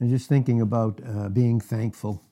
and 0.00 0.10
just 0.10 0.28
thinking 0.28 0.60
about 0.60 1.00
uh, 1.06 1.28
being 1.28 1.60
thankful. 1.60 2.22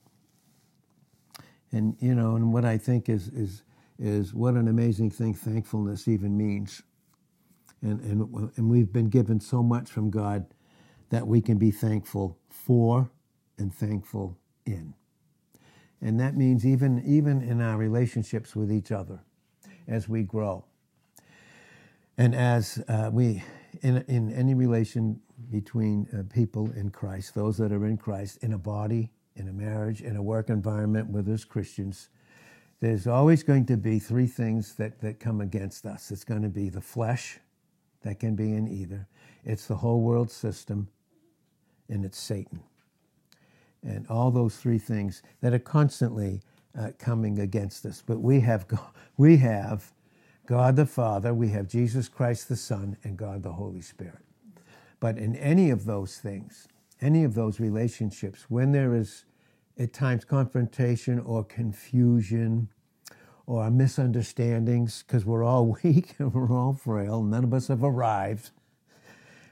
And 1.70 1.96
you 2.00 2.14
know, 2.14 2.36
and 2.36 2.52
what 2.52 2.64
I 2.64 2.78
think 2.78 3.08
is 3.08 3.28
is 3.28 3.62
is 3.98 4.34
what 4.34 4.54
an 4.54 4.68
amazing 4.68 5.10
thing 5.10 5.34
thankfulness 5.34 6.08
even 6.08 6.36
means. 6.36 6.82
And 7.82 8.00
and 8.00 8.52
and 8.56 8.70
we've 8.70 8.92
been 8.92 9.10
given 9.10 9.40
so 9.40 9.62
much 9.62 9.90
from 9.90 10.10
God 10.10 10.46
that 11.10 11.26
we 11.26 11.40
can 11.40 11.58
be 11.58 11.70
thankful 11.70 12.38
for 12.48 13.10
and 13.58 13.74
thankful 13.74 14.38
in. 14.66 14.94
And 16.00 16.18
that 16.20 16.36
means 16.36 16.66
even 16.66 17.02
even 17.06 17.42
in 17.42 17.60
our 17.60 17.76
relationships 17.76 18.56
with 18.56 18.72
each 18.72 18.92
other 18.92 19.20
as 19.86 20.08
we 20.08 20.22
grow. 20.22 20.64
And 22.16 22.34
as 22.34 22.82
uh, 22.88 23.10
we 23.12 23.44
in 23.82 23.98
in 24.08 24.32
any 24.32 24.54
relation 24.54 25.20
between 25.50 26.06
uh, 26.12 26.22
people 26.32 26.70
in 26.72 26.90
Christ, 26.90 27.34
those 27.34 27.56
that 27.58 27.72
are 27.72 27.86
in 27.86 27.96
Christ, 27.96 28.42
in 28.42 28.52
a 28.52 28.58
body, 28.58 29.10
in 29.36 29.48
a 29.48 29.52
marriage, 29.52 30.02
in 30.02 30.16
a 30.16 30.22
work 30.22 30.50
environment 30.50 31.10
with 31.10 31.28
us 31.28 31.44
Christians, 31.44 32.08
there's 32.80 33.06
always 33.06 33.42
going 33.42 33.66
to 33.66 33.76
be 33.76 33.98
three 33.98 34.26
things 34.26 34.74
that, 34.74 35.00
that 35.00 35.18
come 35.18 35.40
against 35.40 35.84
us. 35.84 36.10
It's 36.10 36.24
going 36.24 36.42
to 36.42 36.48
be 36.48 36.68
the 36.68 36.80
flesh, 36.80 37.38
that 38.02 38.20
can 38.20 38.34
be 38.36 38.52
in 38.52 38.68
either, 38.68 39.06
it's 39.44 39.66
the 39.66 39.76
whole 39.76 40.00
world 40.00 40.30
system, 40.30 40.88
and 41.88 42.04
it's 42.04 42.18
Satan. 42.18 42.62
And 43.82 44.06
all 44.08 44.30
those 44.30 44.56
three 44.56 44.78
things 44.78 45.22
that 45.40 45.54
are 45.54 45.58
constantly 45.58 46.42
uh, 46.78 46.90
coming 46.98 47.38
against 47.38 47.86
us. 47.86 48.02
But 48.04 48.20
we 48.20 48.40
have, 48.40 48.66
we 49.16 49.36
have 49.38 49.92
God 50.48 50.76
the 50.76 50.86
Father, 50.86 51.34
we 51.34 51.50
have 51.50 51.68
Jesus 51.68 52.08
Christ 52.08 52.48
the 52.48 52.56
Son, 52.56 52.96
and 53.04 53.18
God 53.18 53.42
the 53.42 53.52
Holy 53.52 53.82
Spirit. 53.82 54.24
But 54.98 55.18
in 55.18 55.36
any 55.36 55.68
of 55.68 55.84
those 55.84 56.16
things, 56.16 56.68
any 57.02 57.22
of 57.22 57.34
those 57.34 57.60
relationships, 57.60 58.46
when 58.48 58.72
there 58.72 58.94
is 58.94 59.26
at 59.78 59.92
times 59.92 60.24
confrontation 60.24 61.18
or 61.18 61.44
confusion 61.44 62.70
or 63.44 63.70
misunderstandings, 63.70 65.04
because 65.06 65.26
we're 65.26 65.44
all 65.44 65.76
weak 65.84 66.14
and 66.18 66.32
we're 66.32 66.50
all 66.50 66.72
frail, 66.72 67.22
none 67.22 67.44
of 67.44 67.52
us 67.52 67.68
have 67.68 67.84
arrived. 67.84 68.50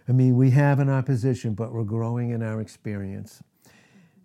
I 0.08 0.12
mean, 0.12 0.34
we 0.34 0.52
have 0.52 0.78
an 0.78 0.88
opposition, 0.88 1.52
but 1.52 1.74
we're 1.74 1.84
growing 1.84 2.30
in 2.30 2.42
our 2.42 2.58
experience. 2.58 3.42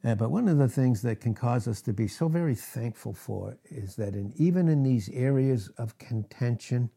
Uh, 0.03 0.15
but 0.15 0.31
one 0.31 0.47
of 0.47 0.57
the 0.57 0.67
things 0.67 1.01
that 1.03 1.19
can 1.19 1.33
cause 1.33 1.67
us 1.67 1.81
to 1.81 1.93
be 1.93 2.07
so 2.07 2.27
very 2.27 2.55
thankful 2.55 3.13
for 3.13 3.57
is 3.69 3.95
that 3.95 4.15
in, 4.15 4.33
even 4.35 4.67
in 4.67 4.81
these 4.81 5.09
areas 5.09 5.69
of 5.77 5.97
contention, 5.99 6.89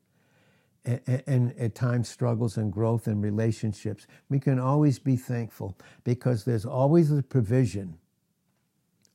and, 0.86 1.22
and, 1.26 1.58
at 1.58 1.74
times 1.74 2.08
struggles 2.08 2.56
and 2.56 2.72
growth 2.72 3.06
and 3.06 3.22
relationships, 3.22 4.06
we 4.28 4.38
can 4.38 4.58
always 4.58 4.98
be 4.98 5.16
thankful 5.16 5.76
because 6.04 6.44
there's 6.44 6.66
always 6.66 7.08
the 7.08 7.22
provision, 7.22 7.98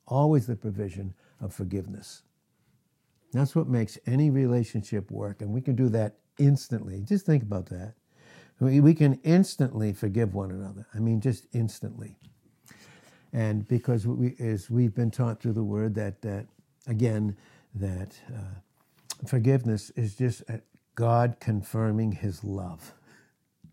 always 0.08 0.48
the 0.48 0.56
provision 0.56 1.14
of 1.40 1.54
forgiveness. 1.54 2.24
That's 3.34 3.56
what 3.56 3.68
makes 3.68 4.00
any 4.08 4.30
relationship 4.32 5.12
work, 5.12 5.42
and 5.42 5.52
we 5.52 5.62
can 5.62 5.76
do 5.76 5.90
that 5.90 6.16
instantly. 6.40 7.02
Just 7.02 7.26
think 7.26 7.44
about 7.44 7.68
that. 7.68 7.94
We, 8.60 8.80
we 8.80 8.94
can 8.94 9.20
instantly 9.24 9.94
forgive 9.94 10.34
one 10.34 10.52
another. 10.52 10.88
I 10.94 11.00
mean, 11.00 11.22
just 11.22 11.46
instantly. 11.54 12.18
And 13.34 13.68
because 13.68 14.08
we, 14.08 14.36
as 14.40 14.70
we've 14.70 14.96
been 14.96 15.12
taught 15.12 15.42
through 15.42 15.54
the 15.54 15.64
Word, 15.64 15.96
that, 15.96 16.22
that 16.22 16.48
again, 16.88 17.38
that 17.76 18.20
uh, 18.34 19.28
forgiveness 19.28 19.92
is 19.92 20.16
just 20.16 20.44
God 20.96 21.38
confirming 21.40 22.14
his 22.14 22.44
love. 22.44 22.94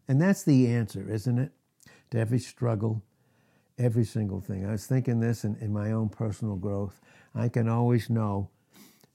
And 0.08 0.20
that's 0.20 0.44
the 0.44 0.68
answer, 0.68 1.08
isn't 1.10 1.38
it? 1.38 1.52
To 2.10 2.18
every 2.18 2.38
struggle, 2.38 3.02
every 3.78 4.04
single 4.04 4.40
thing. 4.40 4.66
I 4.66 4.72
was 4.72 4.86
thinking 4.86 5.20
this 5.20 5.44
in, 5.44 5.56
in 5.56 5.72
my 5.72 5.92
own 5.92 6.08
personal 6.08 6.56
growth. 6.56 7.00
I 7.34 7.48
can 7.48 7.68
always 7.68 8.08
know 8.08 8.50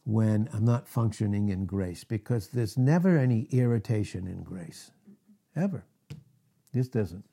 when 0.04 0.50
I'm 0.54 0.66
not 0.66 0.88
functioning 0.88 1.50
in 1.50 1.66
grace 1.66 2.04
because 2.04 2.48
there's 2.48 2.78
never 2.78 3.18
any 3.18 3.48
irritation 3.52 4.28
in 4.28 4.44
grace, 4.44 4.92
ever. 5.56 5.86
This 6.74 6.88
doesn't. 6.88 7.26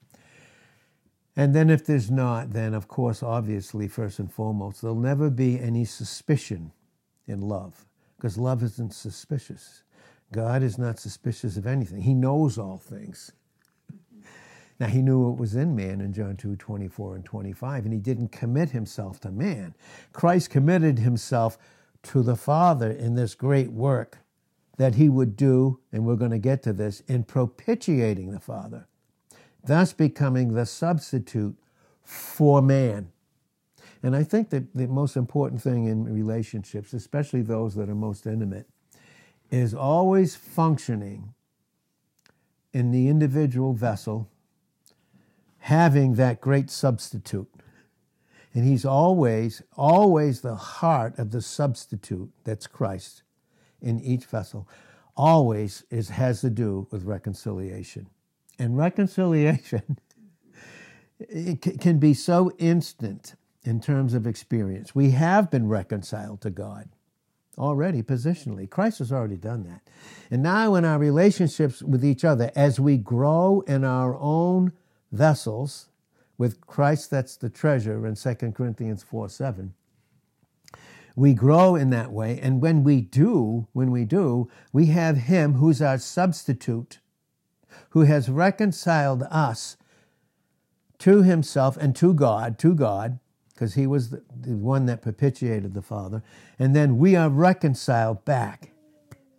And 1.38 1.54
then 1.54 1.71
if 1.71 1.87
there's 1.87 2.10
not, 2.10 2.50
then 2.50 2.75
of 2.75 2.88
course, 2.88 3.22
obviously, 3.22 3.87
first 3.87 4.19
and 4.19 4.31
foremost, 4.31 4.82
there'll 4.82 4.97
never 4.97 5.31
be 5.31 5.60
any 5.60 5.84
suspicion 5.84 6.72
in 7.28 7.41
love 7.41 7.87
because 8.16 8.37
love 8.37 8.60
isn't 8.65 8.93
suspicious. 8.93 9.84
God 10.32 10.65
is 10.65 10.78
not 10.78 10.98
suspicious 10.98 11.56
of 11.56 11.65
anything. 11.65 12.00
He 12.00 12.12
knows 12.12 12.59
all 12.59 12.77
things. 12.77 13.31
Now, 14.81 14.88
he 14.88 15.00
knew 15.00 15.21
what 15.21 15.38
was 15.38 15.54
in 15.54 15.77
man 15.77 16.00
in 16.00 16.12
John 16.12 16.37
2 16.37 16.56
24 16.56 17.15
and 17.15 17.25
25, 17.25 17.84
and 17.84 17.94
he 17.94 18.00
didn't 18.00 18.32
commit 18.32 18.71
himself 18.71 19.21
to 19.21 19.31
man. 19.31 19.77
Christ 20.12 20.50
committed 20.50 20.98
himself 20.98 21.56
to 22.03 22.25
the 22.25 22.37
Father 22.37 22.91
in 22.91 23.15
this 23.15 23.37
great 23.37 23.71
work 23.71 24.19
that 24.77 24.97
he 24.97 25.09
would 25.09 25.37
do, 25.37 25.78
and 25.93 26.04
we're 26.04 26.16
going 26.16 26.32
to 26.32 26.38
get 26.38 26.65
to 26.65 26.72
this, 26.72 27.00
in 27.06 27.22
propitiating 27.22 28.32
the 28.32 28.41
Father, 28.41 28.88
thus 29.68 29.92
becoming 29.92 30.54
the 30.54 30.66
substitute 30.66 31.56
for 32.02 32.60
man. 32.60 33.12
And 34.02 34.16
I 34.16 34.24
think 34.24 34.50
that 34.50 34.74
the 34.74 34.86
most 34.88 35.16
important 35.16 35.62
thing 35.62 35.84
in 35.86 36.04
relationships, 36.04 36.92
especially 36.92 37.42
those 37.42 37.74
that 37.74 37.88
are 37.88 37.94
most 37.94 38.26
intimate, 38.26 38.66
is 39.50 39.74
always 39.74 40.36
functioning 40.36 41.34
in 42.72 42.90
the 42.90 43.08
individual 43.08 43.74
vessel, 43.74 44.28
having 45.58 46.14
that 46.14 46.40
great 46.40 46.70
substitute. 46.70 47.48
And 48.54 48.64
he's 48.64 48.84
always, 48.84 49.62
always 49.76 50.40
the 50.40 50.54
heart 50.54 51.18
of 51.18 51.30
the 51.30 51.42
substitute 51.42 52.30
that's 52.44 52.66
Christ 52.66 53.22
in 53.82 54.00
each 54.00 54.24
vessel. 54.24 54.68
Always 55.16 55.84
is, 55.90 56.08
has 56.10 56.40
to 56.40 56.50
do 56.50 56.86
with 56.90 57.04
reconciliation. 57.04 58.08
And 58.58 58.76
reconciliation 58.76 59.98
can 61.60 61.98
be 61.98 62.14
so 62.14 62.50
instant 62.58 63.34
in 63.64 63.80
terms 63.80 64.14
of 64.14 64.26
experience. 64.26 64.94
We 64.94 65.10
have 65.10 65.50
been 65.50 65.69
reconciled 65.69 66.41
to 66.42 66.50
God 66.50 66.88
already 67.56 68.02
positionally. 68.02 68.70
Christ 68.70 69.00
has 69.00 69.12
already 69.12 69.36
done 69.36 69.64
that. 69.64 69.82
And 70.30 70.42
now, 70.42 70.74
in 70.76 70.84
our 70.84 70.98
relationships 70.98 71.82
with 71.82 72.04
each 72.04 72.24
other, 72.24 72.52
as 72.54 72.78
we 72.78 72.97
grow 72.97 73.62
in 73.66 73.84
our 73.84 74.16
own 74.16 74.72
vessels, 75.10 75.88
with 76.38 76.60
Christ, 76.60 77.10
that's 77.10 77.36
the 77.36 77.50
treasure 77.50 78.06
in 78.06 78.14
2 78.14 78.34
Corinthians 78.52 79.02
4 79.02 79.28
7. 79.28 79.74
We 81.16 81.34
grow 81.34 81.74
in 81.74 81.91
that 81.91 82.12
way. 82.12 82.38
And 82.41 82.62
when 82.62 82.84
we 82.84 83.00
do, 83.00 83.66
when 83.72 83.91
we 83.91 84.04
do, 84.04 84.48
we 84.72 84.86
have 84.86 85.16
Him 85.16 85.54
who's 85.54 85.82
our 85.82 85.98
substitute, 85.98 87.00
who 87.91 88.03
has 88.03 88.28
reconciled 88.28 89.22
us 89.31 89.77
to 90.99 91.22
Himself 91.22 91.77
and 91.77 91.94
to 91.97 92.12
God, 92.12 92.59
to 92.59 92.75
God, 92.75 93.19
because 93.59 93.75
he 93.75 93.89
was 93.89 94.11
the, 94.11 94.21
one 94.44 94.87
that 94.87 95.03
propitiated 95.03 95.75
the 95.75 95.83
Father. 95.83 96.22
And 96.61 96.77
then 96.77 96.97
we 96.97 97.16
are 97.16 97.28
reconciled 97.28 98.25
back. 98.25 98.71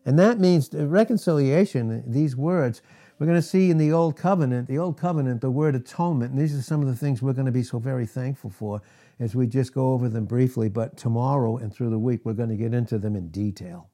And 0.05 0.19
that 0.19 0.39
means 0.39 0.69
reconciliation, 0.73 2.03
these 2.05 2.35
words, 2.35 2.81
we're 3.17 3.27
going 3.27 3.37
to 3.37 3.41
see 3.41 3.69
in 3.69 3.77
the 3.77 3.93
Old 3.93 4.17
Covenant, 4.17 4.67
the 4.67 4.77
Old 4.77 4.97
Covenant, 4.97 5.39
the 5.39 5.51
word 5.51 5.75
atonement. 5.75 6.31
And 6.31 6.39
these 6.39 6.57
are 6.57 6.61
some 6.61 6.81
of 6.81 6.87
the 6.87 6.95
things 6.95 7.21
we're 7.21 7.33
going 7.33 7.45
to 7.45 7.51
be 7.51 7.63
so 7.63 7.79
very 7.79 8.05
thankful 8.05 8.49
for 8.49 8.81
as 9.19 9.35
we 9.35 9.47
just 9.47 9.73
go 9.73 9.93
over 9.93 10.09
them 10.09 10.25
briefly. 10.25 10.67
But 10.67 10.97
tomorrow 10.97 11.57
and 11.57 11.73
through 11.73 11.89
the 11.89 11.99
week, 11.99 12.21
we're 12.23 12.33
going 12.33 12.49
to 12.49 12.55
get 12.55 12.73
into 12.73 12.97
them 12.97 13.15
in 13.15 13.29
detail. 13.29 13.89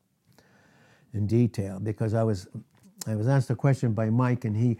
In 1.14 1.28
detail, 1.28 1.80
because 1.80 2.14
I 2.14 2.24
was, 2.24 2.48
I 3.08 3.16
was 3.16 3.28
asked 3.28 3.50
a 3.52 3.56
question 3.56 3.94
by 3.94 4.10
Mike, 4.10 4.46
and 4.46 4.58
he, 4.58 4.78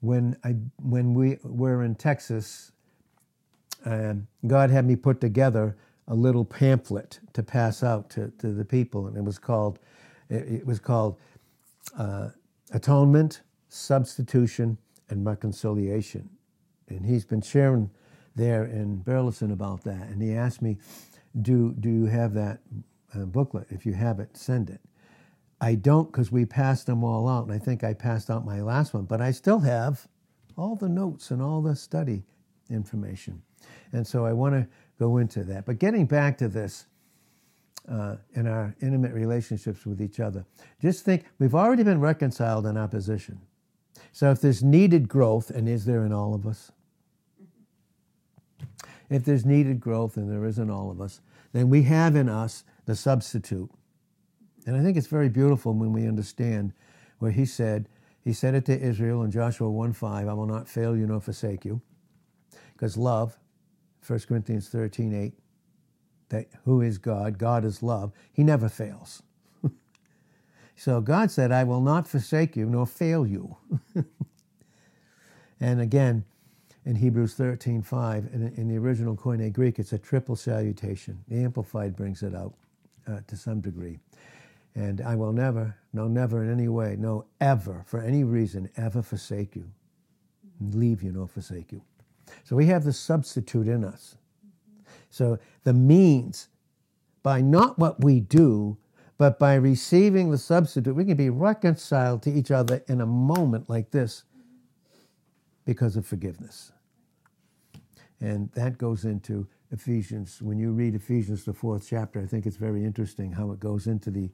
when 0.00 0.36
I, 0.44 0.56
when 0.82 1.14
we 1.14 1.38
were 1.44 1.84
in 1.84 1.94
Texas 1.96 2.72
um, 3.86 4.28
God 4.46 4.70
had 4.70 4.86
me 4.86 4.96
put 4.96 5.20
together 5.20 5.76
a 6.08 6.14
little 6.14 6.44
pamphlet 6.44 7.20
to 7.34 7.42
pass 7.42 7.82
out 7.82 8.10
to, 8.10 8.32
to 8.38 8.52
the 8.52 8.64
people, 8.64 9.08
and 9.08 9.16
it 9.16 9.24
was 9.24 9.38
called 9.38 9.78
it, 10.30 10.66
was 10.66 10.80
called 10.80 11.18
uh, 11.98 12.30
Atonement, 12.72 13.42
Substitution, 13.68 14.78
and 15.10 15.26
Reconciliation. 15.26 16.30
And 16.88 17.06
he's 17.06 17.24
been 17.24 17.42
sharing 17.42 17.90
there 18.36 18.64
in 18.64 18.98
Burleson 18.98 19.52
about 19.52 19.84
that, 19.84 20.08
and 20.08 20.22
he 20.22 20.34
asked 20.34 20.62
me, 20.62 20.78
"Do 21.42 21.74
do 21.80 21.90
you 21.90 22.06
have 22.06 22.34
that 22.34 22.60
uh, 23.14 23.20
booklet? 23.26 23.68
If 23.70 23.86
you 23.86 23.94
have 23.94 24.20
it, 24.20 24.36
send 24.36 24.70
it." 24.70 24.80
I 25.60 25.74
don't 25.74 26.10
because 26.10 26.30
we 26.30 26.44
passed 26.44 26.86
them 26.86 27.02
all 27.02 27.28
out, 27.28 27.44
and 27.44 27.52
I 27.52 27.58
think 27.58 27.82
I 27.82 27.92
passed 27.92 28.30
out 28.30 28.44
my 28.44 28.60
last 28.62 28.94
one, 28.94 29.04
but 29.04 29.20
I 29.20 29.32
still 29.32 29.58
have 29.60 30.06
all 30.56 30.76
the 30.76 30.88
notes 30.88 31.30
and 31.30 31.42
all 31.42 31.62
the 31.62 31.74
study 31.74 32.24
information. 32.70 33.42
And 33.92 34.06
so 34.06 34.24
I 34.24 34.32
want 34.32 34.54
to 34.54 34.68
go 34.98 35.18
into 35.18 35.42
that. 35.44 35.66
But 35.66 35.78
getting 35.78 36.06
back 36.06 36.38
to 36.38 36.48
this, 36.48 36.86
uh, 37.88 38.16
in 38.34 38.46
our 38.46 38.74
intimate 38.82 39.12
relationships 39.12 39.86
with 39.86 40.02
each 40.02 40.20
other, 40.20 40.44
just 40.80 41.04
think 41.04 41.24
we've 41.38 41.54
already 41.54 41.82
been 41.82 42.00
reconciled 42.00 42.66
in 42.66 42.76
opposition. 42.76 43.40
So 44.12 44.30
if 44.30 44.40
there's 44.40 44.62
needed 44.62 45.08
growth, 45.08 45.50
and 45.50 45.68
is 45.68 45.86
there 45.86 46.04
in 46.04 46.12
all 46.12 46.34
of 46.34 46.46
us? 46.46 46.70
if 49.10 49.24
there's 49.24 49.44
needed 49.44 49.80
growth, 49.80 50.16
and 50.16 50.30
there 50.30 50.44
is 50.44 50.58
in 50.58 50.70
all 50.70 50.90
of 50.90 51.00
us, 51.00 51.20
then 51.52 51.70
we 51.70 51.82
have 51.84 52.14
in 52.14 52.28
us 52.28 52.64
the 52.84 52.94
substitute. 52.94 53.70
And 54.68 54.76
I 54.76 54.82
think 54.82 54.98
it's 54.98 55.06
very 55.06 55.30
beautiful 55.30 55.72
when 55.72 55.94
we 55.94 56.06
understand 56.06 56.74
where 57.20 57.30
he 57.30 57.46
said, 57.46 57.88
he 58.22 58.34
said 58.34 58.54
it 58.54 58.66
to 58.66 58.78
Israel 58.78 59.22
in 59.22 59.30
Joshua 59.30 59.70
1 59.70 59.94
5, 59.94 60.28
I 60.28 60.34
will 60.34 60.44
not 60.44 60.68
fail 60.68 60.94
you 60.94 61.06
nor 61.06 61.22
forsake 61.22 61.64
you. 61.64 61.80
Because 62.74 62.98
love, 62.98 63.38
1 64.06 64.20
Corinthians 64.28 64.68
13 64.68 65.14
8, 65.14 65.32
that 66.28 66.48
who 66.66 66.82
is 66.82 66.98
God, 66.98 67.38
God 67.38 67.64
is 67.64 67.82
love, 67.82 68.12
he 68.30 68.44
never 68.44 68.68
fails. 68.68 69.22
so 70.76 71.00
God 71.00 71.30
said, 71.30 71.50
I 71.50 71.64
will 71.64 71.80
not 71.80 72.06
forsake 72.06 72.54
you 72.54 72.66
nor 72.66 72.86
fail 72.86 73.26
you. 73.26 73.56
and 75.60 75.80
again, 75.80 76.26
in 76.84 76.96
Hebrews 76.96 77.32
13 77.32 77.80
5, 77.80 78.28
in, 78.34 78.52
in, 78.58 78.68
the 78.68 78.76
original 78.76 79.16
Koine 79.16 79.50
Greek, 79.50 79.78
it's 79.78 79.94
a 79.94 79.98
triple 79.98 80.36
salutation. 80.36 81.24
The 81.28 81.36
Amplified 81.36 81.96
brings 81.96 82.22
it 82.22 82.34
out 82.34 82.52
uh, 83.10 83.20
to 83.28 83.34
some 83.34 83.62
degree. 83.62 83.98
And 84.78 85.00
I 85.00 85.16
will 85.16 85.32
never, 85.32 85.76
no, 85.92 86.06
never 86.06 86.44
in 86.44 86.52
any 86.52 86.68
way, 86.68 86.94
no, 86.96 87.24
ever, 87.40 87.82
for 87.84 88.00
any 88.00 88.22
reason, 88.22 88.70
ever 88.76 89.02
forsake 89.02 89.56
you, 89.56 89.68
leave 90.60 91.02
you 91.02 91.10
nor 91.10 91.26
forsake 91.26 91.72
you. 91.72 91.82
So 92.44 92.54
we 92.54 92.66
have 92.66 92.84
the 92.84 92.92
substitute 92.92 93.66
in 93.66 93.82
us. 93.82 94.14
So 95.10 95.40
the 95.64 95.72
means, 95.72 96.46
by 97.24 97.40
not 97.40 97.76
what 97.80 98.04
we 98.04 98.20
do, 98.20 98.78
but 99.16 99.40
by 99.40 99.56
receiving 99.56 100.30
the 100.30 100.38
substitute, 100.38 100.94
we 100.94 101.04
can 101.04 101.16
be 101.16 101.28
reconciled 101.28 102.22
to 102.22 102.30
each 102.30 102.52
other 102.52 102.84
in 102.86 103.00
a 103.00 103.06
moment 103.06 103.68
like 103.68 103.90
this 103.90 104.22
because 105.64 105.96
of 105.96 106.06
forgiveness. 106.06 106.70
And 108.20 108.48
that 108.52 108.78
goes 108.78 109.04
into 109.04 109.48
Ephesians. 109.72 110.40
When 110.40 110.56
you 110.56 110.70
read 110.70 110.94
Ephesians, 110.94 111.44
the 111.44 111.52
fourth 111.52 111.84
chapter, 111.90 112.20
I 112.20 112.26
think 112.26 112.46
it's 112.46 112.56
very 112.56 112.84
interesting 112.84 113.32
how 113.32 113.50
it 113.50 113.58
goes 113.58 113.88
into 113.88 114.12
the, 114.12 114.30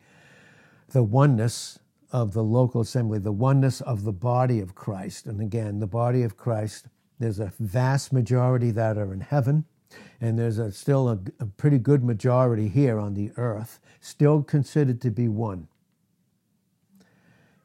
the 0.88 1.02
oneness 1.02 1.78
of 2.12 2.32
the 2.32 2.44
local 2.44 2.80
assembly, 2.80 3.18
the 3.18 3.32
oneness 3.32 3.80
of 3.80 4.04
the 4.04 4.12
body 4.12 4.60
of 4.60 4.74
Christ. 4.74 5.26
And 5.26 5.40
again, 5.40 5.80
the 5.80 5.86
body 5.86 6.22
of 6.22 6.36
Christ, 6.36 6.86
there's 7.18 7.40
a 7.40 7.52
vast 7.58 8.12
majority 8.12 8.70
that 8.70 8.96
are 8.96 9.12
in 9.12 9.20
heaven, 9.20 9.64
and 10.20 10.38
there's 10.38 10.58
a, 10.58 10.70
still 10.70 11.08
a, 11.08 11.18
a 11.40 11.46
pretty 11.46 11.78
good 11.78 12.04
majority 12.04 12.68
here 12.68 12.98
on 12.98 13.14
the 13.14 13.32
earth, 13.36 13.80
still 14.00 14.42
considered 14.42 15.00
to 15.00 15.10
be 15.10 15.28
one. 15.28 15.68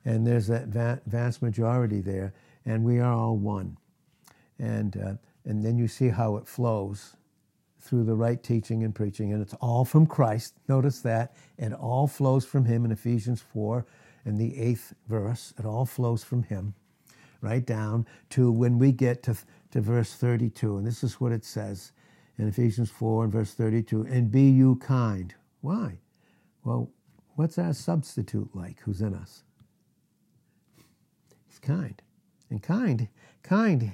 And 0.06 0.26
there's 0.26 0.48
that 0.48 0.68
va- 0.68 1.02
vast 1.06 1.42
majority 1.42 2.02
there, 2.02 2.34
and 2.66 2.84
we 2.84 3.00
are 3.00 3.14
all 3.14 3.38
one. 3.38 3.78
And, 4.58 4.98
uh, 4.98 5.14
and 5.46 5.64
then 5.64 5.78
you 5.78 5.88
see 5.88 6.10
how 6.10 6.38
it 6.38 6.48
flows 6.48 7.16
through 7.80 8.04
the 8.04 8.16
right 8.16 8.42
teaching 8.42 8.84
and 8.84 8.94
preaching, 8.94 9.34
and 9.34 9.42
it's 9.42 9.54
all 9.56 9.86
from 9.86 10.06
Christ. 10.06 10.56
Notice 10.68 11.00
that. 11.02 11.34
It 11.58 11.74
all 11.74 12.08
flows 12.08 12.46
from 12.46 12.66
Him 12.66 12.86
in 12.86 12.92
Ephesians 12.92 13.42
4 13.42 13.86
and 14.26 14.38
the 14.38 14.58
eighth 14.60 14.94
verse. 15.08 15.54
It 15.58 15.66
all 15.66 15.86
flows 15.86 16.24
from 16.24 16.44
Him, 16.44 16.74
right 17.42 17.66
down 17.66 18.06
to 18.32 18.52
when 18.52 18.78
we 18.78 18.92
get 18.92 19.24
to, 19.24 19.38
to 19.72 19.82
verse 19.82 20.14
32. 20.14 20.78
And 20.78 20.86
this 20.86 21.04
is 21.04 21.20
what 21.22 21.32
it 21.32 21.46
says 21.46 21.92
in 22.38 22.48
Ephesians 22.48 22.90
4 22.90 23.26
and 23.26 23.34
verse 23.34 23.54
32 23.54 24.08
and 24.10 24.32
be 24.32 24.44
you 24.50 24.78
kind. 24.78 25.36
Why? 25.62 26.00
Well, 26.64 26.90
what's 27.36 27.58
our 27.58 27.74
substitute 27.74 28.50
like 28.56 28.80
who's 28.82 29.02
in 29.02 29.14
us? 29.14 29.44
He's 31.48 31.60
kind. 31.60 32.02
And 32.50 32.64
kind, 32.64 33.10
kind, 33.44 33.94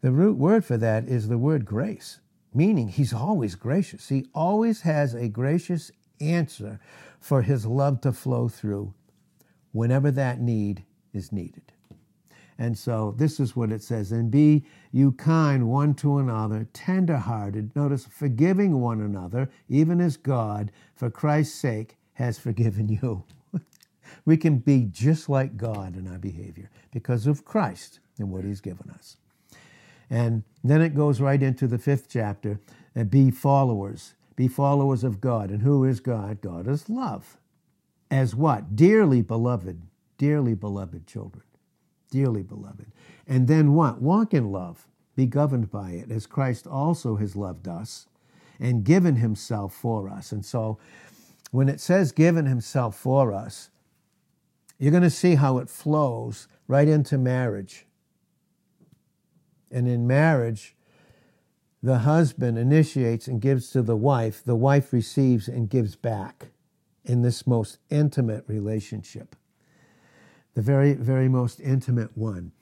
the 0.00 0.10
root 0.10 0.38
word 0.38 0.64
for 0.64 0.78
that 0.78 1.04
is 1.06 1.28
the 1.28 1.36
word 1.36 1.66
grace, 1.66 2.20
meaning 2.52 2.88
he's 2.88 3.12
always 3.12 3.54
gracious. 3.54 4.08
He 4.08 4.26
always 4.34 4.82
has 4.82 5.14
a 5.14 5.28
gracious 5.28 5.90
answer 6.20 6.80
for 7.20 7.42
his 7.42 7.66
love 7.66 8.00
to 8.02 8.12
flow 8.12 8.48
through 8.48 8.94
whenever 9.72 10.10
that 10.10 10.40
need 10.40 10.84
is 11.12 11.32
needed. 11.32 11.72
And 12.58 12.76
so 12.76 13.14
this 13.16 13.40
is 13.40 13.56
what 13.56 13.72
it 13.72 13.82
says 13.82 14.12
And 14.12 14.30
be 14.30 14.64
you 14.92 15.12
kind 15.12 15.68
one 15.68 15.94
to 15.94 16.18
another, 16.18 16.68
tenderhearted. 16.74 17.74
Notice, 17.74 18.04
forgiving 18.04 18.80
one 18.80 19.00
another, 19.00 19.48
even 19.68 20.00
as 20.00 20.18
God, 20.18 20.70
for 20.94 21.10
Christ's 21.10 21.58
sake, 21.58 21.96
has 22.12 22.38
forgiven 22.38 22.88
you. 22.88 23.24
we 24.26 24.36
can 24.36 24.58
be 24.58 24.86
just 24.90 25.30
like 25.30 25.56
God 25.56 25.96
in 25.96 26.06
our 26.06 26.18
behavior 26.18 26.70
because 26.92 27.26
of 27.26 27.46
Christ 27.46 28.00
and 28.18 28.30
what 28.30 28.44
he's 28.44 28.60
given 28.60 28.90
us. 28.90 29.16
And 30.10 30.42
then 30.64 30.82
it 30.82 30.94
goes 30.94 31.20
right 31.20 31.42
into 31.42 31.66
the 31.66 31.78
fifth 31.78 32.08
chapter 32.10 32.60
and 32.94 33.10
be 33.10 33.30
followers. 33.30 34.14
Be 34.36 34.48
followers 34.48 35.04
of 35.04 35.20
God. 35.20 35.50
And 35.50 35.62
who 35.62 35.84
is 35.84 36.00
God? 36.00 36.40
God 36.40 36.66
is 36.68 36.90
love. 36.90 37.38
As 38.10 38.34
what? 38.34 38.74
Dearly 38.74 39.22
beloved, 39.22 39.82
dearly 40.18 40.54
beloved 40.54 41.06
children 41.06 41.44
dearly 42.10 42.42
beloved. 42.42 42.92
And 43.26 43.48
then 43.48 43.74
what? 43.74 44.02
Walk 44.02 44.34
in 44.34 44.50
love, 44.50 44.86
be 45.16 45.26
governed 45.26 45.70
by 45.70 45.92
it, 45.92 46.10
as 46.10 46.26
Christ 46.26 46.66
also 46.66 47.16
has 47.16 47.36
loved 47.36 47.68
us 47.68 48.06
and 48.58 48.84
given 48.84 49.16
himself 49.16 49.72
for 49.72 50.08
us. 50.08 50.32
And 50.32 50.44
so 50.44 50.78
when 51.50 51.68
it 51.68 51.80
says 51.80 52.12
given 52.12 52.46
himself 52.46 52.96
for 52.96 53.32
us, 53.32 53.70
you're 54.78 54.90
going 54.90 55.02
to 55.02 55.10
see 55.10 55.36
how 55.36 55.58
it 55.58 55.68
flows 55.68 56.48
right 56.66 56.88
into 56.88 57.18
marriage. 57.18 57.86
And 59.70 59.86
in 59.88 60.06
marriage, 60.06 60.74
the 61.82 62.00
husband 62.00 62.58
initiates 62.58 63.26
and 63.28 63.40
gives 63.40 63.70
to 63.70 63.82
the 63.82 63.96
wife, 63.96 64.42
the 64.44 64.56
wife 64.56 64.92
receives 64.92 65.48
and 65.48 65.70
gives 65.70 65.96
back 65.96 66.48
in 67.04 67.22
this 67.22 67.46
most 67.46 67.78
intimate 67.88 68.44
relationship 68.46 69.36
the 70.54 70.62
very, 70.62 70.94
very 70.94 71.28
most 71.28 71.60
intimate 71.60 72.16
one. 72.16 72.52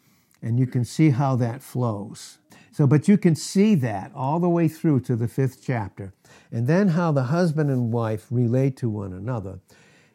And 0.42 0.58
you 0.58 0.66
can 0.66 0.84
see 0.84 1.10
how 1.10 1.36
that 1.36 1.62
flows. 1.62 2.38
So, 2.70 2.86
but 2.86 3.08
you 3.08 3.18
can 3.18 3.34
see 3.34 3.74
that 3.76 4.12
all 4.14 4.38
the 4.38 4.48
way 4.48 4.68
through 4.68 5.00
to 5.00 5.16
the 5.16 5.26
fifth 5.26 5.64
chapter. 5.64 6.14
And 6.52 6.66
then 6.66 6.88
how 6.88 7.10
the 7.12 7.24
husband 7.24 7.70
and 7.70 7.92
wife 7.92 8.26
relate 8.30 8.76
to 8.78 8.88
one 8.88 9.12
another. 9.12 9.58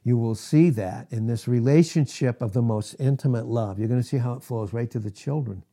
You 0.04 0.18
will 0.18 0.36
see 0.36 0.69
that 0.72 1.07
in 1.12 1.28
this 1.28 1.48
relationship 1.48 2.42
of 2.42 2.54
the 2.54 2.62
most 2.62 2.95
intimate 3.00 3.48
love. 3.48 3.80
You're 3.80 3.88
going 3.88 4.01
to 4.01 4.07
see 4.07 4.18
how 4.18 4.34
it 4.34 4.44
flows 4.44 4.72
right 4.72 4.90
to 4.92 5.00
the 5.00 5.12
children. 5.12 5.63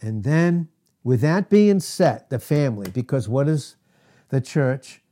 And 0.00 0.24
then, 0.24 0.68
with 1.02 1.20
that 1.22 1.48
being 1.48 1.80
set, 1.80 2.30
the 2.30 2.38
family, 2.38 2.90
because 2.90 3.28
what 3.28 3.48
is 3.48 3.76
the 4.28 4.40
church 4.40 5.02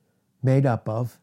made 0.43 0.67
up 0.67 0.89
of? 0.89 1.19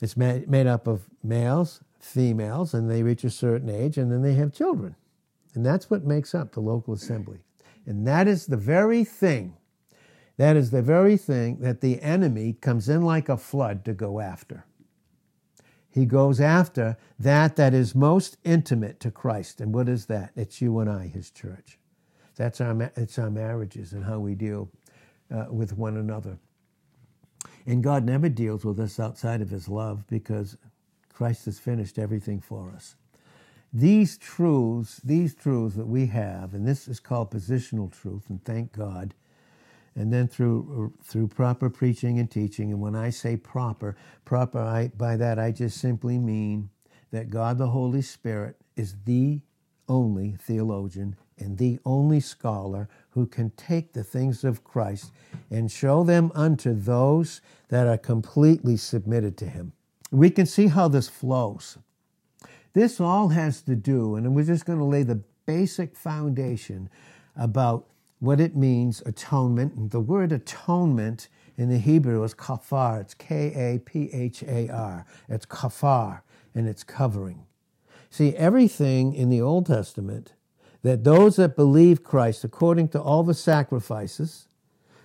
It's 0.00 0.16
made 0.16 0.66
up 0.66 0.86
of 0.88 1.08
males, 1.22 1.80
females, 2.00 2.74
and 2.74 2.90
they 2.90 3.02
reach 3.02 3.22
a 3.22 3.30
certain 3.30 3.70
age, 3.70 3.96
and 3.98 4.10
then 4.10 4.22
they 4.22 4.34
have 4.34 4.52
children. 4.52 4.96
And 5.54 5.64
that's 5.64 5.88
what 5.90 6.04
makes 6.04 6.34
up 6.34 6.52
the 6.52 6.60
local 6.60 6.94
assembly. 6.94 7.38
And 7.86 8.06
that 8.06 8.26
is 8.26 8.46
the 8.46 8.56
very 8.56 9.04
thing, 9.04 9.56
that 10.38 10.56
is 10.56 10.70
the 10.70 10.82
very 10.82 11.16
thing 11.16 11.58
that 11.60 11.80
the 11.80 12.00
enemy 12.00 12.54
comes 12.54 12.88
in 12.88 13.02
like 13.02 13.28
a 13.28 13.36
flood 13.36 13.84
to 13.84 13.92
go 13.92 14.18
after. 14.18 14.64
He 15.90 16.06
goes 16.06 16.40
after 16.40 16.96
that 17.18 17.56
that 17.56 17.74
is 17.74 17.94
most 17.94 18.38
intimate 18.44 18.98
to 19.00 19.10
Christ. 19.10 19.60
And 19.60 19.74
what 19.74 19.88
is 19.88 20.06
that? 20.06 20.32
It's 20.34 20.62
you 20.62 20.78
and 20.78 20.88
I, 20.88 21.08
his 21.08 21.30
church. 21.30 21.78
That's 22.42 22.60
our, 22.60 22.92
it's 22.96 23.20
our 23.20 23.30
marriages 23.30 23.92
and 23.92 24.04
how 24.04 24.18
we 24.18 24.34
deal 24.34 24.68
uh, 25.32 25.46
with 25.48 25.78
one 25.78 25.96
another. 25.96 26.38
And 27.66 27.84
God 27.84 28.04
never 28.04 28.28
deals 28.28 28.64
with 28.64 28.80
us 28.80 28.98
outside 28.98 29.40
of 29.40 29.48
his 29.48 29.68
love 29.68 30.04
because 30.08 30.56
Christ 31.12 31.44
has 31.44 31.60
finished 31.60 32.00
everything 32.00 32.40
for 32.40 32.72
us. 32.74 32.96
These 33.72 34.18
truths, 34.18 35.00
these 35.04 35.36
truths 35.36 35.76
that 35.76 35.86
we 35.86 36.06
have, 36.06 36.52
and 36.52 36.66
this 36.66 36.88
is 36.88 36.98
called 36.98 37.30
positional 37.30 37.92
truth, 37.92 38.28
and 38.28 38.44
thank 38.44 38.72
God. 38.72 39.14
And 39.94 40.12
then 40.12 40.26
through 40.26 40.94
through 41.04 41.28
proper 41.28 41.70
preaching 41.70 42.18
and 42.18 42.28
teaching, 42.28 42.72
and 42.72 42.80
when 42.80 42.96
I 42.96 43.10
say 43.10 43.36
proper, 43.36 43.94
proper, 44.24 44.58
I, 44.58 44.88
by 44.88 45.16
that 45.16 45.38
I 45.38 45.52
just 45.52 45.78
simply 45.78 46.18
mean 46.18 46.70
that 47.12 47.30
God 47.30 47.58
the 47.58 47.68
Holy 47.68 48.02
Spirit 48.02 48.56
is 48.74 48.96
the 49.04 49.42
only 49.88 50.34
theologian 50.40 51.14
and 51.38 51.58
the 51.58 51.78
only 51.84 52.20
scholar 52.20 52.88
who 53.10 53.26
can 53.26 53.50
take 53.50 53.92
the 53.92 54.04
things 54.04 54.44
of 54.44 54.64
Christ 54.64 55.12
and 55.50 55.70
show 55.70 56.04
them 56.04 56.32
unto 56.34 56.74
those 56.74 57.40
that 57.68 57.86
are 57.86 57.98
completely 57.98 58.76
submitted 58.76 59.36
to 59.38 59.46
him. 59.46 59.72
We 60.10 60.30
can 60.30 60.46
see 60.46 60.68
how 60.68 60.88
this 60.88 61.08
flows. 61.08 61.78
This 62.74 63.00
all 63.00 63.28
has 63.28 63.62
to 63.62 63.74
do, 63.74 64.14
and 64.16 64.34
we're 64.34 64.44
just 64.44 64.64
going 64.64 64.78
to 64.78 64.84
lay 64.84 65.02
the 65.02 65.22
basic 65.46 65.96
foundation 65.96 66.88
about 67.36 67.86
what 68.18 68.40
it 68.40 68.56
means 68.56 69.02
atonement. 69.04 69.74
And 69.74 69.90
the 69.90 70.00
word 70.00 70.32
atonement 70.32 71.28
in 71.56 71.68
the 71.68 71.78
Hebrew 71.78 72.22
is 72.24 72.34
kaphar. 72.34 73.00
It's 73.00 73.14
K 73.14 73.52
A 73.54 73.78
P 73.78 74.10
H 74.12 74.42
A 74.44 74.68
R. 74.68 75.06
It's 75.28 75.44
kaphar, 75.44 76.22
and 76.54 76.66
it's 76.68 76.84
covering. 76.84 77.44
See, 78.10 78.36
everything 78.36 79.14
in 79.14 79.28
the 79.28 79.40
Old 79.40 79.66
Testament 79.66 80.34
that 80.82 81.04
those 81.04 81.36
that 81.36 81.56
believe 81.56 82.02
Christ, 82.02 82.44
according 82.44 82.88
to 82.88 83.00
all 83.00 83.22
the 83.22 83.34
sacrifices, 83.34 84.48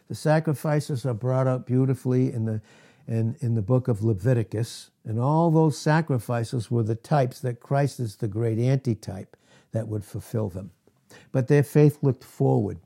the 0.07 0.15
sacrifices 0.15 1.05
are 1.05 1.13
brought 1.13 1.47
out 1.47 1.65
beautifully 1.65 2.31
in 2.31 2.45
the 2.45 2.61
in, 3.07 3.37
in 3.39 3.55
the 3.55 3.61
book 3.61 3.87
of 3.87 4.03
Leviticus, 4.03 4.91
and 5.05 5.17
all 5.17 5.49
those 5.49 5.77
sacrifices 5.77 6.69
were 6.69 6.83
the 6.83 6.95
types 6.95 7.39
that 7.39 7.61
Christ 7.61 8.01
is 8.01 8.17
the 8.17 8.27
great 8.27 8.59
antitype 8.59 9.37
that 9.71 9.87
would 9.87 10.03
fulfill 10.03 10.49
them. 10.49 10.71
But 11.31 11.47
their 11.47 11.63
faith 11.63 11.99
looked 12.01 12.23
forward. 12.23 12.79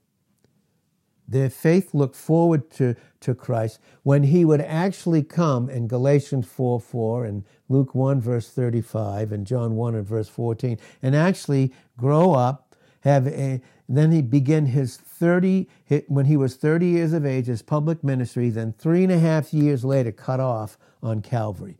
Their 1.27 1.49
faith 1.49 1.93
looked 1.93 2.15
forward 2.15 2.69
to, 2.71 2.95
to 3.21 3.33
Christ 3.33 3.79
when 4.03 4.23
he 4.23 4.43
would 4.43 4.61
actually 4.61 5.23
come 5.23 5.69
in 5.69 5.87
Galatians 5.87 6.45
4 6.45 6.79
4 6.79 7.25
and 7.25 7.45
Luke 7.69 7.95
1 7.95 8.19
verse 8.19 8.49
35 8.49 9.31
and 9.31 9.47
John 9.47 9.75
1 9.75 9.95
and 9.95 10.05
verse 10.05 10.27
14 10.27 10.77
and 11.01 11.15
actually 11.15 11.73
grow 11.97 12.33
up, 12.33 12.70
have 13.01 13.27
a, 13.27 13.61
then 13.89 14.11
he 14.11 14.21
began 14.21 14.67
his 14.67 14.95
30, 14.97 15.67
when 16.07 16.25
he 16.25 16.37
was 16.37 16.55
30 16.55 16.87
years 16.87 17.13
of 17.13 17.25
age, 17.25 17.47
his 17.47 17.61
public 17.61 18.03
ministry, 18.03 18.49
then 18.49 18.73
three 18.73 19.03
and 19.03 19.11
a 19.11 19.19
half 19.19 19.53
years 19.53 19.83
later, 19.83 20.11
cut 20.11 20.39
off 20.39 20.77
on 21.03 21.21
Calvary. 21.21 21.77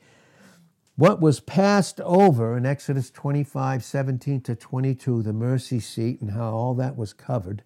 What 0.95 1.21
was 1.21 1.39
passed 1.39 2.01
over 2.01 2.57
in 2.57 2.65
Exodus 2.65 3.09
25, 3.09 3.83
17 3.83 4.41
to 4.41 4.55
22, 4.55 5.23
the 5.23 5.33
mercy 5.33 5.79
seat, 5.79 6.21
and 6.21 6.31
how 6.31 6.51
all 6.51 6.73
that 6.75 6.97
was 6.97 7.13
covered, 7.13 7.63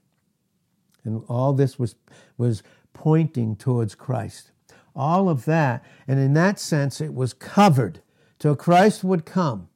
and 1.03 1.23
all 1.27 1.53
this 1.53 1.79
was, 1.79 1.95
was 2.37 2.61
pointing 2.93 3.55
towards 3.55 3.95
Christ. 3.95 4.51
All 4.95 5.27
of 5.27 5.45
that, 5.45 5.83
and 6.07 6.19
in 6.19 6.33
that 6.33 6.59
sense, 6.59 7.01
it 7.01 7.13
was 7.13 7.33
covered 7.33 8.01
till 8.39 8.55
Christ 8.55 9.03
would 9.03 9.25
come 9.25 9.69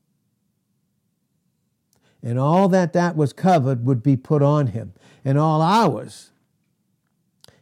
and 2.21 2.38
all 2.38 2.67
that 2.69 2.93
that 2.93 3.15
was 3.15 3.33
covered 3.33 3.85
would 3.85 4.03
be 4.03 4.17
put 4.17 4.41
on 4.41 4.67
him. 4.67 4.93
And 5.23 5.38
all 5.38 5.61
ours 5.61 6.31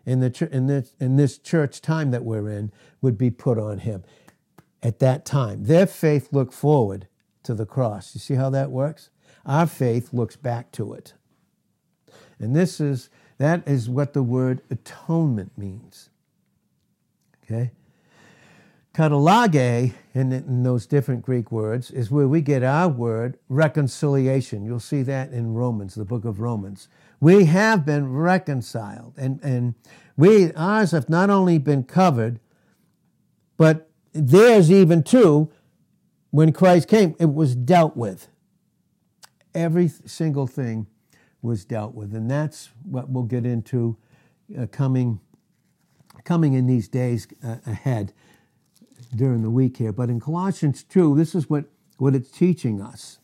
in, 0.05 0.19
the, 0.19 0.49
in, 0.51 0.67
this, 0.67 0.93
in 0.99 1.17
this 1.17 1.37
church 1.37 1.81
time 1.81 2.11
that 2.11 2.23
we're 2.23 2.49
in 2.49 2.71
would 3.01 3.17
be 3.17 3.29
put 3.29 3.57
on 3.57 3.79
him 3.79 4.03
at 4.81 4.99
that 4.99 5.25
time. 5.25 5.65
Their 5.65 5.85
faith 5.85 6.29
looked 6.31 6.53
forward 6.53 7.07
to 7.43 7.53
the 7.53 7.65
cross. 7.65 8.15
You 8.15 8.19
see 8.19 8.35
how 8.35 8.49
that 8.51 8.71
works? 8.71 9.09
Our 9.45 9.67
faith 9.67 10.13
looks 10.13 10.35
back 10.35 10.71
to 10.73 10.93
it. 10.93 11.13
And 12.39 12.55
this 12.55 12.79
is 12.79 13.09
that 13.37 13.67
is 13.67 13.89
what 13.89 14.13
the 14.13 14.23
word 14.23 14.61
atonement 14.69 15.57
means. 15.57 16.09
Okay 17.43 17.71
Katalage, 18.97 19.93
in, 20.15 20.31
in, 20.31 20.63
those 20.63 20.87
different 20.87 21.21
Greek 21.21 21.51
words, 21.51 21.91
is 21.91 22.09
where 22.09 22.27
we 22.27 22.41
get 22.41 22.63
our 22.63 22.89
word 22.89 23.37
reconciliation. 23.47 24.65
You'll 24.65 24.79
see 24.79 25.03
that 25.03 25.31
in 25.31 25.53
Romans, 25.53 25.93
the 25.93 26.03
book 26.03 26.25
of 26.25 26.39
Romans. 26.39 26.87
We 27.19 27.45
have 27.45 27.85
been 27.85 28.11
reconciled, 28.11 29.13
and, 29.15 29.39
and 29.43 29.75
we 30.15 30.51
ours 30.53 30.91
have 30.91 31.09
not 31.09 31.29
only 31.29 31.59
been 31.59 31.83
covered, 31.83 32.39
but 33.55 33.87
theirs 34.13 34.71
even 34.71 35.03
too, 35.03 35.51
when 36.31 36.51
Christ 36.51 36.87
came, 36.87 37.15
it 37.19 37.31
was 37.31 37.53
dealt 37.53 37.95
with. 37.95 38.29
Every 39.53 39.89
single 39.89 40.47
thing 40.47 40.87
was 41.43 41.65
dealt 41.65 41.93
with, 41.93 42.15
and 42.15 42.31
that's 42.31 42.71
what 42.83 43.11
we'll 43.11 43.25
get 43.25 43.45
into 43.45 43.95
uh, 44.57 44.65
coming 44.71 45.19
coming 46.23 46.53
in 46.53 46.65
these 46.65 46.87
days 46.87 47.27
uh, 47.43 47.57
ahead 47.67 48.11
during 49.15 49.41
the 49.41 49.49
week 49.49 49.77
here. 49.77 49.91
But 49.91 50.09
in 50.09 50.19
Colossians 50.19 50.83
2, 50.83 51.15
this 51.15 51.35
is 51.35 51.49
what, 51.49 51.65
what 51.97 52.15
it's 52.15 52.29
teaching 52.29 52.81
us. 52.81 53.19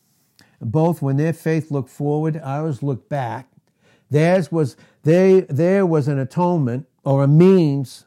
Both 0.62 1.02
when 1.02 1.18
their 1.18 1.34
faith 1.34 1.72
looked 1.72 1.90
forward, 1.90 2.40
ours 2.44 2.82
looked 2.82 3.10
back. 3.10 3.50
Theirs 4.10 4.52
was 4.52 4.78
they 5.04 5.42
there 5.42 5.86
was 5.86 6.08
an 6.08 6.20
atonement 6.20 6.88
or 7.04 7.24
a 7.24 7.28
means 7.28 8.06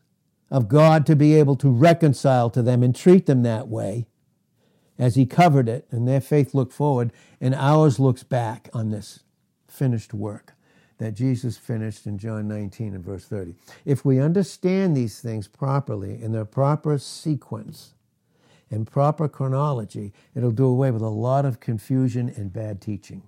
of 0.51 0.69
God 0.69 1.05
to 1.07 1.17
be 1.17 1.35
able 1.35 1.57
to 1.57 1.69
reconcile 1.69 2.49
to 2.51 2.63
them 2.63 2.83
and 2.83 2.95
treat 2.95 3.27
them 3.27 3.43
that 3.43 3.69
way 3.69 4.07
as 4.99 5.17
he 5.17 5.27
covered 5.27 5.69
it, 5.69 5.87
and 5.91 6.09
their 6.09 6.21
faith 6.23 6.55
looked 6.55 6.73
forward, 6.73 7.13
and 7.41 7.55
ours 7.55 8.01
looks 8.01 8.23
back 8.23 8.71
on 8.73 8.91
this 8.91 9.25
finished 9.69 10.15
work 10.15 10.56
that 10.99 11.13
Jesus 11.13 11.57
finished 11.57 12.07
in 12.07 12.19
John 12.19 12.49
19 12.49 12.95
and 12.95 13.05
verse 13.05 13.25
30. 13.27 13.55
If 13.85 14.05
we 14.05 14.19
understand 14.19 14.97
these 14.97 15.21
things 15.21 15.47
properly 15.47 16.21
in 16.23 16.33
their 16.33 16.45
proper 16.45 16.99
sequence 16.99 17.95
and 18.71 18.87
proper 18.87 19.29
chronology, 19.29 20.13
it'll 20.35 20.51
do 20.51 20.67
away 20.67 20.91
with 20.91 21.03
a 21.03 21.09
lot 21.09 21.45
of 21.45 21.61
confusion 21.61 22.33
and 22.37 22.53
bad 22.53 22.81
teaching. 22.81 23.23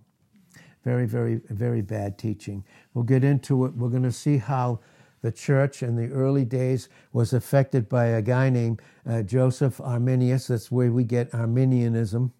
Very, 0.84 1.06
very, 1.06 1.40
very 1.50 1.82
bad 1.82 2.18
teaching. 2.18 2.64
We'll 2.94 3.04
get 3.04 3.22
into 3.22 3.66
it. 3.66 3.74
We're 3.74 3.90
going 3.90 4.02
to 4.04 4.12
see 4.12 4.38
how 4.38 4.80
the 5.20 5.32
church 5.32 5.82
in 5.82 5.96
the 5.96 6.10
early 6.12 6.44
days 6.44 6.88
was 7.12 7.32
affected 7.32 7.88
by 7.88 8.06
a 8.06 8.22
guy 8.22 8.50
named 8.50 8.80
uh, 9.06 9.22
Joseph 9.22 9.80
Arminius. 9.80 10.46
That's 10.46 10.70
where 10.70 10.92
we 10.92 11.04
get 11.04 11.34
Arminianism 11.34 12.32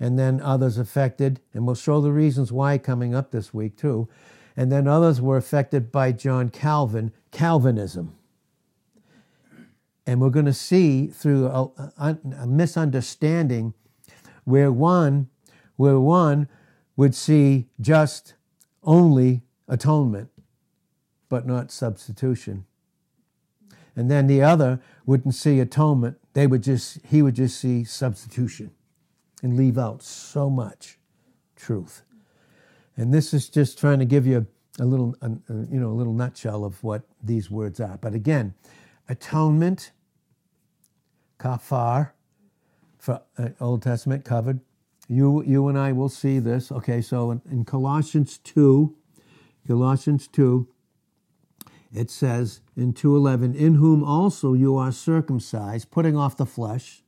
and 0.00 0.18
then 0.18 0.40
others 0.40 0.78
affected, 0.78 1.40
and 1.52 1.66
we'll 1.66 1.74
show 1.74 2.00
the 2.00 2.12
reasons 2.12 2.52
why 2.52 2.78
coming 2.78 3.14
up 3.14 3.30
this 3.30 3.52
week 3.52 3.76
too. 3.76 4.08
And 4.56 4.70
then 4.70 4.86
others 4.86 5.20
were 5.20 5.36
affected 5.36 5.90
by 5.92 6.12
John 6.12 6.50
Calvin, 6.50 7.12
Calvinism. 7.30 8.14
And 10.06 10.20
we're 10.20 10.30
going 10.30 10.46
to 10.46 10.54
see 10.54 11.08
through 11.08 11.46
a, 11.46 11.70
a, 11.98 12.46
misunderstanding 12.46 13.74
where 14.44 14.72
one, 14.72 15.28
where 15.76 16.00
one 16.00 16.48
would 16.96 17.14
see 17.14 17.68
just 17.80 18.34
only 18.82 19.42
atonement, 19.68 20.30
but 21.28 21.46
not 21.46 21.70
substitution. 21.70 22.64
And 23.94 24.10
then 24.10 24.28
the 24.28 24.42
other 24.42 24.80
wouldn't 25.04 25.34
see 25.34 25.60
atonement; 25.60 26.18
they 26.32 26.46
would 26.46 26.62
just 26.62 27.00
he 27.04 27.20
would 27.20 27.34
just 27.34 27.60
see 27.60 27.84
substitution 27.84 28.70
and 29.42 29.56
leave 29.56 29.78
out 29.78 30.02
so 30.02 30.50
much 30.50 30.98
truth. 31.56 32.02
And 32.96 33.12
this 33.12 33.32
is 33.32 33.48
just 33.48 33.78
trying 33.78 33.98
to 34.00 34.04
give 34.04 34.26
you 34.26 34.46
a 34.80 34.84
little, 34.84 35.14
you 35.22 35.80
know, 35.80 35.88
a 35.88 35.94
little 35.94 36.12
nutshell 36.12 36.64
of 36.64 36.82
what 36.82 37.02
these 37.22 37.50
words 37.50 37.80
are. 37.80 37.98
But 37.98 38.14
again, 38.14 38.54
atonement, 39.08 39.92
kaphar, 41.38 42.10
for 42.98 43.22
uh, 43.38 43.50
Old 43.60 43.82
Testament 43.82 44.24
covered. 44.24 44.60
You, 45.08 45.42
you 45.44 45.68
and 45.68 45.78
I 45.78 45.92
will 45.92 46.08
see 46.08 46.38
this. 46.38 46.70
Okay, 46.70 47.00
so 47.00 47.30
in, 47.30 47.40
in 47.50 47.64
Colossians 47.64 48.38
2, 48.38 48.94
Colossians 49.66 50.28
2, 50.28 50.68
it 51.92 52.10
says 52.10 52.60
in 52.76 52.92
2.11, 52.92 53.54
in 53.54 53.76
whom 53.76 54.04
also 54.04 54.52
you 54.52 54.76
are 54.76 54.92
circumcised, 54.92 55.90
putting 55.90 56.16
off 56.16 56.36
the 56.36 56.44
flesh, 56.44 57.02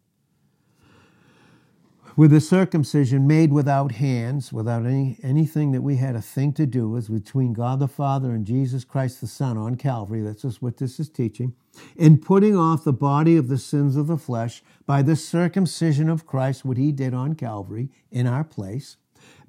with 2.16 2.30
the 2.30 2.40
circumcision 2.40 3.26
made 3.26 3.52
without 3.52 3.92
hands, 3.92 4.52
without 4.52 4.84
any, 4.84 5.18
anything 5.22 5.72
that 5.72 5.82
we 5.82 5.96
had 5.96 6.16
a 6.16 6.20
thing 6.20 6.52
to 6.54 6.66
do 6.66 6.88
with, 6.88 7.12
between 7.12 7.52
God 7.52 7.80
the 7.80 7.88
Father 7.88 8.32
and 8.32 8.46
Jesus 8.46 8.84
Christ 8.84 9.20
the 9.20 9.26
Son 9.26 9.56
on 9.56 9.76
Calvary. 9.76 10.20
That's 10.20 10.42
just 10.42 10.62
what 10.62 10.76
this 10.76 11.00
is 11.00 11.08
teaching. 11.08 11.54
In 11.96 12.18
putting 12.18 12.56
off 12.56 12.84
the 12.84 12.92
body 12.92 13.36
of 13.36 13.48
the 13.48 13.58
sins 13.58 13.96
of 13.96 14.06
the 14.06 14.16
flesh 14.16 14.62
by 14.86 15.02
the 15.02 15.16
circumcision 15.16 16.08
of 16.08 16.26
Christ, 16.26 16.64
what 16.64 16.76
he 16.76 16.92
did 16.92 17.14
on 17.14 17.34
Calvary 17.34 17.90
in 18.10 18.26
our 18.26 18.44
place, 18.44 18.96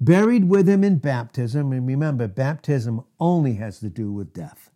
buried 0.00 0.48
with 0.48 0.68
him 0.68 0.82
in 0.82 0.98
baptism. 0.98 1.72
And 1.72 1.86
remember, 1.86 2.28
baptism 2.28 3.04
only 3.20 3.54
has 3.54 3.80
to 3.80 3.88
do 3.88 4.12
with 4.12 4.32
death. 4.32 4.71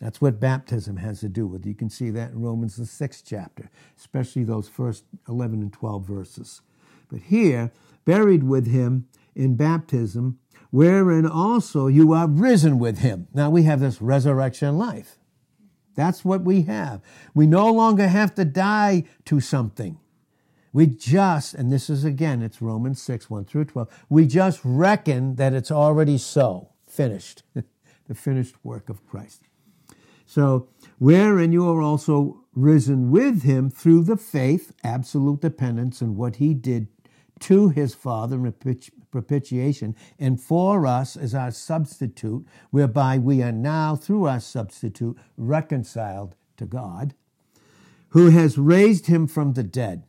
That's 0.00 0.20
what 0.20 0.40
baptism 0.40 0.96
has 0.96 1.20
to 1.20 1.28
do 1.28 1.46
with. 1.46 1.66
You 1.66 1.74
can 1.74 1.90
see 1.90 2.10
that 2.10 2.30
in 2.30 2.40
Romans, 2.40 2.76
the 2.76 2.86
sixth 2.86 3.24
chapter, 3.26 3.70
especially 3.98 4.44
those 4.44 4.66
first 4.66 5.04
11 5.28 5.60
and 5.60 5.72
12 5.72 6.06
verses. 6.06 6.62
But 7.10 7.20
here, 7.20 7.70
buried 8.06 8.44
with 8.44 8.66
him 8.66 9.08
in 9.34 9.56
baptism, 9.56 10.38
wherein 10.70 11.26
also 11.26 11.86
you 11.86 12.14
are 12.14 12.28
risen 12.28 12.78
with 12.78 12.98
him. 12.98 13.28
Now 13.34 13.50
we 13.50 13.64
have 13.64 13.80
this 13.80 14.00
resurrection 14.00 14.78
life. 14.78 15.18
That's 15.96 16.24
what 16.24 16.42
we 16.42 16.62
have. 16.62 17.02
We 17.34 17.46
no 17.46 17.70
longer 17.70 18.08
have 18.08 18.34
to 18.36 18.44
die 18.46 19.04
to 19.26 19.40
something. 19.40 19.98
We 20.72 20.86
just, 20.86 21.52
and 21.52 21.70
this 21.70 21.90
is 21.90 22.04
again, 22.04 22.42
it's 22.42 22.62
Romans 22.62 23.02
6, 23.02 23.28
1 23.28 23.44
through 23.44 23.66
12, 23.66 24.04
we 24.08 24.26
just 24.26 24.60
reckon 24.64 25.34
that 25.34 25.52
it's 25.52 25.70
already 25.70 26.16
so, 26.16 26.70
finished, 26.86 27.42
the 27.54 28.14
finished 28.14 28.54
work 28.64 28.88
of 28.88 29.06
Christ. 29.06 29.42
So, 30.30 30.68
wherein 31.00 31.50
you 31.50 31.68
are 31.68 31.82
also 31.82 32.44
risen 32.54 33.10
with 33.10 33.42
him 33.42 33.68
through 33.68 34.04
the 34.04 34.16
faith, 34.16 34.72
absolute 34.84 35.40
dependence 35.40 36.00
on 36.02 36.14
what 36.14 36.36
he 36.36 36.54
did 36.54 36.86
to 37.40 37.70
his 37.70 37.94
Father 37.94 38.38
propitiation, 39.10 39.96
and 40.20 40.40
for 40.40 40.86
us 40.86 41.16
as 41.16 41.34
our 41.34 41.50
substitute, 41.50 42.46
whereby 42.70 43.18
we 43.18 43.42
are 43.42 43.50
now, 43.50 43.96
through 43.96 44.28
our 44.28 44.38
substitute, 44.38 45.18
reconciled 45.36 46.36
to 46.58 46.64
God, 46.64 47.14
who 48.10 48.30
has 48.30 48.56
raised 48.56 49.06
him 49.06 49.26
from 49.26 49.54
the 49.54 49.64
dead. 49.64 50.04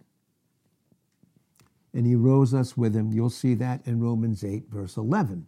and 1.93 2.05
he 2.05 2.15
rose 2.15 2.53
us 2.53 2.77
with 2.77 2.95
him. 2.95 3.11
You'll 3.11 3.31
see 3.31 3.55
that 3.55 3.87
in 3.87 3.99
Romans 3.99 4.43
8, 4.43 4.69
verse 4.69 4.97
11. 4.97 5.47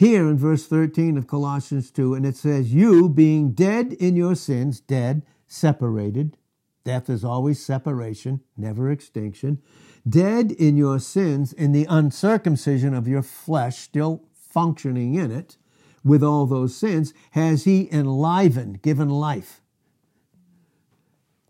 Here 0.00 0.30
in 0.30 0.38
verse 0.38 0.66
13 0.66 1.18
of 1.18 1.26
Colossians 1.26 1.90
2, 1.90 2.14
and 2.14 2.24
it 2.24 2.34
says, 2.34 2.72
You 2.72 3.10
being 3.10 3.52
dead 3.52 3.92
in 3.92 4.16
your 4.16 4.34
sins, 4.34 4.80
dead, 4.80 5.20
separated, 5.46 6.38
death 6.84 7.10
is 7.10 7.22
always 7.22 7.62
separation, 7.62 8.40
never 8.56 8.90
extinction, 8.90 9.60
dead 10.08 10.52
in 10.52 10.78
your 10.78 11.00
sins, 11.00 11.52
in 11.52 11.72
the 11.72 11.86
uncircumcision 11.86 12.94
of 12.94 13.06
your 13.06 13.20
flesh, 13.20 13.76
still 13.76 14.24
functioning 14.32 15.16
in 15.16 15.30
it, 15.30 15.58
with 16.02 16.22
all 16.22 16.46
those 16.46 16.74
sins, 16.74 17.12
has 17.32 17.64
he 17.64 17.86
enlivened, 17.92 18.80
given 18.80 19.10
life 19.10 19.60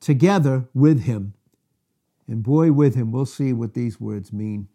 together 0.01 0.69
with 0.75 1.03
him. 1.03 1.35
And 2.27 2.43
boy, 2.43 2.73
with 2.73 2.97
him, 2.97 3.13
we'll 3.13 3.27
see 3.27 3.53
what 3.53 3.75
these 3.75 4.01
words 4.01 4.33
mean. 4.33 4.67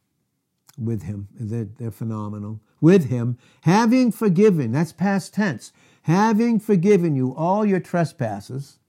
With 0.77 1.03
him, 1.03 1.27
they're, 1.38 1.67
they're 1.77 1.91
phenomenal. 1.91 2.62
With 2.82 3.10
him, 3.10 3.38
having 3.62 4.12
forgiven, 4.12 4.72
that's 4.72 4.91
past 4.91 5.34
tense, 5.34 5.72
having 6.03 6.60
forgiven 6.60 7.15
you 7.15 7.34
all 7.34 7.65
your 7.65 7.79
trespasses, 7.79 8.79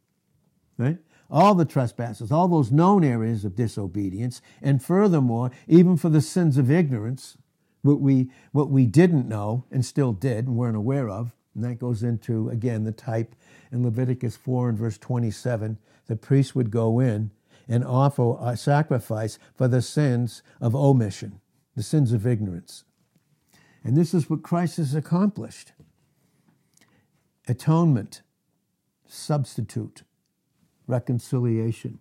right? 0.77 0.99
All 1.31 1.55
the 1.55 1.65
trespasses, 1.65 2.31
all 2.31 2.47
those 2.47 2.71
known 2.71 3.03
areas 3.03 3.45
of 3.45 3.57
disobedience, 3.57 4.43
and 4.61 4.83
furthermore, 4.83 5.51
even 5.67 5.97
for 5.97 6.09
the 6.09 6.21
sins 6.21 6.59
of 6.59 6.71
ignorance, 6.71 7.39
what 7.83 8.01
we, 8.01 8.31
what 8.53 8.71
we 8.71 8.87
didn't 8.87 9.29
know 9.29 9.65
and 9.71 9.85
still 9.85 10.13
did 10.13 10.47
and 10.47 10.57
weren't 10.57 10.77
aware 10.77 11.09
of. 11.09 11.33
And 11.55 11.65
that 11.65 11.79
goes 11.79 12.03
into, 12.03 12.51
again, 12.51 12.85
the 12.85 12.93
type 12.93 13.35
in 13.73 13.83
Leviticus 13.83 14.37
4 14.37 14.69
and 14.69 14.79
verse 14.79 14.99
27. 14.99 15.79
The 16.07 16.17
priest 16.17 16.55
would 16.55 16.71
go 16.71 17.01
in 17.01 17.31
and 17.69 17.85
offer 17.85 18.37
a 18.41 18.57
sacrifice 18.57 19.39
for 19.55 19.67
the 19.69 19.83
sins 19.83 20.43
of 20.61 20.77
omission, 20.77 21.41
the 21.75 21.83
sins 21.83 22.13
of 22.13 22.27
ignorance. 22.27 22.85
And 23.87 23.97
this 23.97 24.13
is 24.13 24.29
what 24.29 24.43
Christ 24.43 24.79
has 24.79 24.97
accomplished 24.97 25.71
atonement, 27.47 28.23
substitute, 29.07 30.03
reconciliation. 30.89 32.01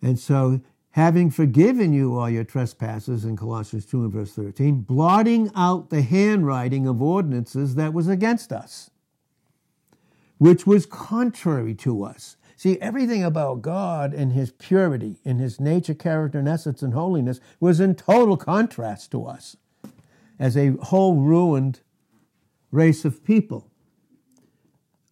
And 0.00 0.16
so 0.16 0.60
having 0.90 1.32
forgiven 1.32 1.92
you 1.92 2.16
all 2.16 2.30
your 2.30 2.44
trespasses 2.44 3.24
in 3.24 3.36
Colossians 3.36 3.84
2 3.84 4.04
and 4.04 4.12
verse 4.12 4.32
13, 4.34 4.82
blotting 4.82 5.50
out 5.56 5.90
the 5.90 6.02
handwriting 6.02 6.86
of 6.86 7.02
ordinances 7.02 7.74
that 7.74 7.92
was 7.92 8.06
against 8.06 8.52
us, 8.52 8.88
which 10.38 10.68
was 10.68 10.86
contrary 10.86 11.74
to 11.74 12.04
us. 12.04 12.36
See, 12.54 12.80
everything 12.80 13.24
about 13.24 13.60
God 13.60 14.14
and 14.14 14.32
his 14.32 14.52
purity 14.52 15.16
and 15.24 15.40
his 15.40 15.58
nature, 15.58 15.94
character, 15.94 16.38
and 16.38 16.48
essence 16.48 16.80
and 16.80 16.94
holiness 16.94 17.40
was 17.58 17.80
in 17.80 17.96
total 17.96 18.36
contrast 18.36 19.10
to 19.10 19.26
us 19.26 19.56
as 20.38 20.56
a 20.56 20.70
whole 20.82 21.16
ruined 21.16 21.80
race 22.70 23.04
of 23.04 23.24
people. 23.24 23.70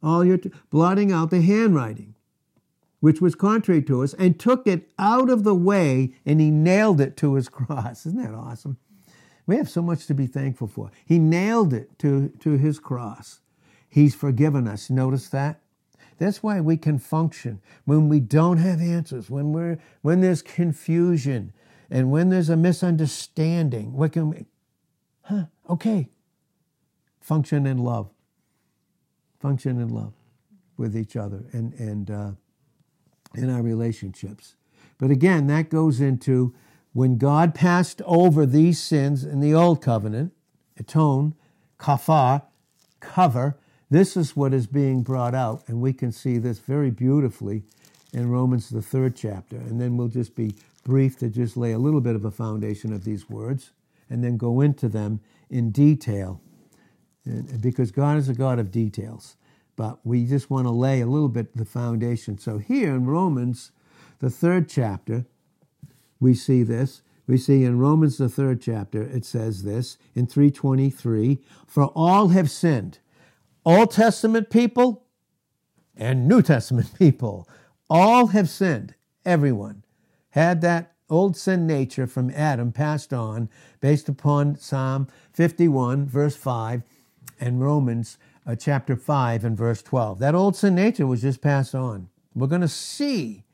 All 0.02 0.24
your 0.24 0.38
t- 0.38 0.50
blotting 0.70 1.12
out 1.12 1.30
the 1.30 1.40
handwriting 1.40 2.14
which 3.04 3.20
was 3.20 3.34
contrary 3.34 3.82
to 3.82 4.02
us, 4.02 4.14
and 4.14 4.40
took 4.40 4.66
it 4.66 4.90
out 4.98 5.28
of 5.28 5.44
the 5.44 5.54
way 5.54 6.14
and 6.24 6.40
he 6.40 6.50
nailed 6.50 7.02
it 7.02 7.18
to 7.18 7.34
his 7.34 7.48
cross. 7.50 8.06
Isn't 8.06 8.22
that 8.22 8.32
awesome? 8.32 8.78
We 9.46 9.56
have 9.56 9.68
so 9.68 9.82
much 9.82 10.06
to 10.06 10.14
be 10.14 10.26
thankful 10.26 10.68
for. 10.68 10.90
He 11.04 11.18
nailed 11.18 11.74
it 11.74 11.98
to, 11.98 12.30
to 12.40 12.52
his 12.52 12.78
cross. 12.78 13.40
He's 13.90 14.14
forgiven 14.14 14.66
us. 14.66 14.88
Notice 14.88 15.28
that? 15.28 15.60
That's 16.16 16.42
why 16.42 16.62
we 16.62 16.78
can 16.78 16.98
function 16.98 17.60
when 17.84 18.08
we 18.08 18.20
don't 18.20 18.56
have 18.56 18.80
answers, 18.80 19.28
when 19.28 19.52
we're 19.52 19.78
when 20.00 20.22
there's 20.22 20.40
confusion, 20.40 21.52
and 21.90 22.10
when 22.10 22.30
there's 22.30 22.48
a 22.48 22.56
misunderstanding. 22.56 23.92
What 23.92 24.12
can 24.12 24.30
we? 24.30 24.46
Huh? 25.24 25.44
Okay. 25.68 26.08
Function 27.20 27.66
in 27.66 27.78
love. 27.78 28.10
Function 29.40 29.80
in 29.80 29.88
love 29.88 30.12
with 30.76 30.96
each 30.96 31.16
other, 31.16 31.44
and 31.52 31.72
and 31.74 32.10
uh, 32.10 32.30
in 33.34 33.50
our 33.50 33.62
relationships. 33.62 34.56
But 34.98 35.10
again, 35.10 35.46
that 35.48 35.70
goes 35.70 36.00
into 36.00 36.54
when 36.92 37.18
God 37.18 37.54
passed 37.54 38.00
over 38.04 38.46
these 38.46 38.80
sins 38.80 39.24
in 39.24 39.40
the 39.40 39.54
old 39.54 39.82
covenant, 39.82 40.32
atone, 40.78 41.34
kaphar, 41.78 42.42
cover, 43.00 43.56
this 43.90 44.16
is 44.16 44.37
what 44.37 44.54
is 44.54 44.66
being 44.66 45.02
brought 45.02 45.34
out. 45.34 45.62
And 45.66 45.80
we 45.80 45.92
can 45.92 46.12
see 46.12 46.38
this 46.38 46.58
very 46.58 46.90
beautifully 46.90 47.64
in 48.12 48.30
Romans, 48.30 48.70
the 48.70 48.82
third 48.82 49.16
chapter. 49.16 49.56
And 49.56 49.80
then 49.80 49.96
we'll 49.96 50.08
just 50.08 50.37
be 50.37 50.54
brief 50.84 51.18
to 51.18 51.28
just 51.28 51.56
lay 51.56 51.72
a 51.72 51.78
little 51.78 52.00
bit 52.00 52.14
of 52.14 52.24
a 52.24 52.30
foundation 52.30 52.92
of 52.92 53.04
these 53.04 53.28
words 53.28 53.72
and 54.14 54.24
then 54.24 54.37
go 54.37 54.61
into 54.61 54.88
them 54.88 55.20
in 55.50 55.70
detail. 55.70 56.40
Uh, 57.27 57.40
because 57.61 57.90
God 57.90 58.16
is 58.18 58.29
a 58.29 58.35
God 58.35 58.59
of 58.59 58.70
details 58.70 59.37
but 59.77 59.98
we 60.05 60.24
just 60.24 60.50
want 60.50 60.66
to 60.66 60.70
lay 60.70 61.00
a 61.00 61.07
little 61.07 61.29
bit 61.29 61.57
the 61.57 61.64
foundation. 61.64 62.38
So 62.38 62.59
here 62.59 62.94
in 62.94 63.07
Romans, 63.07 63.72
the 64.20 64.31
third 64.31 64.68
chapter, 64.68 65.27
we 66.20 66.35
see 66.35 66.62
this. 66.62 67.03
We 67.27 67.38
see 67.38 67.64
in 67.64 67.79
Romans 67.79 68.18
the 68.18 68.29
third 68.29 68.61
chapter, 68.61 69.03
it 69.03 69.24
says 69.24 69.62
this 69.62 69.96
in 70.14 70.27
323, 70.27 71.40
for 71.66 71.87
all 71.94 72.29
have 72.29 72.50
sinned. 72.50 72.98
Old 73.64 73.90
Testament 73.90 74.50
people 74.50 75.07
and 75.96 76.29
New 76.29 76.42
Testament 76.42 76.90
people, 76.98 77.48
all 77.88 78.29
have 78.29 78.48
sinned. 78.48 78.94
Everyone 79.24 79.85
had 80.31 80.61
that 80.61 80.93
old 81.10 81.36
sin 81.36 81.66
nature 81.66 82.06
from 82.06 82.30
Adam 82.30 82.72
passed 82.72 83.12
on 83.12 83.48
based 83.80 84.08
upon 84.08 84.56
Psalm 84.56 85.08
51, 85.32 86.06
verse 86.06 86.36
5, 86.36 86.82
and 87.40 87.60
Romans 87.60 88.18
uh, 88.46 88.54
chapter 88.54 88.96
5 88.96 89.44
and 89.44 89.56
verse 89.56 89.82
12. 89.82 90.18
That 90.18 90.34
old 90.34 90.56
sin 90.56 90.74
nature 90.74 91.06
was 91.06 91.22
just 91.22 91.40
passed 91.40 91.74
on. 91.74 92.08
We're 92.34 92.46
going 92.46 92.60
to 92.60 92.68
see 92.68 93.44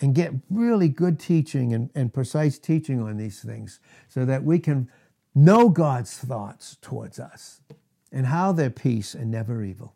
and 0.00 0.14
get 0.14 0.32
really 0.50 0.88
good 0.88 1.18
teaching 1.18 1.72
and, 1.72 1.90
and 1.94 2.12
precise 2.12 2.58
teaching 2.58 3.00
on 3.00 3.16
these 3.16 3.40
things 3.40 3.80
so 4.08 4.24
that 4.24 4.44
we 4.44 4.58
can 4.58 4.90
know 5.34 5.68
God's 5.68 6.16
thoughts 6.16 6.76
towards 6.80 7.18
us 7.18 7.60
and 8.12 8.26
how 8.26 8.52
they're 8.52 8.70
peace 8.70 9.14
and 9.14 9.30
never 9.30 9.62
evil 9.62 9.94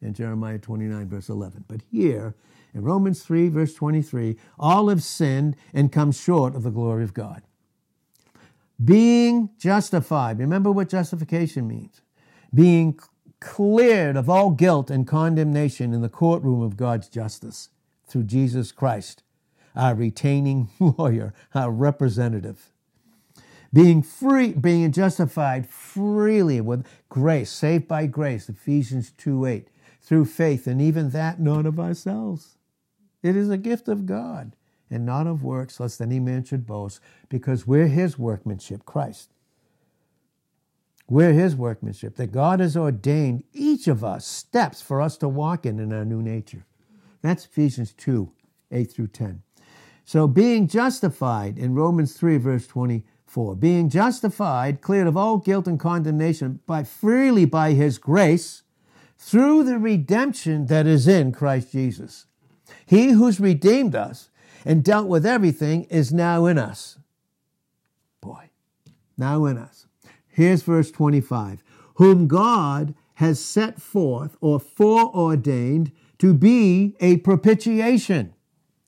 in 0.00 0.14
Jeremiah 0.14 0.58
29, 0.58 1.08
verse 1.08 1.28
11. 1.28 1.64
But 1.68 1.82
here, 1.90 2.34
in 2.74 2.82
Romans 2.82 3.22
3, 3.22 3.48
verse 3.48 3.74
23, 3.74 4.36
all 4.58 4.88
have 4.88 5.02
sinned 5.02 5.56
and 5.72 5.92
come 5.92 6.12
short 6.12 6.54
of 6.54 6.62
the 6.62 6.70
glory 6.70 7.04
of 7.04 7.14
God. 7.14 7.42
Being 8.82 9.50
justified, 9.58 10.38
remember 10.38 10.70
what 10.72 10.88
justification 10.88 11.68
means. 11.68 12.00
Being 12.54 12.98
cleared 13.40 14.16
of 14.16 14.30
all 14.30 14.50
guilt 14.50 14.90
and 14.90 15.06
condemnation 15.06 15.92
in 15.92 16.00
the 16.02 16.08
courtroom 16.08 16.62
of 16.62 16.76
God's 16.76 17.08
justice 17.08 17.70
through 18.06 18.24
Jesus 18.24 18.72
Christ, 18.72 19.22
our 19.74 19.94
retaining 19.94 20.70
lawyer, 20.80 21.34
our 21.54 21.70
representative. 21.70 22.70
Being 23.72 24.02
free, 24.02 24.52
being 24.52 24.90
justified 24.90 25.68
freely 25.68 26.60
with 26.60 26.84
grace, 27.08 27.50
saved 27.50 27.86
by 27.86 28.06
grace, 28.06 28.48
Ephesians 28.48 29.12
2 29.12 29.46
8, 29.46 29.68
through 30.00 30.24
faith, 30.24 30.66
and 30.66 30.82
even 30.82 31.10
that 31.10 31.40
not 31.40 31.66
of 31.66 31.78
ourselves. 31.78 32.56
It 33.22 33.36
is 33.36 33.50
a 33.50 33.58
gift 33.58 33.88
of 33.88 34.06
God, 34.06 34.56
and 34.90 35.04
not 35.04 35.26
of 35.26 35.42
works, 35.42 35.80
lest 35.80 36.00
any 36.00 36.20
man 36.20 36.44
should 36.44 36.66
boast, 36.66 37.00
because 37.28 37.66
we're 37.66 37.88
his 37.88 38.18
workmanship, 38.18 38.84
Christ 38.84 39.30
we're 41.10 41.32
his 41.32 41.56
workmanship, 41.56 42.14
that 42.16 42.30
God 42.30 42.60
has 42.60 42.76
ordained 42.76 43.42
each 43.52 43.88
of 43.88 44.04
us 44.04 44.24
steps 44.24 44.80
for 44.80 45.02
us 45.02 45.16
to 45.18 45.28
walk 45.28 45.66
in 45.66 45.80
in 45.80 45.92
our 45.92 46.04
new 46.04 46.22
nature. 46.22 46.64
That's 47.20 47.44
Ephesians 47.44 47.92
2 47.94 48.30
8 48.70 48.84
through 48.84 49.08
10. 49.08 49.42
So, 50.04 50.28
being 50.28 50.68
justified 50.68 51.58
in 51.58 51.74
Romans 51.74 52.14
3, 52.14 52.38
verse 52.38 52.66
24, 52.68 53.56
being 53.56 53.88
justified, 53.88 54.80
cleared 54.80 55.08
of 55.08 55.16
all 55.16 55.38
guilt 55.38 55.66
and 55.66 55.78
condemnation 55.78 56.60
by 56.66 56.84
freely 56.84 57.44
by 57.44 57.72
his 57.72 57.98
grace 57.98 58.62
through 59.18 59.64
the 59.64 59.78
redemption 59.78 60.66
that 60.66 60.86
is 60.86 61.08
in 61.08 61.32
Christ 61.32 61.72
Jesus. 61.72 62.26
He 62.86 63.10
who's 63.10 63.40
redeemed 63.40 63.94
us 63.94 64.30
and 64.64 64.84
dealt 64.84 65.08
with 65.08 65.24
everything 65.24 65.84
is 65.84 66.12
now 66.12 66.46
in 66.46 66.58
us. 66.58 66.98
Boy, 68.20 68.50
now 69.16 69.44
in 69.46 69.56
us. 69.56 69.86
Here's 70.28 70.62
verse 70.62 70.90
25 70.90 71.62
Whom 71.94 72.28
God 72.28 72.94
has 73.14 73.38
set 73.38 73.80
forth 73.80 74.36
or 74.40 74.58
foreordained 74.58 75.92
to 76.18 76.32
be 76.34 76.96
a 77.00 77.18
propitiation. 77.18 78.34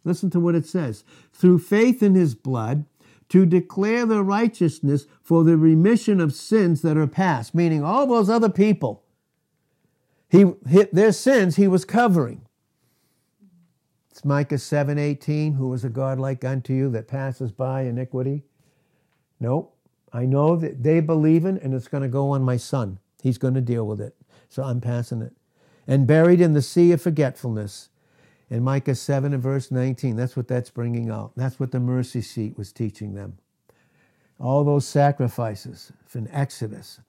Listen 0.05 0.31
to 0.31 0.41
what 0.41 0.55
it 0.55 0.67
says 0.67 1.05
through 1.33 1.59
faith 1.59 2.03
in 2.03 2.15
his 2.15 2.35
blood 2.35 2.87
to 3.29 3.47
declare 3.47 4.05
the 4.05 4.23
righteousness 4.23 5.07
for 5.23 5.45
the 5.45 5.57
remission 5.57 6.21
of 6.21 6.35
sins 6.35 6.83
that 6.83 6.97
are 6.97 7.07
past, 7.07 7.55
meaning 7.55 7.83
all 7.83 8.07
those 8.07 8.29
other 8.29 8.51
people. 8.51 9.05
He 10.29 10.45
their 10.63 11.13
sins 11.13 11.57
he 11.57 11.69
was 11.69 11.85
covering. 11.85 12.47
It's 14.13 14.27
Micah 14.27 14.57
7:18, 14.57 15.55
who 15.55 15.73
is 15.73 15.85
a 15.85 15.89
God 15.89 16.21
like 16.21 16.45
unto 16.45 16.75
you 16.75 16.91
that 16.91 17.09
passes 17.09 17.51
by 17.51 17.83
iniquity 17.83 18.45
Nope. 19.41 19.77
I 20.13 20.27
know 20.27 20.55
that 20.57 20.85
they 20.85 21.01
believe 21.01 21.45
in, 21.47 21.59
and 21.59 21.75
it's 21.75 21.89
going 21.89 22.05
to 22.05 22.09
go 22.09 22.31
on 22.31 22.45
my 22.45 22.57
son. 22.59 23.01
He's 23.23 23.39
going 23.39 23.55
to 23.55 23.61
deal 23.61 23.87
with 23.87 24.01
it. 24.01 24.15
So 24.49 24.63
I'm 24.63 24.81
passing 24.81 25.23
it. 25.23 25.33
And 25.87 26.07
buried 26.07 26.41
in 26.41 26.53
the 26.53 26.63
sea 26.63 26.93
of 26.93 27.03
forgetfulness. 27.03 27.89
In 28.51 28.63
Micah 28.63 28.95
7 28.95 29.33
and 29.35 29.43
verse 29.43 29.73
19, 29.73 30.15
that's 30.15 30.37
what 30.37 30.47
that's 30.47 30.71
bringing 30.71 31.11
out. 31.11 31.33
That's 31.35 31.59
what 31.59 31.73
the 31.73 31.81
mercy 31.81 32.21
seat 32.21 32.57
was 32.57 32.71
teaching 32.71 33.15
them. 33.15 33.39
All 34.39 34.63
those 34.63 34.87
sacrifices 34.87 35.91
from 36.07 36.29
Exodus, 36.31 37.01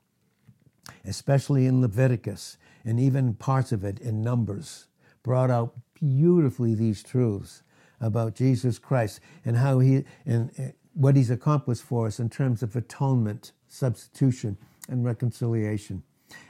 especially 1.05 1.67
in 1.67 1.81
Leviticus, 1.81 2.57
and 2.85 2.99
even 2.99 3.35
parts 3.35 3.71
of 3.71 3.83
it 3.83 3.99
in 3.99 4.23
Numbers, 4.23 4.87
brought 5.21 5.51
out 5.51 5.75
beautifully 6.03 6.75
these 6.75 7.03
truths 7.03 7.63
about 7.99 8.35
Jesus 8.35 8.79
Christ 8.79 9.19
and 9.45 9.57
how 9.57 9.79
he 9.79 10.03
and 10.25 10.51
eh, 10.57 10.71
what 10.93 11.15
he's 11.15 11.31
accomplished 11.31 11.83
for 11.83 12.07
us 12.07 12.19
in 12.19 12.29
terms 12.29 12.61
of 12.61 12.75
atonement, 12.75 13.51
substitution, 13.67 14.57
and 14.87 15.03
reconciliation. 15.03 16.03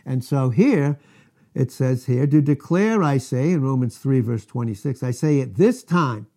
And 0.06 0.24
so 0.24 0.50
here 0.50 1.00
it 1.54 1.72
says 1.72 2.06
here, 2.06 2.26
to 2.26 2.42
declare, 2.42 3.04
I 3.04 3.18
say, 3.18 3.52
in 3.52 3.62
Romans 3.62 3.98
3, 3.98 4.22
verse 4.22 4.46
26, 4.46 5.04
I 5.04 5.12
say 5.12 5.40
at 5.40 5.56
this 5.56 5.84
time, 5.84 6.28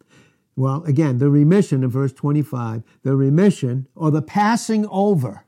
well, 0.55 0.85
again, 0.85 1.19
the 1.19 1.31
remission 1.31 1.83
in 1.83 1.91
verse 1.91 2.13
25, 2.13 2.83
the 3.03 3.17
remission 3.17 3.89
or 3.95 4.11
the 4.11 4.23
passing 4.23 4.87
over. 4.87 5.45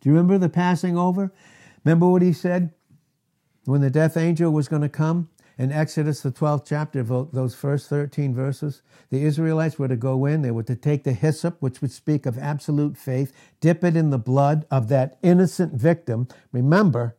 Do 0.00 0.08
you 0.08 0.14
remember 0.14 0.38
the 0.38 0.48
passing 0.48 0.96
over? 0.98 1.32
Remember 1.84 2.08
what 2.08 2.22
he 2.22 2.32
said 2.32 2.72
when 3.64 3.80
the 3.80 3.90
death 3.90 4.16
angel 4.16 4.50
was 4.50 4.68
going 4.68 4.82
to 4.82 4.88
come? 4.88 5.28
In 5.56 5.70
Exodus, 5.70 6.20
the 6.20 6.32
12th 6.32 6.64
chapter, 6.66 7.02
those 7.02 7.54
first 7.54 7.88
13 7.88 8.34
verses, 8.34 8.82
the 9.10 9.22
Israelites 9.24 9.78
were 9.78 9.88
to 9.88 9.96
go 9.96 10.26
in, 10.26 10.42
they 10.42 10.50
were 10.50 10.64
to 10.64 10.74
take 10.74 11.04
the 11.04 11.12
hyssop, 11.12 11.60
which 11.60 11.80
would 11.80 11.92
speak 11.92 12.26
of 12.26 12.36
absolute 12.38 12.96
faith, 12.96 13.32
dip 13.60 13.84
it 13.84 13.96
in 13.96 14.10
the 14.10 14.18
blood 14.18 14.66
of 14.70 14.88
that 14.88 15.16
innocent 15.22 15.74
victim. 15.74 16.26
Remember, 16.50 17.16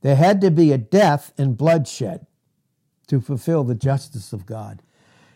there 0.00 0.16
had 0.16 0.40
to 0.40 0.50
be 0.50 0.72
a 0.72 0.78
death 0.78 1.32
and 1.38 1.56
bloodshed 1.56 2.26
to 3.06 3.20
fulfill 3.20 3.64
the 3.64 3.74
justice 3.74 4.32
of 4.32 4.46
God. 4.46 4.82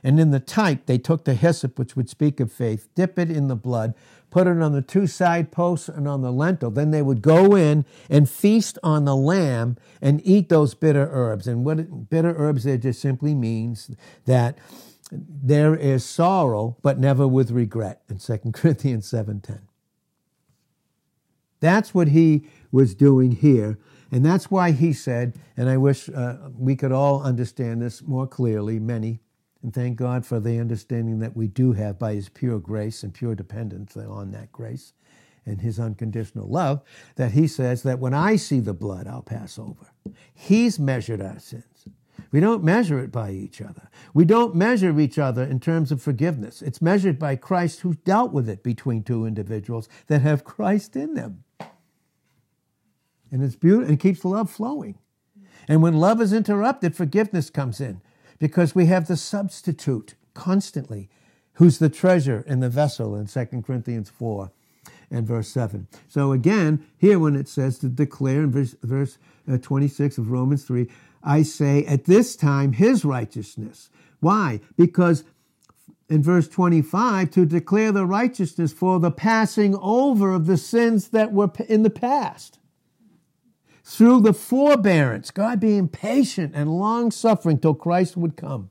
And 0.05 0.19
in 0.19 0.31
the 0.31 0.41
type, 0.41 0.87
they 0.87 0.99
took 0.99 1.25
the 1.25 1.35
hyssop, 1.35 1.79
which 1.79 1.97
would 1.97 2.09
speak 2.09 2.41
of 2.41 2.53
faith, 2.53 2.89
dip 2.95 3.19
it 3.19 3.31
in 3.31 3.49
the 3.49 3.57
blood, 3.57 3.95
put 4.31 4.47
it 4.47 4.61
on 4.61 4.73
the 4.73 4.83
two 4.83 5.07
side 5.07 5.53
posts 5.53 5.89
and 5.89 6.09
on 6.09 6.23
the 6.23 6.33
lintel. 6.33 6.71
Then 6.71 6.91
they 6.91 7.03
would 7.03 7.23
go 7.23 7.55
in 7.55 7.85
and 8.11 8.29
feast 8.29 8.79
on 8.83 9.05
the 9.05 9.15
lamb 9.15 9.77
and 10.01 10.21
eat 10.25 10.49
those 10.49 10.75
bitter 10.75 11.09
herbs. 11.13 11.47
And 11.47 11.65
what 11.65 12.11
bitter 12.11 12.35
herbs 12.37 12.65
there 12.65 12.79
just 12.79 13.01
simply 13.01 13.35
means 13.35 13.91
that 14.25 14.59
there 15.13 15.77
is 15.77 16.05
sorrow, 16.05 16.77
but 16.83 16.99
never 16.99 17.29
with 17.29 17.51
regret 17.51 18.03
in 18.09 18.19
2 18.19 18.39
Corinthians 18.53 19.11
7.10. 19.11 19.61
That's 21.61 21.95
what 21.95 22.09
he 22.09 22.49
was 22.73 22.95
doing 22.95 23.33
here. 23.33 23.79
And 24.11 24.27
that's 24.27 24.51
why 24.51 24.73
he 24.73 24.93
said, 24.93 25.35
and 25.57 25.69
I 25.69 25.77
wish 25.77 26.09
uh, 26.09 26.37
we 26.57 26.75
could 26.75 26.93
all 26.93 27.23
understand 27.23 27.81
this 27.81 28.03
more 28.03 28.27
clearly, 28.27 28.79
many, 28.79 29.21
and 29.63 29.73
thank 29.73 29.97
God 29.97 30.27
for 30.27 30.41
the 30.41 30.59
understanding 30.59 31.21
that 31.21 31.37
we 31.37 31.47
do 31.47 31.73
have 31.73 31.99
by 31.99 32.15
His 32.15 32.29
pure 32.29 32.59
grace 32.59 33.03
and 33.03 33.15
pure 33.15 33.35
dependence 33.35 33.97
on 33.97 34.33
that 34.33 34.51
grace 34.51 34.93
and 35.47 35.61
His 35.61 35.79
unconditional 35.79 36.49
love, 36.49 36.83
that 37.17 37.33
He 37.33 37.47
says 37.47 37.83
that 37.85 37.99
when 37.99 38.15
I 38.15 38.37
see 38.37 38.61
the 38.61 38.75
blood, 38.75 39.07
I'll 39.07 39.23
pass 39.23 39.59
over. 39.59 39.93
He's 40.35 40.79
measured 40.79 41.21
our 41.21 41.39
sins. 41.39 41.87
We 42.31 42.41
don't 42.41 42.65
measure 42.65 42.99
it 42.99 43.13
by 43.13 43.31
each 43.31 43.61
other. 43.61 43.91
We 44.15 44.25
don't 44.25 44.55
measure 44.55 44.99
each 44.99 45.19
other 45.19 45.43
in 45.43 45.61
terms 45.61 45.93
of 45.93 46.03
forgiveness. 46.03 46.63
It's 46.63 46.81
measured 46.81 47.19
by 47.19 47.37
Christ 47.37 47.81
who 47.81 47.95
dealt 47.95 48.33
with 48.33 48.49
it 48.49 48.63
between 48.63 49.03
two 49.03 49.27
individuals 49.27 49.89
that 50.07 50.23
have 50.23 50.43
Christ 50.43 50.97
in 50.97 51.15
them. 51.15 51.45
And 53.31 53.43
it's 53.43 53.57
beautiful 53.57 53.89
and 53.89 54.01
keeps 54.01 54.25
love 54.25 54.51
flowing. 54.51 54.99
And 55.69 55.83
when 55.83 55.99
love 55.99 56.21
is 56.21 56.33
interrupted, 56.33 56.97
forgiveness 56.97 57.51
comes 57.51 57.81
in 57.81 58.01
because 58.43 58.75
we 58.75 58.87
have 58.87 59.07
the 59.07 59.17
substitute 59.17 60.17
constantly, 60.35 61.09
who's 61.55 61.79
the 61.79 61.89
treasure 61.89 62.43
in 62.49 62.59
the 62.59 62.69
vessel 62.69 63.15
in 63.15 63.29
2 63.29 63.63
Corinthians 63.65 64.11
4 64.11 64.51
and 65.13 65.25
verse 65.25 65.47
7. 65.47 65.87
So 66.09 66.33
again, 66.33 66.85
here 66.99 67.21
when 67.21 67.37
it 67.37 67.47
says 67.47 67.79
to 67.79 67.89
declare 67.89 68.43
in 68.43 68.51
verse, 68.51 68.75
verse 68.83 69.17
uh, 69.49 69.59
26 69.59 70.19
of 70.19 70.33
Romans 70.33 70.65
3, 70.65 70.89
I 71.23 71.43
say 71.43 71.85
at 71.85 72.07
this 72.07 72.35
time 72.35 72.73
his 72.73 73.05
righteousness. 73.05 73.91
Why? 74.19 74.59
Because 74.77 75.23
in 76.09 76.21
verse 76.21 76.49
25, 76.49 77.31
to 77.31 77.47
declare 77.47 77.93
the 77.93 78.07
righteousness 78.07 78.73
for 78.73 78.99
the 78.99 79.13
passing 79.13 79.77
over 79.77 80.33
of 80.33 80.47
the 80.47 80.57
sins 80.57 81.11
that 81.11 81.33
were 81.33 81.53
in 81.69 81.85
the 81.85 81.91
past 81.91 82.59
through 83.85 84.21
the 84.21 84.33
forbearance, 84.33 85.31
God 85.31 85.61
being 85.61 85.89
patient 85.89 86.53
and 86.55 86.79
long 86.79 87.11
suffering 87.11 87.59
till 87.59 87.75
Christ 87.75 88.17
would 88.17 88.37
come, 88.37 88.71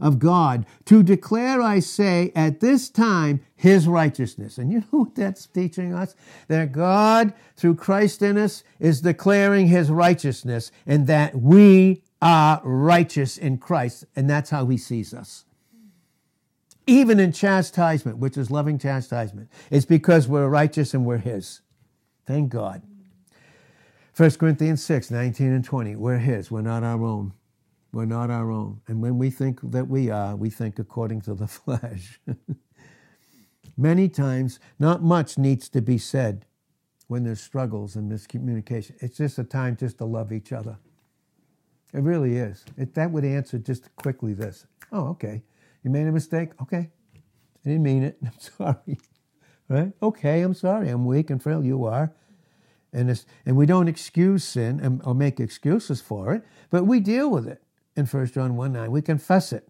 of 0.00 0.18
God, 0.18 0.66
to 0.86 1.02
declare, 1.02 1.62
I 1.62 1.78
say, 1.78 2.32
at 2.34 2.60
this 2.60 2.90
time, 2.90 3.40
his 3.54 3.86
righteousness. 3.86 4.58
And 4.58 4.70
you 4.70 4.80
know 4.80 5.04
what 5.04 5.14
that's 5.14 5.46
teaching 5.46 5.94
us? 5.94 6.14
That 6.48 6.72
God, 6.72 7.32
through 7.56 7.76
Christ 7.76 8.20
in 8.20 8.36
us, 8.36 8.64
is 8.80 9.00
declaring 9.00 9.68
his 9.68 9.90
righteousness 9.90 10.72
and 10.86 11.06
that 11.06 11.36
we 11.36 12.02
are 12.20 12.60
righteous 12.64 13.38
in 13.38 13.58
Christ. 13.58 14.04
And 14.14 14.28
that's 14.28 14.50
how 14.50 14.66
he 14.66 14.76
sees 14.76 15.14
us. 15.14 15.44
Even 16.86 17.20
in 17.20 17.32
chastisement, 17.32 18.18
which 18.18 18.36
is 18.36 18.50
loving 18.50 18.78
chastisement, 18.78 19.48
it's 19.70 19.86
because 19.86 20.26
we're 20.26 20.48
righteous 20.48 20.94
and 20.94 21.06
we're 21.06 21.18
his. 21.18 21.60
Thank 22.26 22.50
God. 22.50 22.82
1 24.14 24.30
Corinthians 24.32 24.84
6, 24.84 25.10
19 25.10 25.52
and 25.52 25.64
20. 25.64 25.96
We're 25.96 26.18
His. 26.18 26.50
We're 26.50 26.60
not 26.60 26.82
our 26.82 27.02
own. 27.02 27.32
We're 27.92 28.04
not 28.04 28.30
our 28.30 28.50
own. 28.50 28.80
And 28.86 29.00
when 29.00 29.16
we 29.16 29.30
think 29.30 29.60
that 29.70 29.88
we 29.88 30.10
are, 30.10 30.36
we 30.36 30.50
think 30.50 30.78
according 30.78 31.22
to 31.22 31.34
the 31.34 31.46
flesh. 31.48 32.20
Many 33.76 34.08
times, 34.10 34.60
not 34.78 35.02
much 35.02 35.38
needs 35.38 35.68
to 35.70 35.80
be 35.80 35.96
said 35.96 36.44
when 37.08 37.24
there's 37.24 37.40
struggles 37.40 37.96
and 37.96 38.10
miscommunication. 38.10 38.92
It's 39.00 39.16
just 39.16 39.38
a 39.38 39.44
time 39.44 39.76
just 39.76 39.98
to 39.98 40.04
love 40.04 40.30
each 40.30 40.52
other. 40.52 40.76
It 41.94 42.02
really 42.02 42.36
is. 42.36 42.64
It, 42.76 42.94
that 42.94 43.10
would 43.10 43.24
answer 43.24 43.58
just 43.58 43.94
quickly 43.96 44.34
this. 44.34 44.66
Oh, 44.92 45.08
okay. 45.08 45.42
You 45.84 45.90
made 45.90 46.06
a 46.06 46.12
mistake? 46.12 46.50
Okay. 46.60 46.90
I 47.64 47.68
didn't 47.68 47.82
mean 47.82 48.02
it. 48.02 48.18
I'm 48.22 48.38
sorry. 48.38 48.98
Right? 49.68 49.92
Okay, 50.02 50.42
I'm 50.42 50.54
sorry. 50.54 50.90
I'm 50.90 51.06
weak 51.06 51.30
and 51.30 51.42
frail. 51.42 51.64
You 51.64 51.84
are. 51.84 52.12
And, 52.92 53.24
and 53.46 53.56
we 53.56 53.64
don't 53.64 53.88
excuse 53.88 54.44
sin 54.44 54.78
and, 54.80 55.00
or 55.04 55.14
make 55.14 55.40
excuses 55.40 56.00
for 56.00 56.34
it, 56.34 56.44
but 56.70 56.84
we 56.84 57.00
deal 57.00 57.30
with 57.30 57.46
it 57.48 57.62
in 57.96 58.06
1 58.06 58.26
John 58.26 58.56
1 58.56 58.72
9. 58.72 58.90
We 58.90 59.02
confess 59.02 59.52
it 59.52 59.68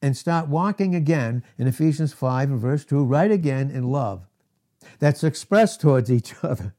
and 0.00 0.16
start 0.16 0.48
walking 0.48 0.94
again 0.94 1.44
in 1.58 1.68
Ephesians 1.68 2.12
5 2.12 2.50
and 2.50 2.60
verse 2.60 2.84
2, 2.84 3.04
right 3.04 3.30
again 3.30 3.70
in 3.70 3.90
love 3.90 4.26
that's 4.98 5.24
expressed 5.24 5.80
towards 5.80 6.10
each 6.10 6.34
other. 6.42 6.74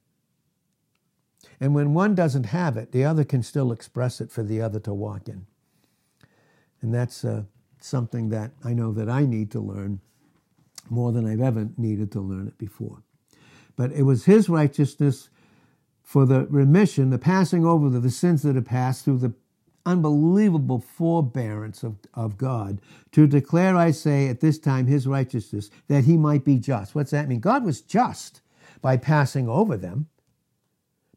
And 1.59 1.73
when 1.73 1.93
one 1.93 2.15
doesn't 2.15 2.47
have 2.47 2.75
it, 2.77 2.91
the 2.91 3.05
other 3.05 3.23
can 3.23 3.43
still 3.43 3.71
express 3.71 4.19
it 4.19 4.31
for 4.31 4.43
the 4.43 4.61
other 4.61 4.79
to 4.81 4.93
walk 4.93 5.29
in. 5.29 5.45
And 6.81 6.93
that's 6.93 7.23
uh, 7.23 7.43
something 7.79 8.29
that 8.29 8.51
I 8.63 8.73
know 8.73 8.91
that 8.93 9.09
I 9.09 9.25
need 9.25 9.51
to 9.51 9.59
learn 9.59 10.01
more 10.89 11.13
than 11.13 11.25
I've 11.25 11.41
ever 11.41 11.69
needed 11.77 12.11
to 12.13 12.19
learn 12.19 12.47
it 12.47 12.57
before. 12.57 13.01
But 13.75 13.91
it 13.91 14.03
was 14.03 14.25
his 14.25 14.49
righteousness 14.49 15.29
for 16.03 16.25
the 16.25 16.45
remission, 16.47 17.09
the 17.09 17.17
passing 17.17 17.65
over 17.65 17.87
of 17.87 18.03
the 18.03 18.11
sins 18.11 18.43
that 18.43 18.55
had 18.55 18.65
passed 18.65 19.05
through 19.05 19.19
the 19.19 19.33
unbelievable 19.85 20.79
forbearance 20.79 21.83
of, 21.83 21.95
of 22.13 22.37
God 22.37 22.79
to 23.11 23.27
declare, 23.27 23.75
I 23.75 23.91
say, 23.91 24.29
at 24.29 24.39
this 24.39 24.57
time 24.57 24.87
his 24.87 25.07
righteousness, 25.07 25.69
that 25.87 26.05
he 26.05 26.17
might 26.17 26.45
be 26.45 26.57
just. 26.57 26.95
What's 26.95 27.11
that 27.11 27.27
mean? 27.27 27.39
God 27.39 27.65
was 27.65 27.81
just 27.81 28.41
by 28.81 28.97
passing 28.97 29.49
over 29.49 29.75
them 29.75 30.07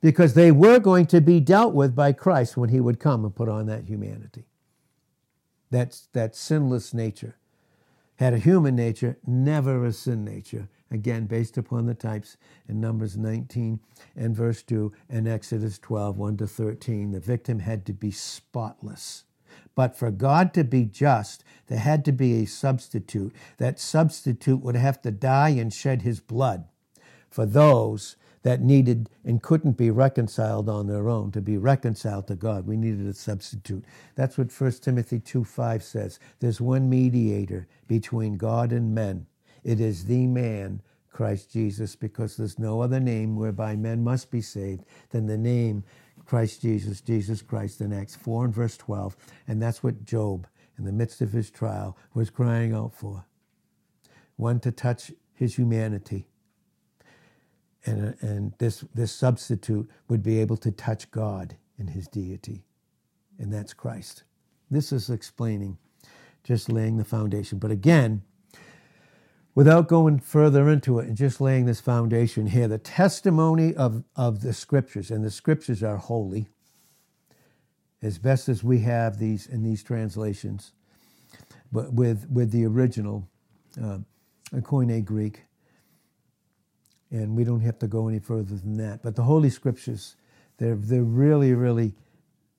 because 0.00 0.34
they 0.34 0.50
were 0.50 0.78
going 0.78 1.06
to 1.06 1.20
be 1.20 1.40
dealt 1.40 1.74
with 1.74 1.94
by 1.94 2.12
Christ 2.12 2.56
when 2.56 2.70
he 2.70 2.80
would 2.80 3.00
come 3.00 3.24
and 3.24 3.34
put 3.34 3.48
on 3.48 3.66
that 3.66 3.84
humanity. 3.84 4.44
That's 5.70 6.08
that 6.12 6.34
sinless 6.34 6.94
nature. 6.94 7.36
Had 8.16 8.34
a 8.34 8.38
human 8.38 8.76
nature, 8.76 9.18
never 9.26 9.84
a 9.84 9.92
sin 9.92 10.24
nature 10.24 10.68
again 10.90 11.26
based 11.26 11.56
upon 11.58 11.86
the 11.86 11.94
types 11.94 12.36
in 12.68 12.80
Numbers 12.80 13.16
19 13.16 13.80
and 14.14 14.36
verse 14.36 14.62
2 14.62 14.92
and 15.08 15.26
Exodus 15.26 15.78
12, 15.78 16.16
1 16.18 16.36
to 16.38 16.46
13. 16.46 17.12
The 17.12 17.20
victim 17.20 17.60
had 17.60 17.84
to 17.86 17.92
be 17.92 18.10
spotless. 18.10 19.24
But 19.74 19.96
for 19.96 20.10
God 20.10 20.54
to 20.54 20.64
be 20.64 20.84
just, 20.84 21.44
there 21.66 21.78
had 21.78 22.04
to 22.06 22.12
be 22.12 22.42
a 22.42 22.46
substitute. 22.46 23.34
That 23.58 23.78
substitute 23.78 24.62
would 24.62 24.76
have 24.76 25.02
to 25.02 25.10
die 25.10 25.50
and 25.50 25.72
shed 25.72 26.02
his 26.02 26.20
blood 26.20 26.64
for 27.30 27.44
those 27.44 28.16
that 28.42 28.62
needed 28.62 29.10
and 29.24 29.42
couldn't 29.42 29.76
be 29.76 29.90
reconciled 29.90 30.68
on 30.68 30.86
their 30.86 31.08
own 31.08 31.32
to 31.32 31.40
be 31.40 31.58
reconciled 31.58 32.28
to 32.28 32.36
God. 32.36 32.66
We 32.66 32.76
needed 32.76 33.06
a 33.06 33.12
substitute. 33.12 33.84
That's 34.14 34.38
what 34.38 34.52
1 34.52 34.70
Timothy 34.80 35.18
2 35.18 35.44
5 35.44 35.82
says. 35.82 36.20
There's 36.38 36.60
one 36.60 36.88
mediator 36.88 37.66
between 37.88 38.36
God 38.36 38.72
and 38.72 38.94
men, 38.94 39.26
it 39.66 39.80
is 39.80 40.04
the 40.04 40.28
man, 40.28 40.80
Christ 41.10 41.52
Jesus, 41.52 41.96
because 41.96 42.36
there's 42.36 42.56
no 42.56 42.80
other 42.80 43.00
name 43.00 43.34
whereby 43.34 43.74
men 43.74 44.04
must 44.04 44.30
be 44.30 44.40
saved 44.40 44.84
than 45.10 45.26
the 45.26 45.36
name 45.36 45.82
Christ 46.24 46.62
Jesus, 46.62 47.00
Jesus 47.00 47.42
Christ 47.42 47.80
in 47.80 47.92
Acts 47.92 48.14
4 48.14 48.44
and 48.44 48.54
verse 48.54 48.76
12. 48.76 49.16
And 49.48 49.60
that's 49.60 49.82
what 49.82 50.04
Job, 50.04 50.46
in 50.78 50.84
the 50.84 50.92
midst 50.92 51.20
of 51.20 51.32
his 51.32 51.50
trial, 51.50 51.98
was 52.14 52.30
crying 52.30 52.72
out 52.72 52.94
for. 52.94 53.26
One 54.36 54.60
to 54.60 54.70
touch 54.70 55.10
his 55.34 55.56
humanity. 55.56 56.28
And, 57.84 58.16
and 58.20 58.52
this, 58.58 58.84
this 58.94 59.10
substitute 59.10 59.90
would 60.08 60.22
be 60.22 60.38
able 60.40 60.56
to 60.58 60.70
touch 60.70 61.10
God 61.10 61.56
in 61.76 61.88
his 61.88 62.06
deity. 62.06 62.64
And 63.36 63.52
that's 63.52 63.74
Christ. 63.74 64.22
This 64.70 64.92
is 64.92 65.10
explaining, 65.10 65.78
just 66.44 66.70
laying 66.70 66.98
the 66.98 67.04
foundation. 67.04 67.58
But 67.58 67.72
again, 67.72 68.22
without 69.56 69.88
going 69.88 70.20
further 70.20 70.68
into 70.68 70.98
it 70.98 71.08
and 71.08 71.16
just 71.16 71.40
laying 71.40 71.64
this 71.64 71.80
foundation 71.80 72.46
here, 72.46 72.68
the 72.68 72.78
testimony 72.78 73.74
of, 73.74 74.04
of 74.14 74.42
the 74.42 74.52
scriptures, 74.52 75.10
and 75.10 75.24
the 75.24 75.30
scriptures 75.30 75.82
are 75.82 75.96
holy, 75.96 76.46
as 78.02 78.18
best 78.18 78.50
as 78.50 78.62
we 78.62 78.80
have 78.80 79.18
these 79.18 79.46
in 79.46 79.64
these 79.64 79.82
translations, 79.82 80.72
but 81.72 81.92
with, 81.92 82.28
with 82.30 82.52
the 82.52 82.66
original 82.66 83.26
uh, 83.82 83.98
Koine 84.56 85.02
Greek, 85.04 85.42
and 87.10 87.34
we 87.34 87.42
don't 87.42 87.60
have 87.60 87.78
to 87.78 87.86
go 87.86 88.08
any 88.08 88.18
further 88.18 88.56
than 88.56 88.76
that. 88.76 89.02
But 89.02 89.16
the 89.16 89.22
Holy 89.22 89.48
Scriptures, 89.48 90.16
they're, 90.58 90.76
they're 90.76 91.02
really, 91.02 91.54
really 91.54 91.94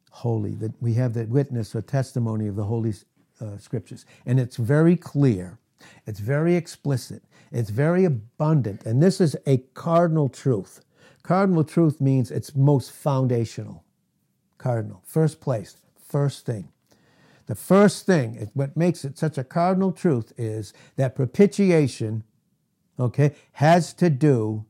holy. 0.10 0.55
That 0.55 0.71
we 0.81 0.95
have 0.95 1.13
that 1.13 1.29
witness 1.29 1.75
or 1.75 1.83
testimony 1.83 2.47
of 2.47 2.55
the 2.55 2.63
Holy 2.63 2.95
uh, 3.39 3.57
Scriptures, 3.60 4.03
and 4.25 4.39
it's 4.39 4.55
very 4.55 4.95
clear 4.95 5.60
it's 6.05 6.19
very 6.19 6.55
explicit. 6.55 7.23
It's 7.51 7.69
very 7.69 8.05
abundant. 8.05 8.85
And 8.85 9.01
this 9.01 9.21
is 9.21 9.35
a 9.45 9.57
cardinal 9.73 10.29
truth. 10.29 10.81
Cardinal 11.23 11.63
truth 11.63 12.01
means 12.01 12.31
it's 12.31 12.55
most 12.55 12.91
foundational. 12.91 13.83
Cardinal. 14.57 15.01
First 15.05 15.41
place. 15.41 15.77
First 16.07 16.45
thing. 16.45 16.69
The 17.47 17.55
first 17.55 18.05
thing, 18.05 18.49
what 18.53 18.75
makes 18.75 19.05
it 19.05 19.17
such 19.17 19.37
a 19.37 19.43
cardinal 19.43 19.93
truth 19.93 20.33
is 20.37 20.73
that 20.97 21.15
propitiation, 21.15 22.23
okay, 22.99 23.35
has 23.53 23.93
to 23.93 24.09
do 24.09 24.65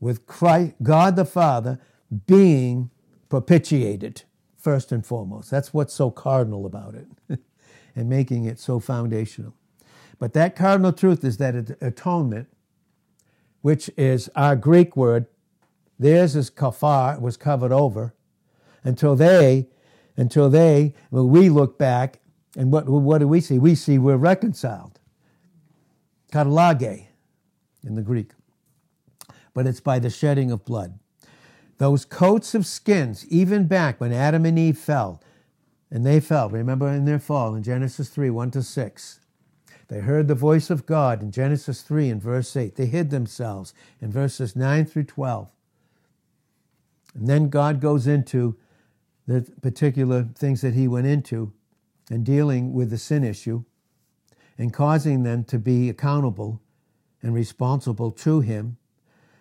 with 0.00 0.26
Christ, 0.26 0.74
God 0.82 1.16
the 1.16 1.24
Father 1.24 1.80
being 2.26 2.90
propitiated, 3.28 4.22
first 4.56 4.92
and 4.92 5.04
foremost. 5.04 5.50
That's 5.50 5.74
what's 5.74 5.94
so 5.94 6.10
cardinal 6.10 6.66
about 6.66 6.94
it 6.94 7.08
and 7.96 8.08
making 8.08 8.44
it 8.44 8.60
so 8.60 8.78
foundational. 8.78 9.54
But 10.18 10.32
that 10.34 10.56
cardinal 10.56 10.92
truth 10.92 11.24
is 11.24 11.36
that 11.38 11.54
atonement, 11.80 12.48
which 13.62 13.90
is 13.96 14.30
our 14.36 14.56
Greek 14.56 14.96
word, 14.96 15.26
theirs 15.98 16.36
is 16.36 16.50
kaphar, 16.50 17.20
was 17.20 17.36
covered 17.36 17.72
over, 17.72 18.14
until 18.82 19.16
they, 19.16 19.68
until 20.16 20.50
they, 20.50 20.94
when 21.10 21.28
we 21.30 21.48
look 21.48 21.78
back, 21.78 22.20
and 22.56 22.70
what, 22.70 22.88
what 22.88 23.18
do 23.18 23.28
we 23.28 23.40
see? 23.40 23.58
We 23.58 23.74
see 23.74 23.98
we're 23.98 24.16
reconciled. 24.16 25.00
Katalage 26.32 27.06
in 27.84 27.94
the 27.94 28.02
Greek. 28.02 28.32
But 29.52 29.66
it's 29.66 29.80
by 29.80 29.98
the 29.98 30.10
shedding 30.10 30.50
of 30.50 30.64
blood. 30.64 30.98
Those 31.78 32.04
coats 32.04 32.54
of 32.54 32.66
skins, 32.66 33.26
even 33.28 33.66
back 33.66 34.00
when 34.00 34.12
Adam 34.12 34.46
and 34.46 34.58
Eve 34.58 34.78
fell, 34.78 35.20
and 35.90 36.04
they 36.06 36.20
fell, 36.20 36.48
remember 36.48 36.88
in 36.88 37.04
their 37.04 37.18
fall 37.18 37.54
in 37.54 37.62
Genesis 37.62 38.08
3 38.08 38.30
1 38.30 38.50
to 38.52 38.62
6. 38.62 39.20
They 39.94 40.00
heard 40.00 40.26
the 40.26 40.34
voice 40.34 40.70
of 40.70 40.86
God 40.86 41.22
in 41.22 41.30
Genesis 41.30 41.82
3 41.82 42.10
and 42.10 42.20
verse 42.20 42.56
8. 42.56 42.74
They 42.74 42.86
hid 42.86 43.10
themselves 43.10 43.72
in 44.00 44.10
verses 44.10 44.56
9 44.56 44.86
through 44.86 45.04
12. 45.04 45.48
And 47.14 47.28
then 47.28 47.48
God 47.48 47.80
goes 47.80 48.08
into 48.08 48.56
the 49.28 49.42
particular 49.62 50.26
things 50.34 50.62
that 50.62 50.74
he 50.74 50.88
went 50.88 51.06
into 51.06 51.52
and 52.10 52.26
dealing 52.26 52.72
with 52.72 52.90
the 52.90 52.98
sin 52.98 53.22
issue 53.22 53.62
and 54.58 54.72
causing 54.72 55.22
them 55.22 55.44
to 55.44 55.60
be 55.60 55.88
accountable 55.88 56.60
and 57.22 57.32
responsible 57.32 58.10
to 58.10 58.40
him, 58.40 58.76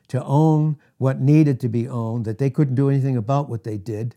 to 0.09 0.23
own 0.23 0.77
what 0.99 1.19
needed 1.19 1.59
to 1.61 1.67
be 1.67 1.87
owned, 1.87 2.25
that 2.25 2.37
they 2.37 2.51
couldn't 2.51 2.75
do 2.75 2.91
anything 2.91 3.17
about 3.17 3.49
what 3.49 3.63
they 3.63 3.79
did, 3.79 4.15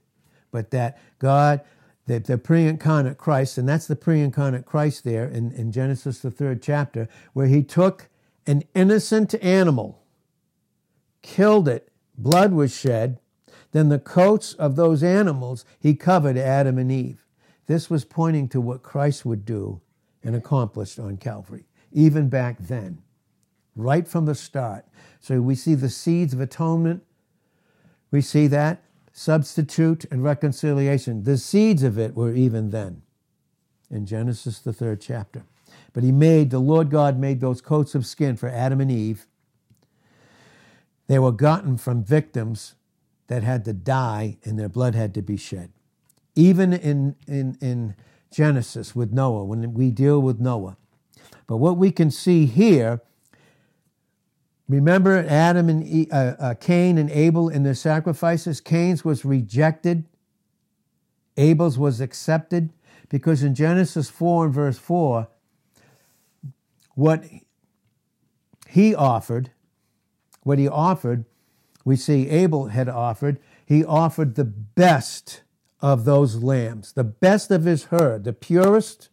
but 0.51 0.71
that 0.71 0.99
God 1.19 1.63
the, 2.07 2.21
the 2.21 2.39
pre-incarnate 2.39 3.19
Christ, 3.19 3.59
and 3.59 3.69
that's 3.69 3.87
the 3.87 3.97
pre-incarnate 3.97 4.65
Christ 4.65 5.05
there 5.05 5.27
in, 5.27 5.53
in 5.53 5.73
Genesis, 5.73 6.21
the 6.21 6.31
third 6.31 6.63
chapter, 6.63 7.09
where 7.33 7.49
he 7.49 7.63
took 7.63 8.09
an 8.47 8.63
innocent 8.75 9.35
animal, 9.43 10.03
killed 11.23 11.69
it, 11.69 11.91
blood 12.17 12.53
was 12.53 12.75
shed, 12.75 13.19
then 13.73 13.89
the 13.89 13.99
coats 13.99 14.55
of 14.55 14.77
those 14.77 15.03
animals 15.03 15.65
he 15.81 15.95
covered 15.95 16.37
Adam 16.37 16.79
and 16.79 16.91
Eve. 16.91 17.25
This 17.67 17.91
was 17.91 18.05
pointing 18.05 18.49
to 18.51 18.61
what 18.61 18.83
Christ 18.83 19.27
would 19.27 19.45
do 19.45 19.81
and 20.23 20.37
accomplish 20.37 20.99
on 20.99 21.17
Calvary, 21.17 21.67
even 21.93 22.29
back 22.29 22.57
then, 22.59 23.03
right 23.75 24.07
from 24.07 24.27
the 24.27 24.35
start. 24.37 24.87
So 25.21 25.41
we 25.41 25.57
see 25.57 25.75
the 25.75 25.91
seeds 25.91 26.33
of 26.33 26.41
atonement. 26.41 27.03
We 28.13 28.21
see 28.21 28.47
that 28.47 28.83
substitute 29.19 30.05
and 30.11 30.23
reconciliation. 30.23 31.23
The 31.23 31.39
seeds 31.39 31.83
of 31.83 31.99
it 31.99 32.15
were 32.15 32.35
even 32.35 32.69
then 32.69 33.01
in 33.91 34.05
Genesis, 34.05 34.59
the 34.59 34.75
third 34.75 35.01
chapter. 35.01 35.43
But 35.95 36.05
he 36.05 36.13
made, 36.13 36.51
the 36.51 36.59
Lord 36.59 36.91
God 36.91 37.19
made 37.19 37.41
those 37.41 37.63
coats 37.63 37.95
of 37.95 38.05
skin 38.05 38.37
for 38.37 38.51
Adam 38.51 38.79
and 38.79 38.91
Eve. 38.91 39.27
They 41.07 41.19
were 41.19 41.33
gotten 41.33 41.79
from 41.79 42.05
victims 42.05 42.75
that 43.29 43.43
had 43.43 43.65
to 43.65 43.73
die 43.73 44.37
and 44.45 44.59
their 44.59 44.69
blood 44.69 44.95
had 44.95 45.15
to 45.15 45.23
be 45.23 45.39
shed. 45.39 45.71
Even 46.35 46.75
in, 46.75 47.17
in, 47.27 47.57
in 47.63 47.95
Genesis 48.31 48.95
with 48.95 49.15
Noah, 49.15 49.45
when 49.45 49.73
we 49.73 49.91
deal 49.91 50.21
with 50.21 50.41
Noah. 50.41 50.77
But 51.47 51.57
what 51.57 51.79
we 51.79 51.91
can 51.91 52.11
see 52.11 52.45
here 52.45 53.01
Remember 54.69 55.25
Adam 55.29 55.69
and 55.69 56.13
uh, 56.13 56.35
uh, 56.39 56.55
Cain 56.55 56.99
and 56.99 57.11
Abel 57.11 57.49
in 57.49 57.63
their 57.63 57.75
sacrifices? 57.75 58.61
Cain's 58.61 59.05
was 59.05 59.25
rejected, 59.25 60.05
Abel's 61.37 61.79
was 61.79 62.01
accepted, 62.01 62.73
because 63.09 63.43
in 63.43 63.55
Genesis 63.55 64.11
4 64.11 64.47
and 64.47 64.55
verse 64.55 64.79
4, 64.79 65.29
what 66.95 67.25
he 68.69 68.95
offered, 68.95 69.51
what 70.43 70.59
he 70.59 70.67
offered, 70.67 71.25
we 71.85 71.95
see 71.95 72.29
Abel 72.29 72.67
had 72.69 72.89
offered, 72.89 73.39
he 73.65 73.85
offered 73.85 74.35
the 74.35 74.45
best 74.45 75.43
of 75.81 76.05
those 76.05 76.37
lambs, 76.43 76.93
the 76.93 77.05
best 77.05 77.51
of 77.51 77.65
his 77.65 77.85
herd, 77.85 78.25
the 78.25 78.33
purest, 78.33 79.09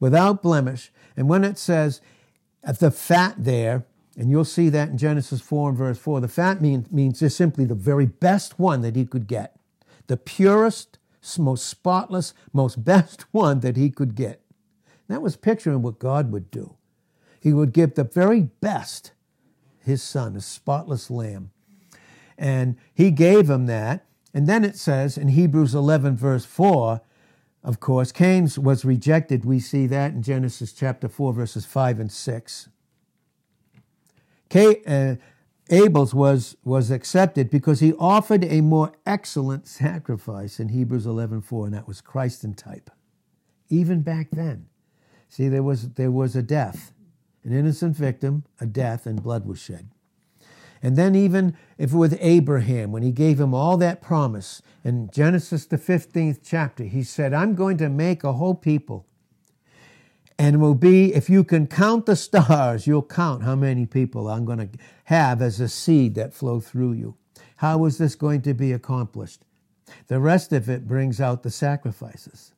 without 0.00 0.42
blemish. 0.42 0.92
And 1.16 1.28
when 1.28 1.44
it 1.44 1.56
says 1.56 2.00
"At 2.62 2.80
the 2.80 2.90
fat 2.90 3.36
there, 3.38 3.86
and 4.16 4.30
you'll 4.30 4.44
see 4.44 4.68
that 4.68 4.90
in 4.90 4.98
Genesis 4.98 5.40
4 5.40 5.70
and 5.70 5.78
verse 5.78 5.98
4. 5.98 6.20
The 6.20 6.28
fat 6.28 6.60
mean, 6.60 6.86
means 6.90 7.20
just 7.20 7.36
simply 7.36 7.64
the 7.64 7.74
very 7.74 8.06
best 8.06 8.58
one 8.58 8.82
that 8.82 8.94
he 8.96 9.06
could 9.06 9.26
get. 9.26 9.56
The 10.06 10.16
purest, 10.16 10.98
most 11.38 11.66
spotless, 11.66 12.34
most 12.52 12.84
best 12.84 13.22
one 13.32 13.60
that 13.60 13.76
he 13.76 13.90
could 13.90 14.14
get. 14.14 14.42
And 15.08 15.16
that 15.16 15.22
was 15.22 15.36
picturing 15.36 15.82
what 15.82 15.98
God 15.98 16.30
would 16.30 16.50
do. 16.50 16.76
He 17.40 17.52
would 17.52 17.72
give 17.72 17.94
the 17.94 18.04
very 18.04 18.42
best, 18.42 19.12
his 19.80 20.02
son, 20.02 20.36
a 20.36 20.40
spotless 20.40 21.10
lamb. 21.10 21.50
And 22.36 22.76
he 22.94 23.10
gave 23.10 23.48
him 23.48 23.66
that. 23.66 24.04
And 24.34 24.46
then 24.46 24.64
it 24.64 24.76
says 24.76 25.18
in 25.18 25.28
Hebrews 25.28 25.74
11, 25.74 26.16
verse 26.16 26.44
4, 26.44 27.00
of 27.64 27.80
course, 27.80 28.12
Cain's 28.12 28.58
was 28.58 28.84
rejected. 28.84 29.44
We 29.44 29.60
see 29.60 29.86
that 29.86 30.12
in 30.12 30.22
Genesis 30.22 30.72
chapter 30.72 31.08
4, 31.08 31.32
verses 31.32 31.64
5 31.64 32.00
and 32.00 32.10
6. 32.12 32.68
Uh, 34.54 35.16
Abel's 35.70 36.12
was, 36.12 36.56
was 36.64 36.90
accepted 36.90 37.48
because 37.50 37.80
he 37.80 37.94
offered 37.94 38.44
a 38.44 38.60
more 38.60 38.92
excellent 39.06 39.66
sacrifice 39.66 40.60
in 40.60 40.68
Hebrews 40.68 41.06
11.4, 41.06 41.64
and 41.64 41.74
that 41.74 41.88
was 41.88 42.00
Christ 42.00 42.44
in 42.44 42.54
type. 42.54 42.90
Even 43.68 44.02
back 44.02 44.28
then. 44.32 44.66
See, 45.28 45.48
there 45.48 45.62
was, 45.62 45.90
there 45.90 46.10
was 46.10 46.36
a 46.36 46.42
death, 46.42 46.92
an 47.42 47.52
innocent 47.52 47.96
victim, 47.96 48.44
a 48.60 48.66
death, 48.66 49.06
and 49.06 49.22
blood 49.22 49.46
was 49.46 49.58
shed. 49.58 49.88
And 50.82 50.96
then 50.96 51.14
even 51.14 51.56
if 51.78 51.92
with 51.92 52.18
Abraham, 52.20 52.92
when 52.92 53.02
he 53.02 53.12
gave 53.12 53.40
him 53.40 53.54
all 53.54 53.76
that 53.78 54.02
promise, 54.02 54.60
in 54.84 55.08
Genesis 55.10 55.64
the 55.64 55.78
15th 55.78 56.40
chapter, 56.44 56.84
he 56.84 57.02
said, 57.02 57.32
I'm 57.32 57.54
going 57.54 57.78
to 57.78 57.88
make 57.88 58.24
a 58.24 58.32
whole 58.32 58.54
people 58.54 59.06
and 60.38 60.60
will 60.60 60.74
be 60.74 61.14
if 61.14 61.28
you 61.28 61.44
can 61.44 61.66
count 61.66 62.06
the 62.06 62.16
stars, 62.16 62.86
you'll 62.86 63.02
count 63.02 63.42
how 63.42 63.54
many 63.54 63.86
people 63.86 64.28
I'm 64.28 64.44
going 64.44 64.58
to 64.58 64.68
have 65.04 65.42
as 65.42 65.60
a 65.60 65.68
seed 65.68 66.14
that 66.14 66.34
flow 66.34 66.60
through 66.60 66.92
you. 66.92 67.16
How 67.56 67.84
is 67.84 67.98
this 67.98 68.14
going 68.14 68.42
to 68.42 68.54
be 68.54 68.72
accomplished? 68.72 69.42
The 70.08 70.18
rest 70.18 70.52
of 70.52 70.68
it 70.68 70.88
brings 70.88 71.20
out 71.20 71.42
the 71.42 71.50
sacrifices. 71.50 72.52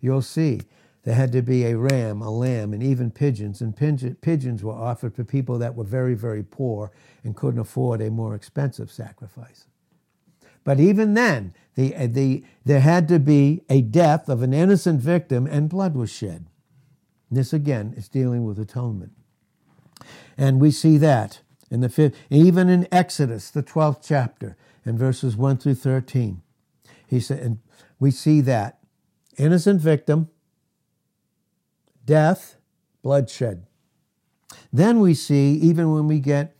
You'll 0.00 0.22
see 0.22 0.62
there 1.02 1.14
had 1.14 1.32
to 1.32 1.42
be 1.42 1.64
a 1.64 1.76
ram, 1.76 2.20
a 2.20 2.30
lamb, 2.30 2.72
and 2.72 2.82
even 2.82 3.10
pigeons. 3.10 3.60
And 3.60 3.76
pigeons 3.76 4.64
were 4.64 4.72
offered 4.72 5.14
for 5.14 5.24
people 5.24 5.58
that 5.58 5.74
were 5.74 5.84
very, 5.84 6.14
very 6.14 6.42
poor 6.42 6.90
and 7.22 7.36
couldn't 7.36 7.60
afford 7.60 8.00
a 8.00 8.10
more 8.10 8.34
expensive 8.34 8.90
sacrifice. 8.90 9.66
But 10.64 10.80
even 10.80 11.14
then, 11.14 11.54
the, 11.76 12.08
the, 12.08 12.42
there 12.64 12.80
had 12.80 13.06
to 13.08 13.20
be 13.20 13.62
a 13.70 13.82
death 13.82 14.28
of 14.28 14.42
an 14.42 14.52
innocent 14.52 15.00
victim 15.00 15.46
and 15.46 15.68
blood 15.68 15.94
was 15.94 16.10
shed. 16.10 16.46
This 17.30 17.52
again 17.52 17.94
is 17.96 18.08
dealing 18.08 18.44
with 18.44 18.58
atonement. 18.58 19.12
And 20.36 20.60
we 20.60 20.70
see 20.70 20.98
that 20.98 21.40
in 21.70 21.80
the 21.80 21.88
fifth, 21.88 22.16
even 22.30 22.68
in 22.68 22.86
Exodus, 22.92 23.50
the 23.50 23.62
12th 23.62 24.06
chapter, 24.06 24.56
in 24.84 24.96
verses 24.96 25.36
1 25.36 25.58
through 25.58 25.74
13. 25.74 26.42
He 27.06 27.20
said, 27.20 27.40
and 27.40 27.58
we 27.98 28.10
see 28.10 28.40
that 28.42 28.78
innocent 29.36 29.80
victim, 29.80 30.28
death, 32.04 32.56
bloodshed. 33.02 33.66
Then 34.72 35.00
we 35.00 35.14
see, 35.14 35.54
even 35.54 35.92
when 35.92 36.06
we 36.06 36.20
get 36.20 36.56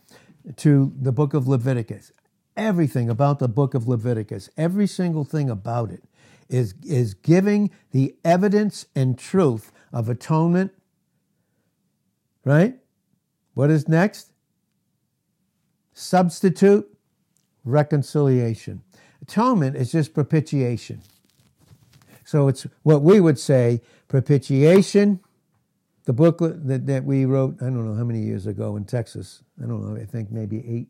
to 0.57 0.93
the 0.99 1.11
book 1.11 1.33
of 1.33 1.47
Leviticus, 1.47 2.11
everything 2.55 3.09
about 3.09 3.39
the 3.39 3.47
book 3.47 3.73
of 3.73 3.87
Leviticus, 3.87 4.49
every 4.57 4.87
single 4.87 5.23
thing 5.23 5.49
about 5.49 5.91
it 5.91 6.03
is, 6.49 6.75
is 6.83 7.13
giving 7.13 7.71
the 7.91 8.15
evidence 8.23 8.85
and 8.95 9.17
truth 9.17 9.71
of 9.91 10.09
atonement. 10.09 10.71
Right? 12.45 12.75
What 13.53 13.69
is 13.69 13.87
next? 13.87 14.31
Substitute, 15.93 16.87
reconciliation. 17.65 18.83
Atonement 19.21 19.75
is 19.75 19.91
just 19.91 20.13
propitiation. 20.13 21.01
So 22.23 22.47
it's 22.47 22.67
what 22.83 23.01
we 23.01 23.19
would 23.19 23.39
say 23.39 23.81
propitiation, 24.07 25.21
the 26.05 26.13
booklet 26.13 26.67
that, 26.67 26.85
that 26.87 27.03
we 27.03 27.25
wrote, 27.25 27.55
I 27.61 27.65
don't 27.65 27.85
know 27.85 27.95
how 27.95 28.03
many 28.03 28.21
years 28.21 28.47
ago 28.47 28.75
in 28.75 28.85
Texas. 28.85 29.43
I 29.61 29.65
don't 29.65 29.81
know, 29.81 30.01
I 30.01 30.05
think 30.05 30.31
maybe 30.31 30.57
eight. 30.67 30.87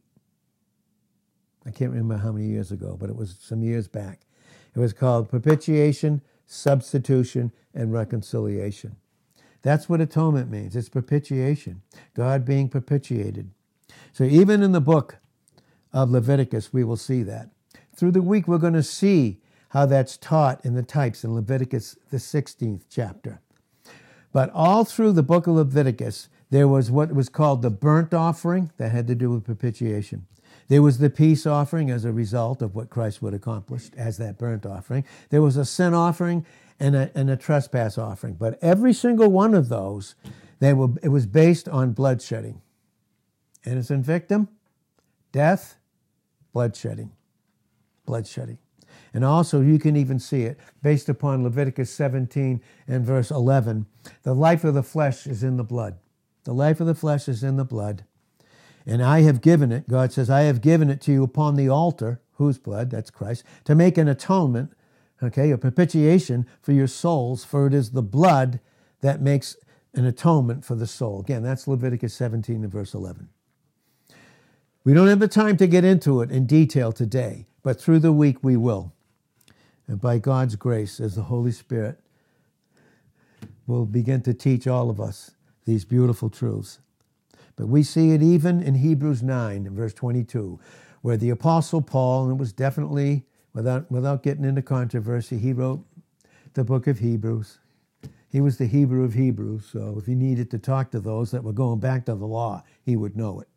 I 1.66 1.72
can't 1.72 1.92
remember 1.92 2.18
how 2.18 2.32
many 2.32 2.48
years 2.48 2.72
ago, 2.72 2.98
but 3.00 3.10
it 3.10 3.16
was 3.16 3.38
some 3.40 3.64
years 3.64 3.88
back. 3.88 4.27
It 4.78 4.82
was 4.82 4.94
called 4.94 5.28
Propitiation, 5.28 6.22
Substitution, 6.46 7.52
and 7.74 7.92
Reconciliation. 7.92 8.96
That's 9.64 9.90
what 9.90 10.02
atonement 10.02 10.52
means. 10.52 10.76
It's 10.76 10.88
propitiation, 10.88 11.82
God 12.14 12.46
being 12.46 12.70
propitiated. 12.70 13.50
So 14.14 14.24
even 14.24 14.62
in 14.62 14.74
the 14.74 14.80
book 14.80 15.18
of 15.92 16.12
Leviticus, 16.12 16.72
we 16.72 16.84
will 16.84 16.96
see 16.96 17.24
that. 17.24 17.50
Through 17.96 18.12
the 18.12 18.22
week, 18.22 18.48
we're 18.48 18.60
going 18.60 18.74
to 18.74 18.84
see 18.84 19.42
how 19.70 19.88
that's 19.88 20.16
taught 20.16 20.64
in 20.64 20.76
the 20.76 20.84
types 20.84 21.24
in 21.24 21.34
Leviticus, 21.34 21.98
the 22.12 22.18
16th 22.18 22.84
chapter. 22.88 23.42
But 24.32 24.52
all 24.54 24.86
through 24.86 25.14
the 25.14 25.24
book 25.24 25.48
of 25.48 25.56
Leviticus, 25.56 26.30
there 26.52 26.68
was 26.68 26.92
what 26.92 27.16
was 27.16 27.30
called 27.30 27.64
the 27.64 27.72
burnt 27.72 28.14
offering 28.14 28.72
that 28.78 28.92
had 28.92 29.08
to 29.08 29.16
do 29.16 29.32
with 29.32 29.44
propitiation. 29.44 30.28
There 30.68 30.82
was 30.82 30.98
the 30.98 31.10
peace 31.10 31.46
offering 31.46 31.90
as 31.90 32.04
a 32.04 32.12
result 32.12 32.62
of 32.62 32.76
what 32.76 32.90
Christ 32.90 33.22
would 33.22 33.34
accomplish 33.34 33.90
as 33.96 34.18
that 34.18 34.38
burnt 34.38 34.66
offering. 34.66 35.06
There 35.30 35.42
was 35.42 35.56
a 35.56 35.66
sin 35.66 35.94
offering 35.94 36.46
and 36.80 36.96
a, 36.96 37.12
and 37.16 37.30
a 37.30 37.38
trespass 37.38 37.98
offering. 37.98 38.34
But 38.34 38.60
every 38.62 38.94
single 38.94 39.30
one 39.30 39.54
of 39.54 39.70
those, 39.70 40.16
they 40.60 40.74
were, 40.74 40.90
it 41.02 41.10
was 41.10 41.26
based 41.26 41.70
on 41.70 41.94
bloodshedding. 41.94 42.62
Innocent 43.66 44.06
victim, 44.06 44.50
death, 45.32 45.78
bloodshedding. 46.54 47.12
Bloodshedding. 48.08 48.58
And 49.14 49.24
also, 49.24 49.62
you 49.62 49.80
can 49.80 49.96
even 49.96 50.20
see 50.20 50.44
it 50.44 50.60
based 50.82 51.10
upon 51.10 51.44
Leviticus 51.44 51.90
17 51.92 52.62
and 52.88 53.06
verse 53.06 53.32
11. 53.32 53.86
The 54.24 54.36
life 54.36 54.64
of 54.64 54.74
the 54.74 54.84
flesh 54.84 55.26
is 55.28 55.44
in 55.44 55.58
the 55.58 55.64
blood. 55.64 55.98
The 56.44 56.54
life 56.54 56.80
of 56.80 56.88
the 56.88 56.96
flesh 56.96 57.28
is 57.28 57.44
in 57.44 57.58
the 57.58 57.66
blood. 57.66 58.04
And 58.90 59.04
I 59.04 59.22
have 59.22 59.42
given 59.42 59.74
it, 59.74 59.90
God 59.90 60.14
says, 60.14 60.30
I 60.30 60.44
have 60.44 60.62
given 60.62 60.90
it 60.90 61.02
to 61.02 61.12
you 61.12 61.22
upon 61.22 61.56
the 61.56 61.68
altar, 61.68 62.22
whose 62.36 62.58
blood? 62.58 62.90
That's 62.90 63.12
Christ, 63.12 63.44
to 63.66 63.76
make 63.76 63.98
an 63.98 64.08
atonement, 64.08 64.72
okay, 65.22 65.52
a 65.52 65.58
propitiation 65.58 66.48
for 66.62 66.72
your 66.72 66.88
souls, 66.88 67.44
for 67.44 67.68
it 67.68 67.74
is 67.74 67.92
the 67.92 68.02
blood 68.02 68.62
that 69.02 69.22
makes 69.22 69.58
an 69.94 70.06
atonement 70.06 70.64
for 70.64 70.76
the 70.76 70.88
soul. 70.88 71.20
Again, 71.20 71.44
that's 71.44 71.68
Leviticus 71.68 72.14
17 72.14 72.64
and 72.64 72.72
verse 72.72 72.94
11. 72.94 73.28
We 74.86 74.94
don't 74.94 75.08
have 75.08 75.20
the 75.20 75.28
time 75.28 75.58
to 75.58 75.68
get 75.68 75.84
into 75.84 76.22
it 76.22 76.32
in 76.32 76.46
detail 76.46 76.94
today, 76.94 77.46
but 77.64 77.82
through 77.82 78.00
the 78.00 78.14
week 78.14 78.42
we 78.42 78.56
will. 78.56 78.94
And 79.86 80.00
by 80.00 80.18
God's 80.18 80.56
grace, 80.56 81.02
as 81.02 81.16
the 81.16 81.24
Holy 81.24 81.52
Spirit 81.52 82.00
will 83.66 83.86
begin 83.86 84.22
to 84.22 84.34
teach 84.34 84.66
all 84.66 84.90
of 84.90 85.02
us 85.02 85.32
these 85.66 85.84
beautiful 85.84 86.30
truths. 86.30 86.80
But 87.58 87.68
we 87.68 87.84
see 87.84 88.12
it 88.12 88.22
even 88.24 88.62
in 88.62 88.76
Hebrews 88.76 89.24
9, 89.24 89.76
verse 89.76 89.94
22, 89.94 90.60
where 91.02 91.18
the 91.18 91.32
Apostle 91.32 91.82
Paul, 91.82 92.26
and 92.26 92.34
it 92.34 92.40
was 92.40 92.54
definitely, 92.54 93.26
without, 93.54 93.92
without 93.92 94.24
getting 94.24 94.46
into 94.46 94.62
controversy, 94.62 95.40
he 95.40 95.54
wrote 95.54 95.84
the 96.54 96.64
book 96.64 96.88
of 96.88 97.00
Hebrews. 97.00 97.60
He 98.30 98.42
was 98.42 98.58
the 98.58 98.68
Hebrew 98.68 99.04
of 99.04 99.16
Hebrews, 99.16 99.66
so 99.72 99.96
if 99.98 100.06
he 100.06 100.16
needed 100.16 100.52
to 100.52 100.60
talk 100.60 100.92
to 100.92 101.00
those 101.00 101.32
that 101.32 101.44
were 101.44 101.54
going 101.54 101.80
back 101.80 102.06
to 102.06 102.16
the 102.16 102.28
law, 102.28 102.64
he 102.84 102.96
would 102.96 103.18
know 103.18 103.42
it. 103.42 103.48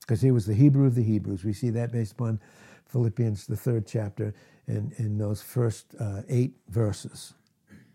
Because 0.00 0.22
he 0.22 0.30
was 0.30 0.46
the 0.46 0.54
Hebrew 0.54 0.86
of 0.86 0.94
the 0.94 1.02
Hebrews. 1.02 1.44
We 1.44 1.54
see 1.54 1.70
that 1.70 1.90
based 1.90 2.12
upon 2.12 2.40
Philippians, 2.86 3.46
the 3.46 3.56
third 3.56 3.86
chapter, 3.86 4.34
and 4.68 4.92
in 4.98 5.18
those 5.18 5.42
first 5.42 5.96
uh, 5.98 6.22
eight 6.28 6.54
verses. 6.68 7.34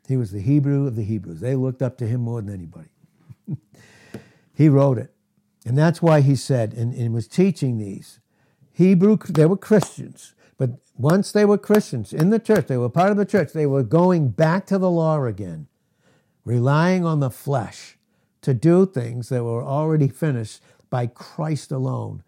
He 0.07 0.17
was 0.17 0.31
the 0.31 0.41
Hebrew 0.41 0.87
of 0.87 0.95
the 0.95 1.03
Hebrews. 1.03 1.39
They 1.39 1.55
looked 1.55 1.81
up 1.81 1.97
to 1.99 2.07
him 2.07 2.21
more 2.21 2.41
than 2.41 2.53
anybody. 2.53 2.89
he 4.59 4.67
wrote 4.67 4.97
it. 4.97 5.13
And 5.65 5.77
that's 5.77 6.01
why 6.01 6.19
he 6.19 6.35
said, 6.35 6.73
and, 6.73 6.93
and 6.93 7.13
was 7.13 7.29
teaching 7.29 7.77
these. 7.77 8.19
Hebrew, 8.73 9.17
they 9.29 9.45
were 9.45 9.55
Christians. 9.55 10.35
But 10.57 10.71
once 10.97 11.31
they 11.31 11.45
were 11.45 11.57
Christians 11.57 12.11
in 12.11 12.29
the 12.29 12.39
church, 12.39 12.67
they 12.67 12.75
were 12.75 12.89
part 12.89 13.11
of 13.11 13.15
the 13.15 13.25
church, 13.25 13.53
they 13.53 13.65
were 13.65 13.83
going 13.83 14.31
back 14.31 14.65
to 14.65 14.77
the 14.77 14.91
law 14.91 15.23
again, 15.23 15.67
relying 16.43 17.05
on 17.05 17.21
the 17.21 17.29
flesh 17.29 17.97
to 18.41 18.53
do 18.53 18.85
things 18.85 19.29
that 19.29 19.45
were 19.45 19.63
already 19.63 20.09
finished 20.09 20.61
by 20.89 21.07
Christ 21.07 21.71
alone, 21.71 22.23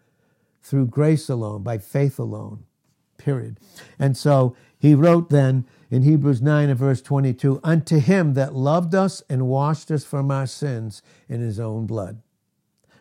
through 0.62 0.86
grace 0.86 1.28
alone, 1.28 1.62
by 1.62 1.76
faith 1.76 2.18
alone 2.18 2.64
period. 3.22 3.58
And 3.98 4.16
so 4.16 4.56
he 4.78 4.94
wrote 4.94 5.30
then 5.30 5.66
in 5.92 6.02
Hebrews 6.02 6.40
9 6.40 6.70
and 6.70 6.78
verse 6.78 7.02
22 7.02 7.60
Unto 7.62 7.98
him 7.98 8.32
that 8.32 8.54
loved 8.54 8.94
us 8.94 9.22
and 9.28 9.46
washed 9.46 9.90
us 9.90 10.04
from 10.04 10.30
our 10.30 10.46
sins 10.46 11.02
in 11.28 11.40
his 11.40 11.60
own 11.60 11.86
blood. 11.86 12.22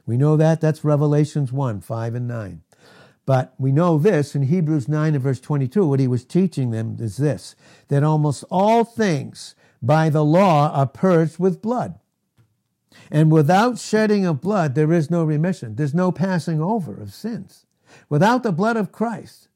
We 0.06 0.17
know 0.17 0.36
that. 0.36 0.60
That's 0.60 0.84
Revelations 0.84 1.54
1 1.54 1.80
5 1.80 2.15
and 2.15 2.27
9. 2.27 2.62
But 3.25 3.54
we 3.58 3.71
know 3.71 3.97
this 3.97 4.36
in 4.36 4.43
Hebrews 4.43 4.89
9 4.89 5.15
and 5.15 5.23
verse 5.23 5.39
22, 5.39 5.88
what 5.88 6.01
he 6.01 6.08
was 6.08 6.25
teaching 6.25 6.71
them 6.71 6.97
is 6.99 7.15
this 7.15 7.56
that 7.88 8.04
almost 8.04 8.43
all 8.51 8.84
things 8.84 9.56
by 9.82 10.10
the 10.10 10.25
law 10.25 10.69
are 10.71 10.86
purged 10.86 11.39
with 11.39 11.62
blood. 11.62 11.97
And 13.10 13.32
without 13.32 13.80
shedding 13.80 14.25
of 14.25 14.41
blood, 14.41 14.75
there 14.75 14.91
is 14.91 15.10
no 15.10 15.23
remission. 15.23 15.75
There's 15.75 15.93
no 15.93 16.12
passing 16.12 16.62
over 16.62 16.99
of 16.99 17.13
sins. 17.13 17.65
Without 18.10 18.43
the 18.43 18.51
blood 18.51 18.75
of 18.75 18.91
Christ, 18.91 19.47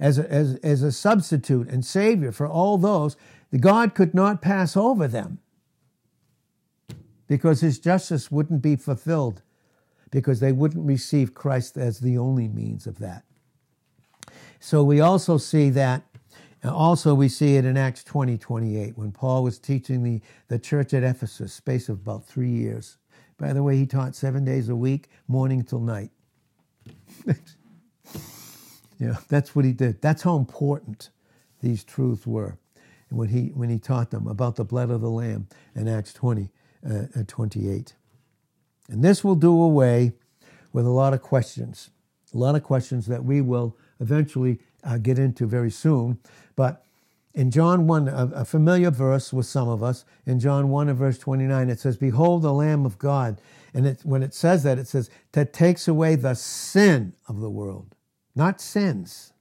as 0.00 0.18
a, 0.18 0.28
as, 0.32 0.56
as 0.56 0.82
a 0.82 0.90
substitute 0.90 1.68
and 1.68 1.84
savior 1.84 2.32
for 2.32 2.48
all 2.48 2.78
those, 2.78 3.16
the 3.50 3.58
God 3.58 3.94
could 3.94 4.14
not 4.14 4.40
pass 4.42 4.76
over 4.76 5.06
them 5.06 5.38
because 7.28 7.60
his 7.60 7.78
justice 7.78 8.30
wouldn't 8.30 8.62
be 8.62 8.74
fulfilled 8.74 9.42
because 10.10 10.40
they 10.40 10.52
wouldn't 10.52 10.86
receive 10.86 11.34
Christ 11.34 11.76
as 11.76 12.00
the 12.00 12.18
only 12.18 12.48
means 12.48 12.86
of 12.86 12.98
that. 12.98 13.24
So 14.58 14.82
we 14.82 15.00
also 15.00 15.38
see 15.38 15.70
that, 15.70 16.02
also 16.64 17.14
we 17.14 17.28
see 17.28 17.56
it 17.56 17.64
in 17.64 17.76
Acts 17.76 18.02
20, 18.02 18.36
28, 18.38 18.98
when 18.98 19.12
Paul 19.12 19.44
was 19.44 19.58
teaching 19.58 20.02
the, 20.02 20.20
the 20.48 20.58
church 20.58 20.92
at 20.92 21.02
Ephesus, 21.04 21.52
space 21.52 21.88
of 21.88 22.00
about 22.00 22.26
three 22.26 22.50
years. 22.50 22.96
By 23.38 23.52
the 23.52 23.62
way, 23.62 23.76
he 23.76 23.86
taught 23.86 24.16
seven 24.16 24.44
days 24.44 24.68
a 24.68 24.76
week, 24.76 25.08
morning 25.28 25.62
till 25.62 25.80
night. 25.80 26.10
Yeah, 29.00 29.16
that's 29.28 29.56
what 29.56 29.64
he 29.64 29.72
did. 29.72 30.02
That's 30.02 30.22
how 30.22 30.36
important 30.36 31.08
these 31.62 31.82
truths 31.82 32.26
were. 32.26 32.58
When 33.08 33.28
he, 33.30 33.46
when 33.48 33.70
he 33.70 33.78
taught 33.78 34.10
them 34.10 34.28
about 34.28 34.54
the 34.54 34.64
blood 34.64 34.90
of 34.90 35.00
the 35.00 35.10
Lamb 35.10 35.48
in 35.74 35.88
Acts 35.88 36.12
20, 36.12 36.50
uh, 36.88 37.06
28. 37.26 37.94
And 38.88 39.02
this 39.02 39.24
will 39.24 39.34
do 39.34 39.60
away 39.60 40.12
with 40.72 40.86
a 40.86 40.90
lot 40.90 41.12
of 41.12 41.22
questions, 41.22 41.90
a 42.32 42.38
lot 42.38 42.54
of 42.54 42.62
questions 42.62 43.06
that 43.06 43.24
we 43.24 43.40
will 43.40 43.76
eventually 43.98 44.60
uh, 44.84 44.98
get 44.98 45.18
into 45.18 45.46
very 45.46 45.70
soon. 45.72 46.18
But 46.54 46.84
in 47.34 47.50
John 47.50 47.88
1, 47.88 48.08
a, 48.08 48.26
a, 48.34 48.44
familiar 48.44 48.90
verse 48.92 49.32
with 49.32 49.46
some 49.46 49.68
of 49.68 49.82
us, 49.82 50.04
in 50.26 50.38
John 50.38 50.68
1 50.68 50.88
and 50.88 50.98
verse 50.98 51.18
29, 51.18 51.68
it 51.68 51.80
says, 51.80 51.96
Behold 51.96 52.42
the 52.42 52.52
Lamb 52.52 52.86
of 52.86 52.98
God. 52.98 53.40
And 53.74 53.86
it, 53.86 54.00
when 54.04 54.22
it 54.22 54.34
says 54.34 54.62
that, 54.64 54.78
it 54.78 54.86
says, 54.86 55.10
that 55.32 55.52
takes 55.52 55.88
away 55.88 56.14
the 56.14 56.34
sin 56.34 57.14
of 57.28 57.40
the 57.40 57.50
world 57.50 57.96
not 58.34 58.60
sins. 58.60 59.32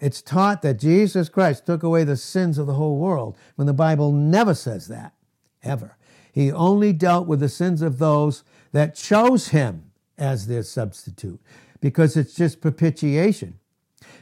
It's 0.00 0.22
taught 0.22 0.62
that 0.62 0.78
Jesus 0.78 1.28
Christ 1.28 1.66
took 1.66 1.82
away 1.82 2.04
the 2.04 2.16
sins 2.16 2.56
of 2.58 2.66
the 2.66 2.74
whole 2.74 2.98
world 2.98 3.36
when 3.56 3.66
the 3.66 3.72
Bible 3.72 4.12
never 4.12 4.54
says 4.54 4.88
that, 4.88 5.14
ever. 5.62 5.96
He 6.32 6.52
only 6.52 6.92
dealt 6.92 7.26
with 7.26 7.40
the 7.40 7.48
sins 7.48 7.82
of 7.82 7.98
those 7.98 8.44
that 8.72 8.94
chose 8.94 9.48
him 9.48 9.90
as 10.16 10.46
their 10.46 10.62
substitute 10.62 11.40
because 11.80 12.16
it's 12.16 12.34
just 12.34 12.60
propitiation. 12.60 13.58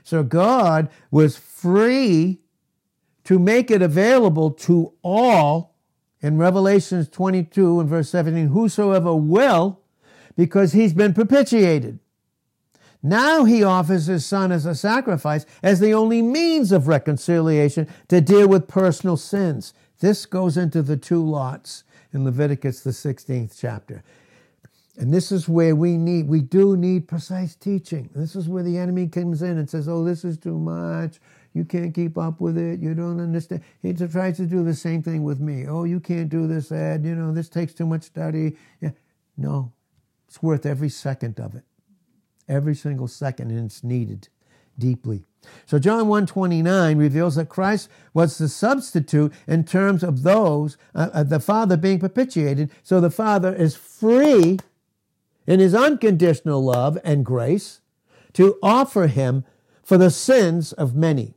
So 0.03 0.23
God 0.23 0.89
was 1.11 1.37
free 1.37 2.41
to 3.25 3.39
make 3.39 3.71
it 3.71 3.83
available 3.83 4.51
to 4.53 4.93
all 5.03 5.75
in 6.21 6.39
Revelations 6.39 7.09
22 7.09 7.81
and 7.81 7.89
verse 7.89 8.09
17, 8.11 8.49
whosoever 8.49 9.15
will, 9.15 9.81
because 10.37 10.73
he's 10.73 10.95
been 10.95 11.13
propitiated. 11.13 11.99
Now 13.03 13.45
he 13.45 13.63
offers 13.63 14.07
his 14.07 14.25
son 14.27 14.53
as 14.53 14.67
a 14.67 14.75
sacrifice 14.75 15.47
as 15.63 15.81
the 15.81 15.95
only 15.95 16.23
means 16.23 16.73
of 16.73 16.89
reconciliation 16.89 17.89
to 18.09 18.21
deal 18.21 18.49
with 18.49 18.69
personal 18.69 19.17
sins. 19.17 19.75
This 20.01 20.27
goes 20.27 20.57
into 20.57 20.83
the 20.83 20.97
two 20.97 21.25
lots 21.25 21.85
in 22.13 22.25
Leviticus, 22.25 22.81
the 22.81 22.91
16th 22.91 23.59
chapter. 23.59 24.03
And 24.99 25.13
this 25.13 25.31
is 25.31 25.49
where 25.49 25.77
we 25.77 25.99
need, 25.99 26.27
we 26.27 26.41
do 26.41 26.77
need 26.77 27.07
precise 27.07 27.55
teaching. 27.55 28.09
This 28.15 28.35
is 28.35 28.49
where 28.49 28.63
the 28.63 28.79
enemy 28.79 29.09
comes 29.09 29.43
in 29.43 29.59
and 29.59 29.69
says, 29.69 29.89
oh, 29.89 30.05
this 30.05 30.25
is 30.25 30.39
too 30.39 30.59
much. 30.59 31.19
You 31.53 31.65
can't 31.65 31.95
keep 31.95 32.17
up 32.17 32.41
with 32.41 32.57
it. 32.57 32.81
You 32.81 32.95
don't 32.95 33.21
understand. 33.21 33.63
He 33.83 33.93
tries 33.93 34.39
to 34.39 34.47
do 34.47 34.65
the 34.65 34.75
same 34.75 35.03
thing 35.03 35.23
with 35.23 35.41
me. 35.41 35.67
Oh, 35.67 35.85
you 35.85 36.01
can't 36.01 36.31
do 36.31 36.47
this, 36.47 36.73
Ed. 36.73 37.05
You 37.05 37.15
know, 37.15 37.33
this 37.33 37.49
takes 37.51 37.75
too 37.75 37.87
much 37.87 38.05
study. 38.05 38.57
Yeah. 38.81 38.93
No, 39.37 39.73
it's 40.29 40.43
worth 40.43 40.65
every 40.65 40.89
second 40.89 41.39
of 41.41 41.55
it 41.55 41.66
every 42.49 42.75
single 42.75 43.09
second, 43.09 43.51
and 43.51 43.67
it's 43.67 43.85
needed 43.85 44.29
deeply. 44.79 45.25
So 45.65 45.79
John 45.79 46.09
129 46.09 46.99
reveals 46.99 47.37
that 47.37 47.49
Christ 47.49 47.89
was 48.13 48.39
the 48.39 48.49
substitute 48.49 49.33
in 49.47 49.65
terms 49.65 50.03
of 50.03 50.23
those, 50.23 50.77
uh, 50.95 51.09
uh, 51.13 51.23
the 51.23 51.41
Father 51.41 51.77
being 51.77 52.01
propitiated. 52.01 52.71
So 52.83 53.01
the 53.01 53.11
Father 53.11 53.55
is 53.55 53.77
free 53.77 54.59
in 55.47 55.61
his 55.61 55.75
unconditional 55.75 56.65
love 56.65 56.99
and 57.05 57.25
grace 57.25 57.81
to 58.33 58.59
offer 58.63 59.07
him 59.07 59.45
for 59.83 59.97
the 59.97 60.11
sins 60.11 60.73
of 60.73 60.97
many. 60.97 61.35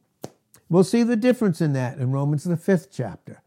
We'll 0.70 0.84
see 0.84 1.04
the 1.04 1.16
difference 1.16 1.62
in 1.62 1.74
that 1.74 1.98
in 1.98 2.12
Romans, 2.12 2.44
the 2.44 2.58
fifth 2.58 2.90
chapter, 2.92 3.42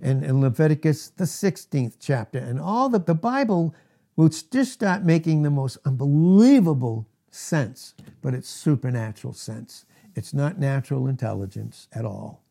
and 0.00 0.24
in 0.24 0.40
Leviticus, 0.40 1.08
the 1.08 1.24
16th 1.24 1.96
chapter. 2.00 2.38
And 2.38 2.60
all 2.60 2.88
that 2.90 3.06
the 3.06 3.14
Bible 3.14 3.74
will 4.22 4.28
just 4.28 4.80
not 4.80 5.04
making 5.04 5.42
the 5.42 5.50
most 5.50 5.78
unbelievable 5.84 7.08
sense, 7.30 7.94
but 8.20 8.34
it's 8.34 8.48
supernatural 8.48 9.32
sense. 9.32 9.84
It's 10.14 10.32
not 10.32 10.58
natural 10.58 11.08
intelligence 11.08 11.88
at 11.92 12.04
all. 12.04 12.42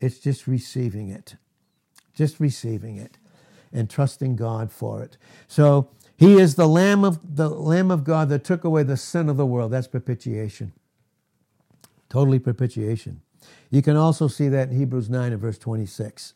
It's 0.00 0.18
just 0.18 0.46
receiving 0.46 1.08
it, 1.08 1.36
just 2.14 2.38
receiving 2.38 2.96
it, 2.96 3.18
and 3.72 3.90
trusting 3.90 4.36
God 4.36 4.70
for 4.70 5.02
it. 5.02 5.16
So 5.48 5.88
He 6.16 6.38
is 6.38 6.54
the 6.54 6.68
Lamb 6.68 7.04
of 7.04 7.36
the 7.36 7.48
Lamb 7.48 7.90
of 7.90 8.04
God 8.04 8.28
that 8.28 8.44
took 8.44 8.62
away 8.62 8.84
the 8.84 8.96
sin 8.96 9.28
of 9.28 9.36
the 9.36 9.46
world. 9.46 9.72
That's 9.72 9.88
propitiation. 9.88 10.72
Totally 12.08 12.38
propitiation. 12.38 13.22
You 13.70 13.82
can 13.82 13.96
also 13.96 14.28
see 14.28 14.48
that 14.48 14.68
in 14.68 14.76
Hebrews 14.76 15.10
9 15.10 15.32
and 15.32 15.40
verse 15.40 15.58
26 15.58 16.34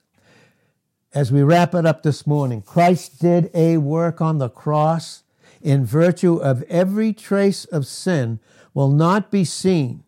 as 1.16 1.32
we 1.32 1.42
wrap 1.42 1.74
it 1.74 1.86
up 1.86 2.02
this 2.02 2.26
morning, 2.26 2.60
Christ 2.60 3.22
did 3.22 3.50
a 3.54 3.78
work 3.78 4.20
on 4.20 4.36
the 4.36 4.50
cross 4.50 5.22
in 5.62 5.82
virtue 5.82 6.36
of 6.36 6.62
every 6.64 7.14
trace 7.14 7.64
of 7.64 7.86
sin 7.86 8.38
will 8.74 8.90
not 8.90 9.30
be 9.30 9.42
seen 9.42 10.04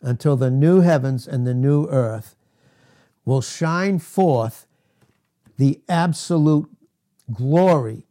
until 0.00 0.36
the 0.36 0.50
new 0.50 0.80
heavens 0.80 1.28
and 1.28 1.46
the 1.46 1.52
new 1.52 1.86
earth 1.88 2.36
will 3.26 3.42
shine 3.42 3.98
forth 3.98 4.66
the 5.58 5.82
absolute 5.90 6.70
glory 7.30 8.06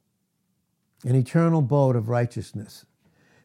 and 1.04 1.18
eternal 1.18 1.62
abode 1.62 1.96
of 1.96 2.10
righteousness. 2.10 2.86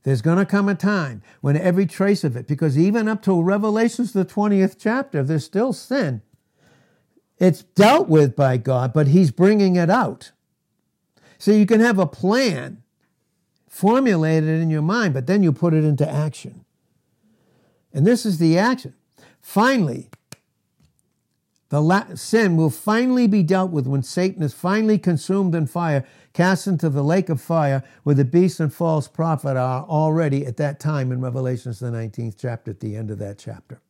There's 0.02 0.20
going 0.20 0.36
to 0.36 0.44
come 0.44 0.68
a 0.68 0.74
time 0.74 1.22
when 1.40 1.56
every 1.56 1.86
trace 1.86 2.22
of 2.22 2.36
it, 2.36 2.46
because 2.46 2.76
even 2.76 3.08
up 3.08 3.22
to 3.22 3.42
Revelations, 3.42 4.12
the 4.12 4.26
20th 4.26 4.76
chapter, 4.78 5.22
there's 5.22 5.46
still 5.46 5.72
sin. 5.72 6.20
It's 7.38 7.62
dealt 7.62 8.08
with 8.08 8.36
by 8.36 8.56
God, 8.56 8.92
but 8.92 9.08
He's 9.08 9.30
bringing 9.30 9.76
it 9.76 9.90
out. 9.90 10.32
So 11.38 11.50
you 11.50 11.66
can 11.66 11.80
have 11.80 11.98
a 11.98 12.06
plan, 12.06 12.82
formulated 13.68 14.60
in 14.60 14.70
your 14.70 14.82
mind, 14.82 15.14
but 15.14 15.26
then 15.26 15.42
you 15.42 15.52
put 15.52 15.74
it 15.74 15.84
into 15.84 16.08
action. 16.08 16.64
And 17.92 18.06
this 18.06 18.24
is 18.24 18.38
the 18.38 18.58
action. 18.58 18.94
Finally, 19.40 20.10
the 21.68 21.82
la- 21.82 22.14
sin 22.14 22.56
will 22.56 22.70
finally 22.70 23.26
be 23.26 23.42
dealt 23.42 23.72
with 23.72 23.86
when 23.86 24.02
Satan 24.02 24.42
is 24.42 24.54
finally 24.54 24.98
consumed 24.98 25.54
in 25.54 25.66
fire, 25.66 26.06
cast 26.32 26.66
into 26.66 26.88
the 26.88 27.02
lake 27.02 27.28
of 27.28 27.40
fire, 27.40 27.82
where 28.04 28.14
the 28.14 28.24
beast 28.24 28.60
and 28.60 28.72
false 28.72 29.08
prophet 29.08 29.56
are 29.56 29.84
already 29.84 30.46
at 30.46 30.56
that 30.58 30.78
time 30.78 31.10
in 31.10 31.20
Revelations, 31.20 31.80
the 31.80 31.86
19th 31.90 32.36
chapter, 32.38 32.70
at 32.70 32.80
the 32.80 32.96
end 32.96 33.10
of 33.10 33.18
that 33.18 33.38
chapter. 33.38 33.80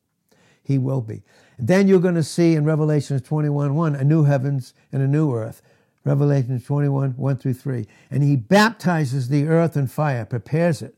He 0.62 0.78
will 0.78 1.02
be. 1.02 1.22
Then 1.58 1.88
you're 1.88 2.00
going 2.00 2.14
to 2.14 2.22
see 2.22 2.54
in 2.54 2.64
Revelation 2.64 3.18
21 3.20 3.74
1 3.74 3.94
a 3.94 4.04
new 4.04 4.24
heavens 4.24 4.74
and 4.92 5.02
a 5.02 5.08
new 5.08 5.34
earth. 5.34 5.62
Revelation 6.04 6.60
21 6.60 7.12
1 7.12 7.36
through 7.36 7.54
3. 7.54 7.86
And 8.10 8.22
he 8.22 8.36
baptizes 8.36 9.28
the 9.28 9.46
earth 9.46 9.76
in 9.76 9.86
fire, 9.86 10.24
prepares 10.24 10.82
it. 10.82 10.94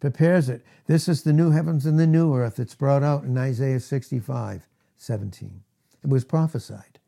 Prepares 0.00 0.48
it. 0.48 0.64
This 0.86 1.08
is 1.08 1.22
the 1.22 1.32
new 1.32 1.50
heavens 1.50 1.86
and 1.86 1.98
the 1.98 2.06
new 2.06 2.34
earth. 2.34 2.56
that's 2.56 2.74
brought 2.74 3.02
out 3.02 3.24
in 3.24 3.36
Isaiah 3.36 3.80
65 3.80 4.66
17. 4.96 5.62
It 6.02 6.10
was 6.10 6.24
prophesied. 6.24 6.98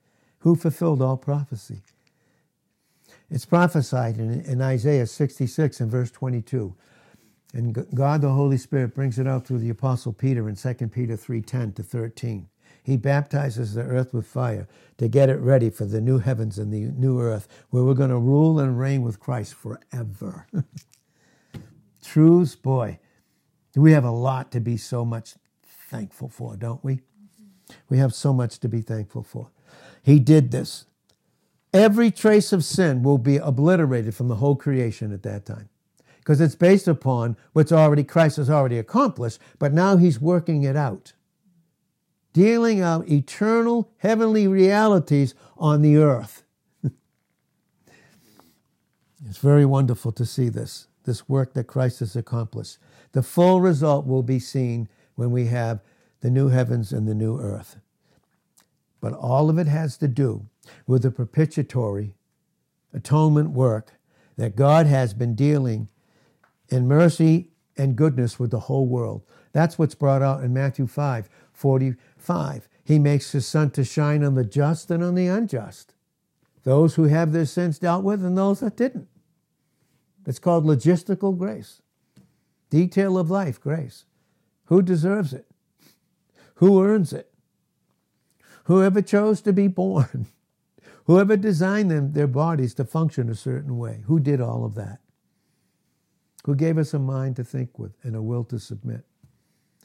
Who 0.40 0.54
fulfilled 0.54 1.02
all 1.02 1.16
prophecy? 1.16 1.80
It's 3.30 3.44
prophesied 3.44 4.18
in, 4.18 4.40
in 4.42 4.61
Isaiah 4.61 5.06
66 5.06 5.80
and 5.80 5.90
verse 5.90 6.11
22. 6.11 6.74
And 7.53 7.86
God 7.94 8.20
the 8.20 8.30
Holy 8.30 8.57
Spirit 8.57 8.94
brings 8.94 9.18
it 9.18 9.26
out 9.26 9.46
through 9.46 9.59
the 9.59 9.70
Apostle 9.70 10.12
Peter 10.12 10.48
in 10.48 10.55
2 10.57 10.92
Peter 10.92 11.16
3:10 11.16 11.72
to 11.74 11.82
13. 11.82 12.48
He 12.82 12.96
baptizes 12.96 13.74
the 13.74 13.82
earth 13.82 14.14
with 14.14 14.26
fire 14.26 14.68
to 14.98 15.09
get 15.09 15.28
it 15.28 15.40
ready 15.40 15.68
for 15.70 15.84
the 15.84 16.01
new 16.01 16.18
heavens 16.18 16.59
and 16.59 16.72
the 16.72 16.90
new 16.92 17.20
earth 17.20 17.48
where 17.70 17.84
we're 17.84 17.94
going 17.94 18.11
to 18.11 18.18
rule 18.18 18.59
and 18.59 18.78
reign 18.78 19.03
with 19.03 19.20
Christ 19.20 19.55
forever. 19.55 20.46
Truths, 22.03 22.57
boy, 22.57 22.98
we 23.76 23.92
have 23.92 24.05
a 24.05 24.11
lot 24.11 24.51
to 24.53 24.61
be 24.61 24.76
so 24.76 25.05
much 25.05 25.34
thankful 25.62 26.28
for, 26.28 26.57
don't 26.57 26.82
we? 26.82 27.01
We 27.88 27.98
have 27.98 28.14
so 28.14 28.32
much 28.32 28.59
to 28.61 28.68
be 28.68 28.80
thankful 28.80 29.22
for. 29.22 29.51
He 30.03 30.18
did 30.18 30.51
this. 30.51 30.86
Every 31.72 32.11
trace 32.11 32.53
of 32.53 32.64
sin 32.64 33.03
will 33.03 33.18
be 33.18 33.36
obliterated 33.36 34.14
from 34.14 34.28
the 34.28 34.36
whole 34.36 34.57
creation 34.57 35.12
at 35.12 35.22
that 35.24 35.44
time 35.44 35.68
because 36.20 36.40
it's 36.40 36.54
based 36.54 36.86
upon 36.86 37.36
what's 37.52 37.72
already 37.72 38.04
Christ 38.04 38.36
has 38.36 38.48
already 38.48 38.78
accomplished, 38.78 39.40
but 39.58 39.72
now 39.72 39.96
he's 39.96 40.20
working 40.20 40.62
it 40.62 40.76
out. 40.76 41.14
Dealing 42.32 42.80
out 42.80 43.08
eternal 43.08 43.90
heavenly 43.98 44.46
realities 44.46 45.34
on 45.56 45.82
the 45.82 45.96
earth. 45.96 46.44
it's 49.26 49.38
very 49.38 49.64
wonderful 49.64 50.12
to 50.12 50.24
see 50.24 50.48
this, 50.48 50.86
this 51.04 51.28
work 51.28 51.54
that 51.54 51.64
Christ 51.64 51.98
has 52.00 52.14
accomplished. 52.14 52.78
The 53.12 53.22
full 53.22 53.60
result 53.60 54.06
will 54.06 54.22
be 54.22 54.38
seen 54.38 54.88
when 55.16 55.32
we 55.32 55.46
have 55.46 55.80
the 56.20 56.30
new 56.30 56.48
heavens 56.48 56.92
and 56.92 57.08
the 57.08 57.14
new 57.14 57.40
earth. 57.40 57.78
But 59.00 59.14
all 59.14 59.48
of 59.50 59.58
it 59.58 59.66
has 59.66 59.96
to 59.98 60.08
do 60.08 60.46
with 60.86 61.02
the 61.02 61.10
propitiatory 61.10 62.14
atonement 62.92 63.50
work 63.50 63.94
that 64.36 64.54
God 64.54 64.86
has 64.86 65.14
been 65.14 65.34
dealing 65.34 65.88
in 66.70 66.88
mercy 66.88 67.50
and 67.76 67.96
goodness 67.96 68.38
with 68.38 68.50
the 68.50 68.60
whole 68.60 68.86
world. 68.86 69.22
That's 69.52 69.78
what's 69.78 69.94
brought 69.94 70.22
out 70.22 70.42
in 70.42 70.52
Matthew 70.52 70.86
5 70.86 71.28
45. 71.52 72.68
He 72.82 72.98
makes 72.98 73.32
his 73.32 73.46
sun 73.46 73.70
to 73.72 73.84
shine 73.84 74.24
on 74.24 74.34
the 74.34 74.44
just 74.44 74.90
and 74.90 75.04
on 75.04 75.14
the 75.14 75.26
unjust, 75.26 75.94
those 76.64 76.94
who 76.94 77.04
have 77.04 77.32
their 77.32 77.44
sins 77.44 77.78
dealt 77.78 78.04
with 78.04 78.24
and 78.24 78.36
those 78.36 78.60
that 78.60 78.76
didn't. 78.76 79.08
It's 80.26 80.38
called 80.38 80.64
logistical 80.64 81.36
grace, 81.36 81.82
detail 82.70 83.18
of 83.18 83.30
life 83.30 83.60
grace. 83.60 84.04
Who 84.66 84.82
deserves 84.82 85.32
it? 85.32 85.46
Who 86.56 86.82
earns 86.82 87.12
it? 87.12 87.32
Whoever 88.64 89.02
chose 89.02 89.40
to 89.42 89.52
be 89.52 89.66
born? 89.66 90.26
Whoever 91.04 91.36
designed 91.36 91.90
them, 91.90 92.12
their 92.12 92.28
bodies 92.28 92.74
to 92.74 92.84
function 92.84 93.28
a 93.28 93.34
certain 93.34 93.78
way? 93.78 94.04
Who 94.06 94.20
did 94.20 94.40
all 94.40 94.64
of 94.64 94.76
that? 94.76 94.99
Who 96.45 96.57
gave 96.57 96.78
us 96.78 96.95
a 96.95 96.99
mind 97.01 97.36
to 97.36 97.45
think 97.45 97.78
with 97.78 97.93
and 98.05 98.16
a 98.16 98.22
will 98.22 98.45
to 98.45 98.59
submit, 98.59 99.05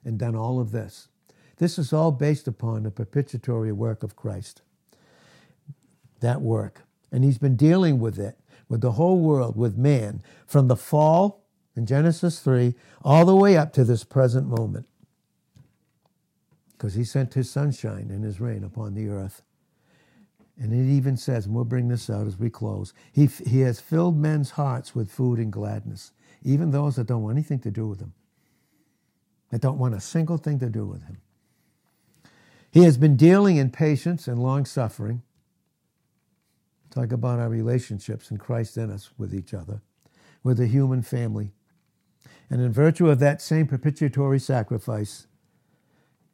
and 0.05 0.19
done 0.19 0.35
all 0.35 0.59
of 0.61 0.71
this. 0.71 1.09
This 1.57 1.79
is 1.79 1.93
all 1.93 2.11
based 2.11 2.47
upon 2.47 2.83
the 2.83 2.91
propitiatory 2.91 3.71
work 3.73 4.03
of 4.03 4.15
Christ. 4.15 4.61
That 6.21 6.41
work. 6.41 6.83
And 7.11 7.23
he's 7.23 7.37
been 7.39 7.57
dealing 7.57 7.99
with 7.99 8.19
it, 8.19 8.39
with 8.69 8.81
the 8.81 8.93
whole 8.93 9.19
world, 9.21 9.57
with 9.57 9.77
man, 9.77 10.23
from 10.47 10.67
the 10.69 10.77
fall 10.77 11.43
in 11.75 11.85
Genesis 11.85 12.39
3 12.41 12.75
all 13.03 13.25
the 13.25 13.35
way 13.35 13.57
up 13.57 13.73
to 13.73 13.83
this 13.85 14.03
present 14.05 14.47
moment. 14.47 14.87
because 16.77 16.95
he 16.95 17.03
sent 17.05 17.35
his 17.35 17.49
sunshine 17.49 18.09
and 18.11 18.23
his 18.23 18.41
rain 18.41 18.63
upon 18.63 18.95
the 18.95 19.09
earth. 19.09 19.43
And 20.57 20.73
it 20.73 20.93
even 20.93 21.17
says, 21.17 21.45
and 21.45 21.55
we'll 21.55 21.65
bring 21.65 21.89
this 21.89 22.09
out 22.09 22.27
as 22.27 22.39
we 22.39 22.49
close, 22.49 22.93
he, 23.11 23.25
he 23.25 23.61
has 23.61 23.81
filled 23.81 24.17
men's 24.17 24.51
hearts 24.51 24.95
with 24.95 25.11
food 25.11 25.37
and 25.39 25.51
gladness, 25.51 26.11
even 26.43 26.71
those 26.71 26.95
that 26.95 27.07
don't 27.07 27.23
want 27.23 27.37
anything 27.37 27.59
to 27.59 27.71
do 27.71 27.87
with 27.87 27.99
him, 27.99 28.13
that 29.51 29.61
don't 29.61 29.77
want 29.77 29.95
a 29.95 29.99
single 29.99 30.37
thing 30.37 30.59
to 30.59 30.69
do 30.69 30.85
with 30.85 31.03
him. 31.03 31.17
He 32.71 32.83
has 32.83 32.97
been 32.97 33.15
dealing 33.15 33.57
in 33.57 33.69
patience 33.69 34.27
and 34.27 34.41
long 34.41 34.65
suffering. 34.65 35.21
Talk 36.89 37.11
about 37.11 37.39
our 37.39 37.49
relationships 37.49 38.31
in 38.31 38.37
Christ 38.37 38.77
in 38.77 38.91
us 38.91 39.11
with 39.17 39.33
each 39.33 39.53
other, 39.53 39.81
with 40.43 40.57
the 40.57 40.67
human 40.67 41.01
family. 41.01 41.51
And 42.49 42.61
in 42.61 42.71
virtue 42.71 43.09
of 43.09 43.19
that 43.19 43.41
same 43.41 43.67
propitiatory 43.67 44.39
sacrifice, 44.39 45.27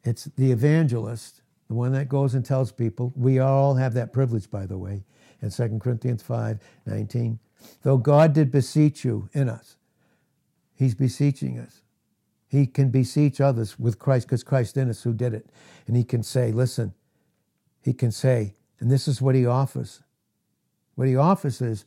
it's 0.04 0.24
the 0.24 0.52
evangelist, 0.52 1.41
the 1.72 1.78
one 1.78 1.92
that 1.92 2.06
goes 2.06 2.34
and 2.34 2.44
tells 2.44 2.70
people. 2.70 3.14
We 3.16 3.38
all 3.38 3.76
have 3.76 3.94
that 3.94 4.12
privilege, 4.12 4.50
by 4.50 4.66
the 4.66 4.76
way, 4.76 5.04
in 5.40 5.50
2 5.50 5.78
Corinthians 5.78 6.22
5 6.22 6.58
19. 6.84 7.38
Though 7.82 7.96
God 7.96 8.34
did 8.34 8.50
beseech 8.50 9.06
you 9.06 9.30
in 9.32 9.48
us, 9.48 9.76
He's 10.74 10.94
beseeching 10.94 11.58
us. 11.58 11.80
He 12.46 12.66
can 12.66 12.90
beseech 12.90 13.40
others 13.40 13.78
with 13.78 13.98
Christ 13.98 14.26
because 14.26 14.44
Christ 14.44 14.76
in 14.76 14.90
us 14.90 15.02
who 15.02 15.14
did 15.14 15.32
it. 15.32 15.46
And 15.86 15.96
He 15.96 16.04
can 16.04 16.22
say, 16.22 16.52
listen, 16.52 16.92
He 17.80 17.94
can 17.94 18.12
say, 18.12 18.54
and 18.78 18.90
this 18.90 19.08
is 19.08 19.22
what 19.22 19.34
He 19.34 19.46
offers. 19.46 20.02
What 20.94 21.08
He 21.08 21.16
offers 21.16 21.62
is 21.62 21.86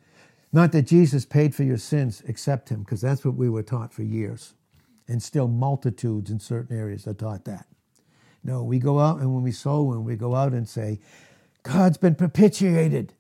not 0.52 0.72
that 0.72 0.88
Jesus 0.88 1.28
paid 1.28 1.54
for 1.54 1.62
your 1.62 1.78
sins, 1.78 2.24
accept 2.28 2.70
Him, 2.70 2.80
because 2.80 3.02
that's 3.02 3.24
what 3.24 3.36
we 3.36 3.50
were 3.50 3.62
taught 3.62 3.94
for 3.94 4.02
years. 4.02 4.56
And 5.08 5.22
still, 5.22 5.48
multitudes 5.48 6.32
in 6.32 6.40
certain 6.40 6.76
areas 6.76 7.06
are 7.06 7.14
taught 7.14 7.46
that. 7.46 7.68
No, 8.46 8.64
we 8.64 8.78
go 8.78 9.00
out 9.00 9.20
and 9.20 9.34
when 9.34 9.42
we 9.42 9.52
sow, 9.52 9.82
when 9.82 10.04
we 10.04 10.16
go 10.16 10.36
out 10.36 10.54
and 10.54 10.70
say, 10.70 11.00
God's 11.64 11.98
been 11.98 12.14
propitiated. 12.14 13.14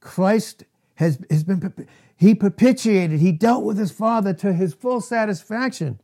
Christ 0.00 0.62
has, 0.94 1.18
has 1.28 1.42
been, 1.42 1.88
he 2.16 2.32
propitiated, 2.32 3.18
he 3.18 3.32
dealt 3.32 3.64
with 3.64 3.76
his 3.76 3.90
Father 3.90 4.32
to 4.34 4.52
his 4.52 4.72
full 4.72 5.00
satisfaction. 5.00 5.98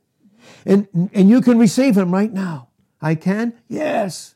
And, 0.67 0.89
and 1.15 1.31
you 1.31 1.41
can 1.41 1.57
receive 1.57 1.97
him 1.97 2.13
right 2.13 2.33
now. 2.33 2.69
I 3.01 3.15
can? 3.15 3.55
Yes. 3.69 4.35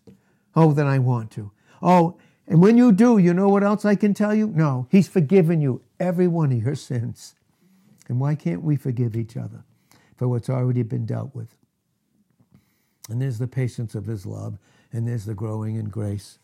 Oh, 0.54 0.72
then 0.72 0.86
I 0.86 1.00
want 1.00 1.32
to. 1.32 1.50
Oh, 1.82 2.16
and 2.46 2.62
when 2.62 2.78
you 2.78 2.92
do, 2.92 3.18
you 3.18 3.34
know 3.34 3.48
what 3.48 3.64
else 3.64 3.84
I 3.84 3.96
can 3.96 4.14
tell 4.14 4.32
you? 4.32 4.46
No, 4.46 4.86
he's 4.88 5.08
forgiven 5.08 5.60
you 5.60 5.82
every 5.98 6.28
one 6.28 6.52
of 6.52 6.62
your 6.62 6.76
sins. 6.76 7.34
And 8.08 8.20
why 8.20 8.36
can't 8.36 8.62
we 8.62 8.76
forgive 8.76 9.16
each 9.16 9.36
other 9.36 9.64
for 10.16 10.28
what's 10.28 10.48
already 10.48 10.84
been 10.84 11.06
dealt 11.06 11.34
with? 11.34 11.55
And 13.08 13.22
there's 13.22 13.38
the 13.38 13.46
patience 13.46 13.94
of 13.94 14.06
his 14.06 14.26
love, 14.26 14.58
and 14.92 15.06
there's 15.06 15.26
the 15.26 15.34
growing 15.34 15.76
in 15.76 15.88
grace. 15.88 16.38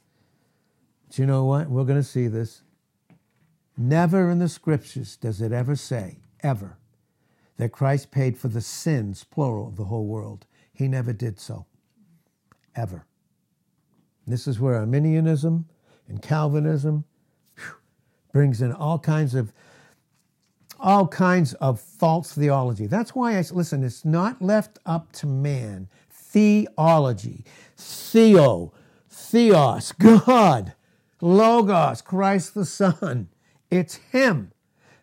But 1.09 1.19
you 1.19 1.27
know 1.27 1.45
what? 1.45 1.69
We're 1.69 1.85
going 1.85 1.99
to 1.99 2.05
see 2.05 2.29
this. 2.29 2.63
Never 3.77 4.31
in 4.31 4.39
the 4.39 4.49
scriptures 4.49 5.17
does 5.17 5.41
it 5.41 5.53
ever 5.53 5.75
say, 5.75 6.19
ever, 6.43 6.77
that 7.57 7.73
Christ 7.73 8.11
paid 8.11 8.37
for 8.39 8.49
the 8.49 8.61
sins, 8.61 9.25
plural, 9.25 9.69
of 9.69 9.77
the 9.77 9.85
whole 9.85 10.07
world. 10.07 10.47
He 10.73 10.89
never 10.89 11.13
did 11.13 11.41
so. 11.41 11.67
Ever. 12.77 13.07
This 14.27 14.47
is 14.47 14.61
where 14.61 14.77
Arminianism 14.77 15.67
and 16.09 16.23
Calvinism 16.23 17.05
whew, 17.57 17.75
brings 18.33 18.63
in 18.63 18.73
all 18.73 18.99
kinds 18.99 19.35
of 19.35 19.53
all 20.79 21.07
kinds 21.07 21.55
of 21.55 21.81
false 21.81 22.33
theology. 22.33 22.87
That's 22.87 23.15
why 23.15 23.39
I 23.39 23.45
listen, 23.53 23.85
it's 23.85 24.05
not 24.05 24.43
left 24.43 24.81
up 24.85 25.13
to 25.13 25.27
man 25.27 25.89
theology. 26.33 27.45
Theo, 27.77 28.73
Theos, 29.09 29.93
God, 29.93 30.75
Logos, 31.21 32.03
Christ 32.03 32.55
the 32.55 32.65
Son. 32.65 33.29
It's 33.71 33.97
Him. 33.97 34.53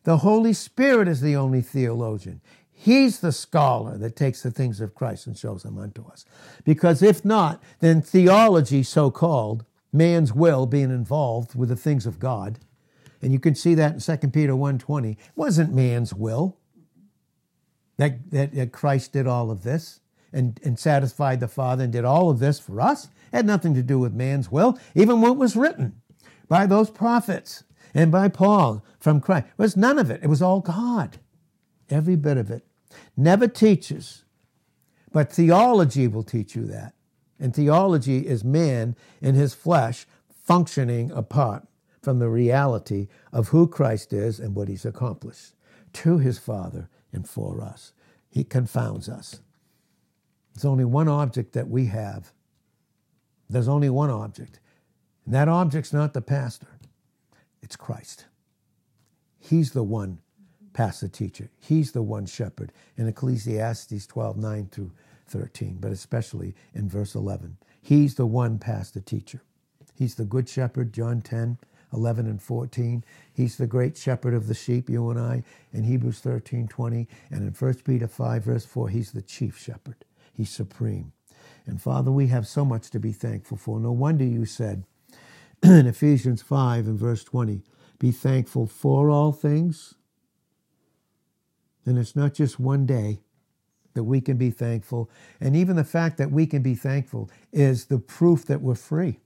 The 0.03 0.17
Holy 0.17 0.53
Spirit 0.53 1.07
is 1.07 1.21
the 1.21 1.35
only 1.35 1.61
theologian. 1.61 2.41
He's 2.71 3.19
the 3.19 3.31
scholar 3.31 3.97
that 3.97 4.15
takes 4.15 4.41
the 4.41 4.51
things 4.51 4.79
of 4.79 4.95
Christ 4.95 5.27
and 5.27 5.37
shows 5.37 5.63
them 5.63 5.77
unto 5.77 6.07
us. 6.07 6.25
Because 6.63 7.03
if 7.03 7.25
not, 7.25 7.61
then 7.79 8.01
theology, 8.01 8.83
so 8.83 9.11
called, 9.11 9.65
man's 9.91 10.33
will 10.33 10.65
being 10.65 10.91
involved 10.91 11.55
with 11.55 11.69
the 11.69 11.75
things 11.75 12.05
of 12.05 12.19
God, 12.19 12.59
and 13.21 13.33
you 13.33 13.39
can 13.39 13.53
see 13.53 13.75
that 13.75 13.93
in 13.93 14.19
2 14.19 14.27
Peter 14.29 14.53
1.20, 14.53 15.17
wasn't 15.35 15.73
man's 15.73 16.13
will 16.13 16.57
that, 17.97 18.31
that, 18.31 18.53
that 18.53 18.71
Christ 18.71 19.11
did 19.11 19.27
all 19.27 19.51
of 19.51 19.63
this 19.63 19.99
and, 20.31 20.59
and 20.63 20.77
satisfied 20.77 21.39
the 21.39 21.47
Father 21.47 21.83
and 21.83 21.93
did 21.93 22.05
all 22.05 22.29
of 22.29 22.39
this 22.39 22.59
for 22.59 22.79
us. 22.81 23.09
Had 23.31 23.45
nothing 23.45 23.73
to 23.75 23.83
do 23.83 23.99
with 23.99 24.13
man's 24.13 24.51
will. 24.51 24.79
Even 24.95 25.21
what 25.21 25.37
was 25.37 25.55
written 25.55 26.01
by 26.47 26.65
those 26.65 26.89
prophets 26.89 27.63
and 27.93 28.11
by 28.11 28.27
Paul 28.27 28.83
from 28.99 29.21
Christ 29.21 29.47
it 29.47 29.61
was 29.61 29.77
none 29.77 29.99
of 29.99 30.09
it. 30.09 30.21
It 30.23 30.27
was 30.27 30.41
all 30.41 30.61
God. 30.61 31.19
Every 31.89 32.15
bit 32.15 32.37
of 32.37 32.51
it. 32.51 32.65
Never 33.15 33.47
teaches, 33.47 34.23
but 35.11 35.31
theology 35.31 36.07
will 36.07 36.23
teach 36.23 36.55
you 36.55 36.65
that. 36.65 36.93
And 37.39 37.55
theology 37.55 38.27
is 38.27 38.43
man 38.43 38.95
in 39.21 39.35
his 39.35 39.53
flesh 39.53 40.05
functioning 40.43 41.11
apart 41.11 41.67
from 42.01 42.19
the 42.19 42.29
reality 42.29 43.07
of 43.31 43.49
who 43.49 43.67
Christ 43.67 44.13
is 44.13 44.39
and 44.39 44.55
what 44.55 44.67
he's 44.67 44.85
accomplished 44.85 45.53
to 45.93 46.17
his 46.17 46.39
Father 46.39 46.89
and 47.11 47.27
for 47.27 47.61
us. 47.61 47.93
He 48.29 48.43
confounds 48.43 49.09
us. 49.09 49.39
There's 50.53 50.65
only 50.65 50.85
one 50.85 51.07
object 51.07 51.53
that 51.53 51.69
we 51.69 51.85
have. 51.87 52.31
There's 53.49 53.67
only 53.67 53.89
one 53.89 54.09
object. 54.09 54.59
And 55.25 55.33
that 55.33 55.47
object's 55.47 55.93
not 55.93 56.13
the 56.13 56.21
pastor, 56.21 56.67
it's 57.61 57.75
Christ. 57.75 58.25
He's 59.39 59.71
the 59.71 59.83
one 59.83 60.19
pastor 60.73 61.07
teacher. 61.07 61.49
He's 61.59 61.91
the 61.91 62.01
one 62.01 62.25
shepherd 62.25 62.71
in 62.97 63.07
Ecclesiastes 63.07 64.05
12 64.07 64.37
9 64.37 64.69
through 64.71 64.91
13, 65.27 65.77
but 65.79 65.91
especially 65.91 66.55
in 66.73 66.89
verse 66.89 67.15
11. 67.15 67.57
He's 67.81 68.15
the 68.15 68.25
one 68.25 68.59
pastor 68.59 68.99
teacher. 68.99 69.41
He's 69.95 70.15
the 70.15 70.25
good 70.25 70.47
shepherd, 70.47 70.93
John 70.93 71.21
10, 71.21 71.57
11 71.93 72.27
and 72.27 72.41
14. 72.41 73.03
He's 73.33 73.57
the 73.57 73.67
great 73.67 73.97
shepherd 73.97 74.33
of 74.33 74.47
the 74.47 74.53
sheep, 74.53 74.89
you 74.89 75.09
and 75.09 75.19
I, 75.19 75.43
in 75.73 75.83
Hebrews 75.83 76.19
13, 76.19 76.67
20. 76.67 77.07
And 77.31 77.41
in 77.41 77.53
1 77.53 77.73
Peter 77.85 78.07
5, 78.07 78.43
verse 78.43 78.65
4, 78.65 78.89
he's 78.89 79.11
the 79.11 79.21
chief 79.21 79.57
shepherd. 79.57 80.05
He's 80.39 80.51
supreme. 80.51 81.11
And 81.65 81.81
Father, 81.81 82.13
we 82.13 82.27
have 82.27 82.47
so 82.47 82.63
much 82.63 82.91
to 82.91 82.99
be 82.99 83.11
thankful 83.11 83.57
for. 83.57 83.77
No 83.77 83.91
wonder 83.91 84.23
you 84.23 84.45
said 84.45 84.85
in 85.61 85.85
Ephesians 85.87 86.41
5 86.41 86.87
and 86.87 86.97
verse 86.97 87.25
20, 87.25 87.61
be 87.99 88.11
thankful 88.11 88.65
for 88.65 89.09
all 89.09 89.33
things. 89.33 89.95
And 91.85 91.97
it's 91.97 92.15
not 92.15 92.33
just 92.33 92.57
one 92.57 92.85
day 92.85 93.19
that 93.95 94.05
we 94.05 94.21
can 94.21 94.37
be 94.37 94.49
thankful. 94.49 95.09
And 95.41 95.57
even 95.57 95.75
the 95.75 95.83
fact 95.83 96.17
that 96.19 96.31
we 96.31 96.45
can 96.45 96.61
be 96.61 96.73
thankful 96.75 97.29
is 97.51 97.87
the 97.87 97.99
proof 97.99 98.45
that 98.45 98.61
we're 98.61 98.75
free. 98.75 99.19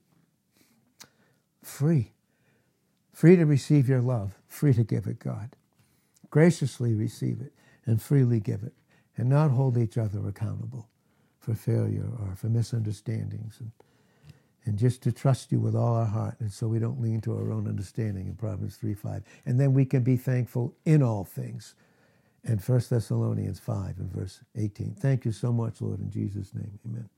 Free. 1.62 2.12
Free 3.12 3.36
to 3.36 3.46
receive 3.46 3.88
your 3.88 4.02
love, 4.02 4.40
free 4.48 4.74
to 4.74 4.84
give 4.84 5.06
it, 5.06 5.20
God. 5.20 5.56
Graciously 6.32 6.96
receive 6.96 7.40
it 7.40 7.54
and 7.86 8.02
freely 8.02 8.40
give 8.40 8.64
it, 8.64 8.74
and 9.16 9.30
not 9.30 9.52
hold 9.52 9.78
each 9.78 9.96
other 9.96 10.28
accountable 10.28 10.90
for 11.44 11.56
failure 11.56 12.10
or 12.20 12.36
for 12.36 12.48
misunderstandings 12.48 13.58
and, 13.60 13.72
and 14.66 14.78
just 14.80 15.04
to 15.04 15.12
trust 15.12 15.52
you 15.52 15.60
with 15.60 15.76
all 15.76 15.96
our 15.96 16.06
heart 16.06 16.38
and 16.40 16.52
so 16.52 16.68
we 16.68 16.80
don't 16.80 17.02
lean 17.02 17.22
to 17.22 17.34
our 17.36 17.52
own 17.52 17.68
understanding 17.68 18.28
in 18.28 18.36
Proverbs 18.36 18.78
3 18.78 18.94
5. 18.96 19.24
And 19.46 19.60
then 19.60 19.74
we 19.74 19.86
can 19.86 20.04
be 20.04 20.18
thankful 20.18 20.76
in 20.86 21.04
all 21.04 21.26
things. 21.26 21.76
And 22.46 22.62
1 22.62 22.82
Thessalonians 22.90 23.60
5 23.60 24.00
and 24.00 24.12
verse 24.12 24.42
18. 24.58 24.96
Thank 25.00 25.26
you 25.26 25.32
so 25.34 25.54
much, 25.54 25.82
Lord, 25.82 26.00
in 26.00 26.12
Jesus' 26.12 26.54
name. 26.56 26.80
Amen. 26.88 27.10